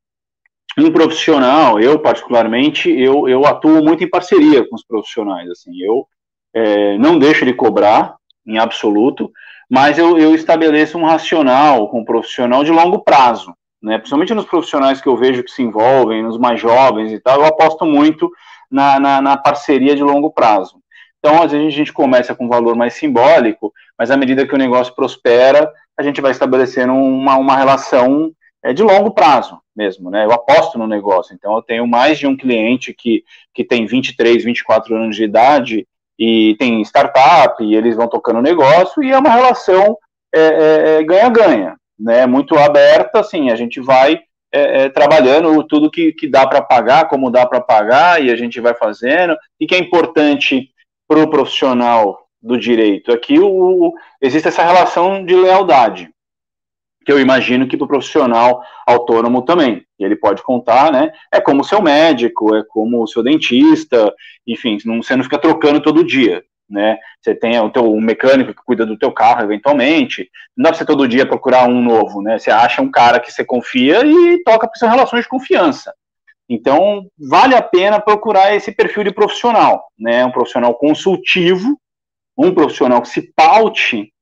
um 0.79 0.91
profissional, 0.91 1.79
eu 1.79 1.99
particularmente, 1.99 2.91
eu, 2.91 3.29
eu 3.29 3.45
atuo 3.45 3.85
muito 3.85 4.03
em 4.03 4.09
parceria 4.09 4.67
com 4.67 4.75
os 4.75 4.85
profissionais, 4.87 5.51
assim, 5.51 5.73
eu 5.83 6.07
é, 6.55 6.97
não 6.97 7.19
deixo 7.19 7.45
de 7.45 7.53
cobrar, 7.53 8.17
em 8.47 8.59
absoluto, 8.59 9.31
mas 9.71 9.99
eu, 9.99 10.19
eu 10.19 10.35
estabeleço 10.35 10.99
um 10.99 11.05
racional 11.05 11.89
com 11.89 12.01
o 12.01 12.05
profissional 12.05 12.65
de 12.65 12.73
longo 12.73 13.05
prazo, 13.05 13.55
né, 13.81 13.97
principalmente 13.99 14.35
nos 14.35 14.45
profissionais 14.45 15.01
que 15.01 15.09
eu 15.09 15.17
vejo 15.17 15.45
que 15.45 15.51
se 15.51 15.63
envolvem, 15.63 16.23
nos 16.23 16.37
mais 16.37 16.61
jovens 16.61 17.13
e 17.13 17.21
tal, 17.21 17.41
eu 17.41 17.47
aposto 17.47 17.87
muito 17.87 18.31
na, 18.71 18.99
na, 18.99 19.23
na 19.23 19.37
parceria 19.37 19.95
de 19.95 20.03
longo 20.03 20.31
prazo. 20.31 20.81
Então, 21.19 21.43
às 21.43 21.53
vezes 21.53 21.69
a 21.69 21.71
gente 21.71 21.93
começa 21.93 22.35
com 22.35 22.47
um 22.47 22.49
valor 22.49 22.75
mais 22.75 22.95
simbólico, 22.95 23.73
mas 23.97 24.11
à 24.11 24.17
medida 24.17 24.47
que 24.47 24.55
o 24.55 24.59
negócio 24.59 24.95
prospera, 24.95 25.71
a 25.97 26.03
gente 26.03 26.21
vai 26.21 26.31
estabelecendo 26.31 26.93
uma, 26.93 27.37
uma 27.37 27.57
relação 27.57 28.33
é 28.63 28.75
de 28.75 28.83
longo 28.83 29.11
prazo 29.13 29.59
mesmo, 29.75 30.11
né? 30.11 30.25
Eu 30.25 30.33
aposto 30.33 30.79
no 30.79 30.87
negócio. 30.87 31.35
Então, 31.35 31.57
eu 31.57 31.63
tenho 31.63 31.87
mais 31.87 32.19
de 32.19 32.27
um 32.27 32.37
cliente 32.37 32.93
que, 32.93 33.25
que 33.55 33.65
tem 33.65 33.87
23, 33.87 34.45
24 34.45 34.95
anos 34.95 35.17
de 35.17 35.25
idade 35.25 35.87
e 36.21 36.55
tem 36.59 36.83
startup, 36.83 37.65
e 37.65 37.75
eles 37.75 37.97
vão 37.97 38.07
tocando 38.07 38.43
negócio, 38.43 39.03
e 39.03 39.11
é 39.11 39.19
uma 39.19 39.31
relação 39.31 39.97
é, 40.35 40.41
é, 40.41 40.99
é, 40.99 41.03
ganha-ganha, 41.03 41.77
né? 41.99 42.27
Muito 42.27 42.59
aberta, 42.59 43.21
assim, 43.21 43.51
a 43.51 43.57
gente 43.57 43.81
vai 43.81 44.21
é, 44.53 44.83
é 44.83 44.89
trabalhando 44.91 45.63
tudo 45.65 45.91
que, 45.91 46.13
que 46.13 46.29
dá 46.29 46.47
para 46.47 46.61
pagar, 46.61 47.09
como 47.09 47.31
dá 47.31 47.47
para 47.47 47.59
pagar, 47.59 48.23
e 48.23 48.31
a 48.31 48.37
gente 48.37 48.61
vai 48.61 48.75
fazendo. 48.75 49.35
E 49.59 49.67
que 49.67 49.75
é 49.75 49.79
importante 49.79 50.69
para 51.09 51.21
o 51.21 51.31
profissional 51.31 52.27
do 52.43 52.59
direito? 52.59 53.11
Aqui 53.13 53.39
o, 53.41 53.95
existe 54.21 54.49
essa 54.49 54.63
relação 54.63 55.25
de 55.25 55.35
lealdade 55.35 56.11
que 57.05 57.13
eu 57.13 57.19
imagino 57.19 57.67
que 57.67 57.77
para 57.77 57.85
o 57.85 57.89
profissional 57.89 58.63
autônomo 58.87 59.43
também. 59.43 59.85
Ele 59.99 60.17
pode 60.17 60.43
contar, 60.43 60.93
né? 60.93 61.11
É 61.33 61.41
como 61.41 61.63
o 61.63 61.65
seu 61.65 61.81
médico, 61.83 62.55
é 62.55 62.63
como 62.69 63.03
o 63.03 63.07
seu 63.07 63.23
dentista, 63.23 64.13
enfim, 64.47 64.79
você 64.79 65.17
não 65.17 65.25
fica 65.25 65.39
trocando 65.39 65.81
todo 65.81 66.05
dia, 66.05 66.43
né? 66.69 66.99
Você 67.21 67.35
tem 67.35 67.59
o 67.59 67.71
teu 67.71 67.95
mecânico 67.97 68.55
que 68.55 68.65
cuida 68.65 68.85
do 68.85 68.99
teu 68.99 69.13
carro 69.13 69.43
eventualmente. 69.43 70.31
Não 70.57 70.65
dá 70.65 70.71
para 70.71 70.79
você 70.79 70.85
todo 70.85 71.09
dia 71.09 71.27
procurar 71.27 71.69
um 71.69 71.83
novo, 71.83 72.23
né? 72.23 72.39
Você 72.39 72.51
acha 72.51 72.83
um 72.83 72.91
cara 72.91 73.21
que 73.21 73.33
você 73.33 73.45
confia 73.45 74.05
e 74.05 74.43
toca 74.43 74.67
para 74.67 74.79
suas 74.79 74.91
relações 74.91 75.25
de 75.25 75.29
confiança. 75.29 75.93
Então, 76.49 77.07
vale 77.17 77.55
a 77.55 77.63
pena 77.63 78.01
procurar 78.01 78.55
esse 78.55 78.73
perfil 78.73 79.05
de 79.05 79.13
profissional, 79.13 79.85
né? 79.99 80.25
Um 80.25 80.33
profissional 80.33 80.75
consultivo, 80.75 81.79
um 82.37 82.53
profissional 82.53 83.01
que 83.01 83.09
se 83.09 83.33
paute 83.35 84.13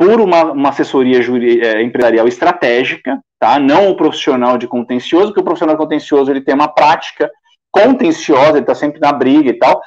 por 0.00 0.18
uma, 0.18 0.52
uma 0.52 0.70
assessoria 0.70 1.20
é, 1.62 1.82
empresarial 1.82 2.26
estratégica, 2.26 3.22
tá? 3.38 3.58
não 3.60 3.90
o 3.90 3.94
profissional 3.94 4.56
de 4.56 4.66
contencioso, 4.66 5.26
porque 5.26 5.42
o 5.42 5.44
profissional 5.44 5.76
de 5.76 5.82
contencioso 5.82 6.30
ele 6.30 6.40
tem 6.40 6.54
uma 6.54 6.68
prática 6.68 7.30
contenciosa, 7.70 8.52
ele 8.52 8.60
está 8.60 8.74
sempre 8.74 8.98
na 8.98 9.12
briga 9.12 9.50
e 9.50 9.58
tal. 9.58 9.78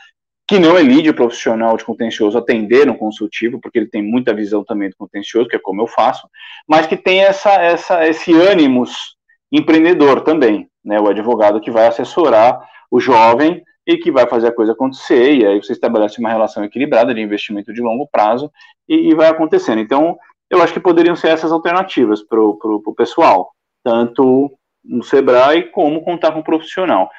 que 0.47 0.59
não 0.59 0.78
elide 0.78 1.09
o 1.09 1.16
profissional 1.16 1.76
de 1.76 1.84
contencioso 1.84 2.38
atender 2.38 2.86
no 2.86 2.95
consultivo, 2.95 3.59
porque 3.59 3.80
ele 3.80 3.89
tem 3.89 4.03
muita 4.03 4.36
visão 4.36 4.64
também 4.64 4.88
do 4.88 4.95
contencioso, 4.95 5.49
que 5.49 5.55
é 5.55 5.59
como 5.59 5.82
eu 5.82 5.88
faço, 5.88 6.28
mas 6.68 6.86
que 6.86 6.95
tem 6.95 7.24
essa, 7.24 7.51
essa, 7.53 8.07
esse 8.07 8.32
ânimos 8.36 9.16
empreendedor 9.51 10.22
também, 10.22 10.68
né? 10.86 10.99
O 10.99 11.07
advogado 11.07 11.59
que 11.59 11.72
vai 11.72 11.88
assessorar 11.88 12.59
o 12.91 12.99
jovem 12.99 13.64
e 13.88 13.97
que 13.97 14.11
vai 14.11 14.28
fazer 14.28 14.49
a 14.49 14.55
coisa 14.55 14.74
acontecer, 14.74 15.34
e 15.34 15.45
aí 15.45 15.61
você 15.61 15.74
estabelece 15.74 16.20
uma 16.20 16.30
relação 16.30 16.64
equilibrada 16.64 17.16
de 17.16 17.22
investimento 17.22 17.74
de 17.74 17.82
longo 17.82 18.07
prazo 18.11 18.51
e, 18.88 19.10
e 19.10 19.16
vai 19.16 19.28
acontecendo. 19.28 19.80
Então, 19.80 20.18
eu 20.50 20.62
acho 20.62 20.74
que 20.74 20.80
poderiam 20.80 21.16
ser 21.16 21.30
essas 21.30 21.52
alternativas 21.52 22.22
para 22.22 22.40
o 22.40 22.94
pessoal, 22.96 23.52
tanto 23.84 24.52
no 24.84 25.04
Sebrae 25.04 25.72
como 25.72 26.04
contar 26.04 26.32
com 26.32 26.40
um 26.40 26.44
profissional. 26.44 27.10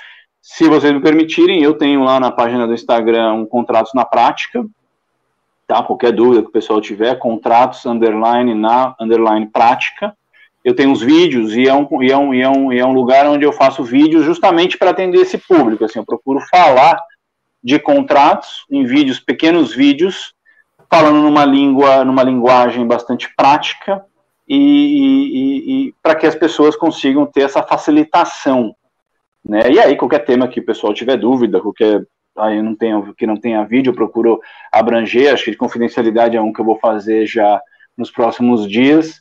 Se 0.41 0.69
vocês 0.69 0.93
me 0.93 1.01
permitirem, 1.01 1.63
eu 1.63 1.75
tenho 1.75 2.05
lá 2.05 2.21
na 2.21 2.31
página 2.31 2.67
do 2.67 2.75
Instagram 2.75 3.33
um 3.33 3.47
contratos 3.47 3.93
na 3.95 4.05
prática, 4.05 4.65
tá? 5.67 5.83
Qualquer 5.83 6.13
dúvida 6.13 6.43
que 6.43 6.49
o 6.49 6.53
pessoal 6.53 6.81
tiver, 6.81 7.19
contratos 7.19 7.87
underline 7.87 8.55
na 8.55 8.95
underline 9.01 9.47
prática. 9.47 10.15
Eu 10.63 10.77
tenho 10.77 10.91
uns 10.91 11.01
vídeos 11.01 11.57
e 11.57 11.67
é 11.67 11.75
um, 11.75 12.03
e 12.03 12.13
é 12.13 12.17
um, 12.17 12.35
e 12.35 12.43
é 12.43 12.49
um, 12.49 12.73
e 12.73 12.79
é 12.79 12.87
um 12.87 12.93
lugar 12.93 13.27
onde 13.27 13.45
eu 13.45 13.53
faço 13.53 13.83
vídeos 13.83 14.25
justamente 14.25 14.77
para 14.77 14.91
atender 14.91 15.21
esse 15.21 15.39
público. 15.39 15.85
Assim, 15.85 15.99
eu 15.99 16.05
procuro 16.05 16.41
falar 16.51 17.03
de 17.63 17.79
contratos 17.79 18.67
em 18.71 18.85
vídeos, 18.85 19.19
pequenos 19.19 19.75
vídeos, 19.75 20.34
falando 20.95 21.23
numa 21.23 21.45
língua, 21.45 22.05
numa 22.05 22.23
linguagem 22.23 22.87
bastante 22.87 23.29
prática 23.35 24.05
e, 24.47 24.57
e, 24.57 25.89
e 25.89 25.95
para 26.01 26.15
que 26.15 26.25
as 26.25 26.37
pessoas 26.37 26.77
consigam 26.77 27.27
ter 27.27 27.43
essa 27.43 27.65
facilitação, 27.65 28.73
né? 29.45 29.73
E 29.73 29.81
aí 29.81 29.97
qualquer 29.97 30.21
tema 30.21 30.47
que 30.47 30.61
o 30.61 30.65
pessoal 30.65 30.95
tiver 30.95 31.17
dúvida, 31.17 31.61
qualquer 31.61 32.07
aí 32.39 32.63
não 32.63 32.77
tenha, 32.77 33.03
que 33.17 33.27
não 33.27 33.37
tenha 33.37 33.65
vídeo, 33.65 33.91
eu 33.91 33.95
procuro 33.95 34.41
abranger, 34.71 35.35
acho 35.35 35.45
que 35.45 35.51
de 35.51 35.57
confidencialidade 35.57 36.37
é 36.37 36.41
um 36.41 36.53
que 36.53 36.61
eu 36.61 36.65
vou 36.65 36.79
fazer 36.79 37.27
já 37.27 37.61
nos 37.99 38.13
próximos 38.13 38.69
dias. 38.69 39.21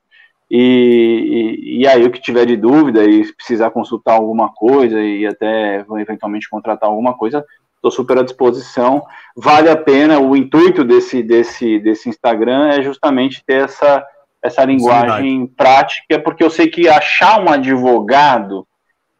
E, 0.51 0.59
e, 0.59 1.81
e, 1.81 1.87
aí, 1.87 2.03
o 2.03 2.11
que 2.11 2.21
tiver 2.21 2.45
de 2.45 2.55
dúvida 2.55 3.03
e 3.03 3.25
precisar 3.33 3.71
consultar 3.71 4.13
alguma 4.13 4.53
coisa 4.53 5.01
e 5.01 5.25
até 5.25 5.83
eventualmente 5.99 6.47
contratar 6.47 6.89
alguma 6.89 7.15
coisa, 7.17 7.43
estou 7.83 7.91
super 7.91 8.17
à 8.17 8.23
disposição. 8.23 9.03
Vale 9.35 9.69
a 9.69 9.75
pena, 9.75 10.19
o 10.19 10.35
intuito 10.37 10.85
desse, 10.85 11.21
desse, 11.21 11.79
desse 11.79 12.07
Instagram 12.07 12.69
é 12.69 12.81
justamente 12.81 13.43
ter 13.45 13.65
essa, 13.65 14.05
essa 14.41 14.63
linguagem 14.63 15.45
prática, 15.47 16.17
porque 16.19 16.43
eu 16.43 16.49
sei 16.49 16.67
que 16.67 16.87
achar 16.87 17.41
um 17.41 17.49
advogado 17.49 18.65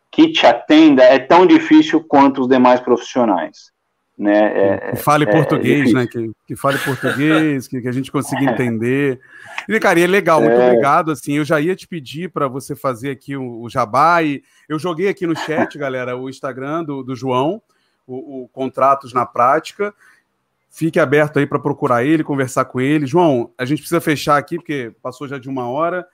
que 0.10 0.32
te 0.32 0.46
atenda 0.46 1.04
é 1.04 1.20
tão 1.20 1.46
difícil 1.46 2.02
quanto 2.02 2.42
os 2.42 2.48
demais 2.48 2.80
profissionais. 2.80 3.74
Né? 4.16 4.76
É, 4.76 4.92
que 4.92 4.98
fale 4.98 5.26
é, 5.26 5.32
português, 5.32 5.90
é 5.90 5.94
né? 5.94 6.08
Que, 6.08 6.32
que, 6.48 6.56
fale 6.56 6.78
português, 6.78 7.68
que, 7.68 7.82
que, 7.82 7.88
a 7.88 7.92
gente 7.92 8.12
consiga 8.12 8.46
é. 8.46 8.54
entender. 8.54 9.20
E, 9.68 9.80
cara, 9.80 10.00
e 10.00 10.04
é 10.04 10.08
legal, 10.08 10.40
muito 10.40 10.56
é. 10.56 10.68
obrigado. 10.68 11.12
Assim, 11.12 11.34
eu 11.34 11.44
já 11.44 11.60
ia 11.60 11.76
te 11.76 11.88
pedir 11.88 12.30
para 12.30 12.48
você 12.48 12.76
fazer 12.76 13.10
aqui 13.10 13.36
o, 13.36 13.62
o 13.62 13.70
jabá. 13.70 14.22
E 14.22 14.44
eu 14.70 14.78
joguei 14.78 15.10
aqui 15.10 15.26
no 15.26 15.36
chat, 15.36 15.78
galera, 15.80 16.16
o 16.16 16.30
Instagram 16.30 16.84
do, 16.84 17.04
do 17.04 17.16
João, 17.16 17.60
o, 18.08 18.44
o 18.44 18.48
Contratos 18.50 19.14
na 19.14 19.26
Prática. 19.26 19.94
Fique 20.70 21.00
aberto 21.00 21.38
aí 21.38 21.46
para 21.46 21.60
procurar 21.60 22.04
ele, 22.04 22.24
conversar 22.24 22.66
com 22.66 22.82
ele. 22.82 23.06
João, 23.06 23.52
a 23.58 23.66
gente 23.66 23.80
precisa 23.80 24.02
fechar 24.02 24.38
aqui, 24.38 24.56
porque 24.56 24.92
passou 25.02 25.28
já 25.28 25.38
de 25.38 25.48
uma 25.48 25.68
hora. 25.68 26.08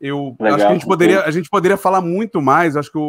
Eu 0.00 0.36
Legal, 0.38 0.56
acho 0.56 0.66
que 0.66 0.70
a 0.70 0.74
gente, 0.74 0.86
poderia, 0.86 1.22
a 1.22 1.30
gente 1.30 1.48
poderia 1.48 1.76
falar 1.76 2.00
muito 2.00 2.42
mais. 2.42 2.76
Acho 2.76 2.90
que 2.90 2.98
o, 2.98 3.00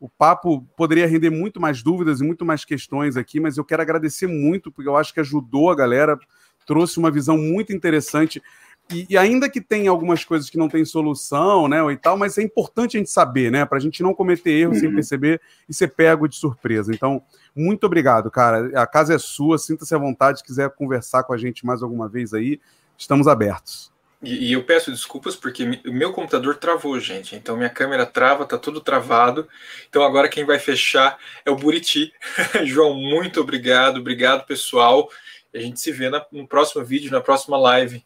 o, 0.00 0.06
o, 0.06 0.08
papo 0.08 0.62
poderia 0.76 1.06
render 1.06 1.30
muito 1.30 1.60
mais 1.60 1.82
dúvidas 1.82 2.20
e 2.20 2.24
muito 2.24 2.44
mais 2.44 2.64
questões 2.64 3.16
aqui, 3.16 3.38
mas 3.38 3.56
eu 3.56 3.64
quero 3.64 3.82
agradecer 3.82 4.26
muito, 4.26 4.72
porque 4.72 4.88
eu 4.88 4.96
acho 4.96 5.12
que 5.12 5.20
ajudou 5.20 5.70
a 5.70 5.76
galera, 5.76 6.18
trouxe 6.66 6.98
uma 6.98 7.10
visão 7.10 7.36
muito 7.36 7.72
interessante. 7.72 8.42
E, 8.90 9.06
e, 9.08 9.16
ainda 9.16 9.48
que 9.48 9.62
tenha 9.62 9.90
algumas 9.90 10.24
coisas 10.24 10.50
que 10.50 10.58
não 10.58 10.68
tem 10.68 10.84
solução, 10.84 11.66
né, 11.66 11.78
e 11.90 11.96
tal, 11.96 12.18
mas 12.18 12.36
é 12.36 12.42
importante 12.42 12.96
a 12.96 13.00
gente 13.00 13.10
saber, 13.10 13.50
né, 13.50 13.64
para 13.64 13.78
a 13.78 13.80
gente 13.80 14.02
não 14.02 14.14
cometer 14.14 14.50
erros 14.50 14.76
uhum. 14.76 14.80
sem 14.82 14.94
perceber 14.94 15.40
e 15.68 15.72
ser 15.72 15.88
pego 15.88 16.28
de 16.28 16.36
surpresa. 16.36 16.92
Então, 16.92 17.22
muito 17.56 17.84
obrigado, 17.84 18.30
cara. 18.30 18.70
A 18.80 18.86
casa 18.86 19.14
é 19.14 19.18
sua, 19.18 19.56
sinta-se 19.56 19.94
à 19.94 19.98
vontade, 19.98 20.38
se 20.38 20.44
quiser 20.44 20.70
conversar 20.70 21.24
com 21.24 21.32
a 21.32 21.38
gente 21.38 21.64
mais 21.64 21.82
alguma 21.82 22.08
vez 22.08 22.34
aí, 22.34 22.60
estamos 22.98 23.26
abertos. 23.26 23.90
E, 24.22 24.48
e 24.48 24.52
eu 24.52 24.64
peço 24.64 24.90
desculpas 24.90 25.36
porque 25.36 25.80
o 25.86 25.92
meu 25.92 26.12
computador 26.12 26.56
travou, 26.56 26.98
gente. 26.98 27.36
Então 27.36 27.56
minha 27.56 27.70
câmera 27.70 28.06
trava, 28.06 28.46
tá 28.46 28.56
tudo 28.56 28.80
travado. 28.80 29.46
Então 29.88 30.02
agora 30.02 30.28
quem 30.28 30.44
vai 30.44 30.58
fechar 30.58 31.18
é 31.44 31.50
o 31.50 31.56
Buriti. 31.56 32.12
João, 32.64 32.94
muito 32.94 33.40
obrigado. 33.40 33.98
Obrigado, 33.98 34.46
pessoal. 34.46 35.10
A 35.54 35.58
gente 35.58 35.78
se 35.78 35.92
vê 35.92 36.10
no 36.32 36.48
próximo 36.48 36.84
vídeo, 36.84 37.12
na 37.12 37.20
próxima 37.20 37.56
live. 37.58 38.04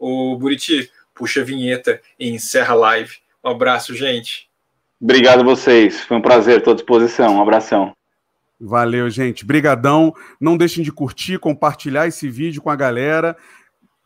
O 0.00 0.34
Buriti, 0.36 0.90
puxa 1.14 1.42
a 1.42 1.44
vinheta 1.44 2.00
e 2.18 2.30
encerra 2.30 2.72
a 2.72 2.78
live. 2.78 3.16
Um 3.44 3.50
abraço, 3.50 3.94
gente. 3.94 4.48
Obrigado 4.98 5.40
a 5.40 5.44
vocês. 5.44 6.00
Foi 6.00 6.16
um 6.16 6.22
prazer, 6.22 6.58
estou 6.58 6.72
à 6.72 6.76
disposição. 6.76 7.36
Um 7.36 7.42
abração. 7.42 7.94
Valeu, 8.58 9.08
gente. 9.10 9.44
Brigadão. 9.44 10.14
Não 10.40 10.56
deixem 10.56 10.82
de 10.82 10.90
curtir, 10.90 11.38
compartilhar 11.38 12.08
esse 12.08 12.28
vídeo 12.28 12.62
com 12.62 12.70
a 12.70 12.76
galera. 12.76 13.36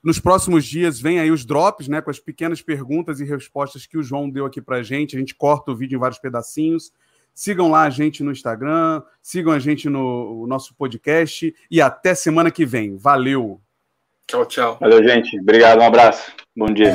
Nos 0.03 0.19
próximos 0.19 0.65
dias 0.65 1.01
vem 1.01 1.19
aí 1.19 1.31
os 1.31 1.45
drops, 1.45 1.89
né, 1.89 2.03
com 2.03 2.11
as 2.11 2.19
pequenas 2.19 2.61
perguntas 2.61 3.21
e 3.21 3.25
respostas 3.25 3.87
que 3.87 3.97
o 3.97 4.03
João 4.03 4.29
deu 4.29 4.45
aqui 4.45 4.61
pra 4.61 4.83
gente. 4.83 5.17
A 5.17 5.19
gente 5.19 5.35
corta 5.35 5.71
o 5.73 5.77
vídeo 5.77 5.97
em 5.97 6.01
vários 6.01 6.19
pedacinhos. 6.19 6.93
Sigam 7.33 7.71
lá 7.71 7.83
a 7.83 7.91
gente 7.91 8.23
no 8.23 8.31
Instagram, 8.31 9.03
sigam 9.23 9.53
a 9.53 9.59
gente 9.59 9.89
no, 9.89 10.43
no 10.43 10.47
nosso 10.47 10.75
podcast 10.75 11.55
e 11.71 11.81
até 11.81 12.15
semana 12.15 12.51
que 12.51 12.67
vem. 12.67 12.97
Valeu. 12.97 13.61
Tchau, 14.27 14.47
tchau. 14.47 14.79
Valeu, 14.81 15.07
gente. 15.07 15.39
Obrigado, 15.41 15.81
um 15.81 15.87
abraço. 15.87 16.33
Bom 16.57 16.67
dia. 16.67 16.93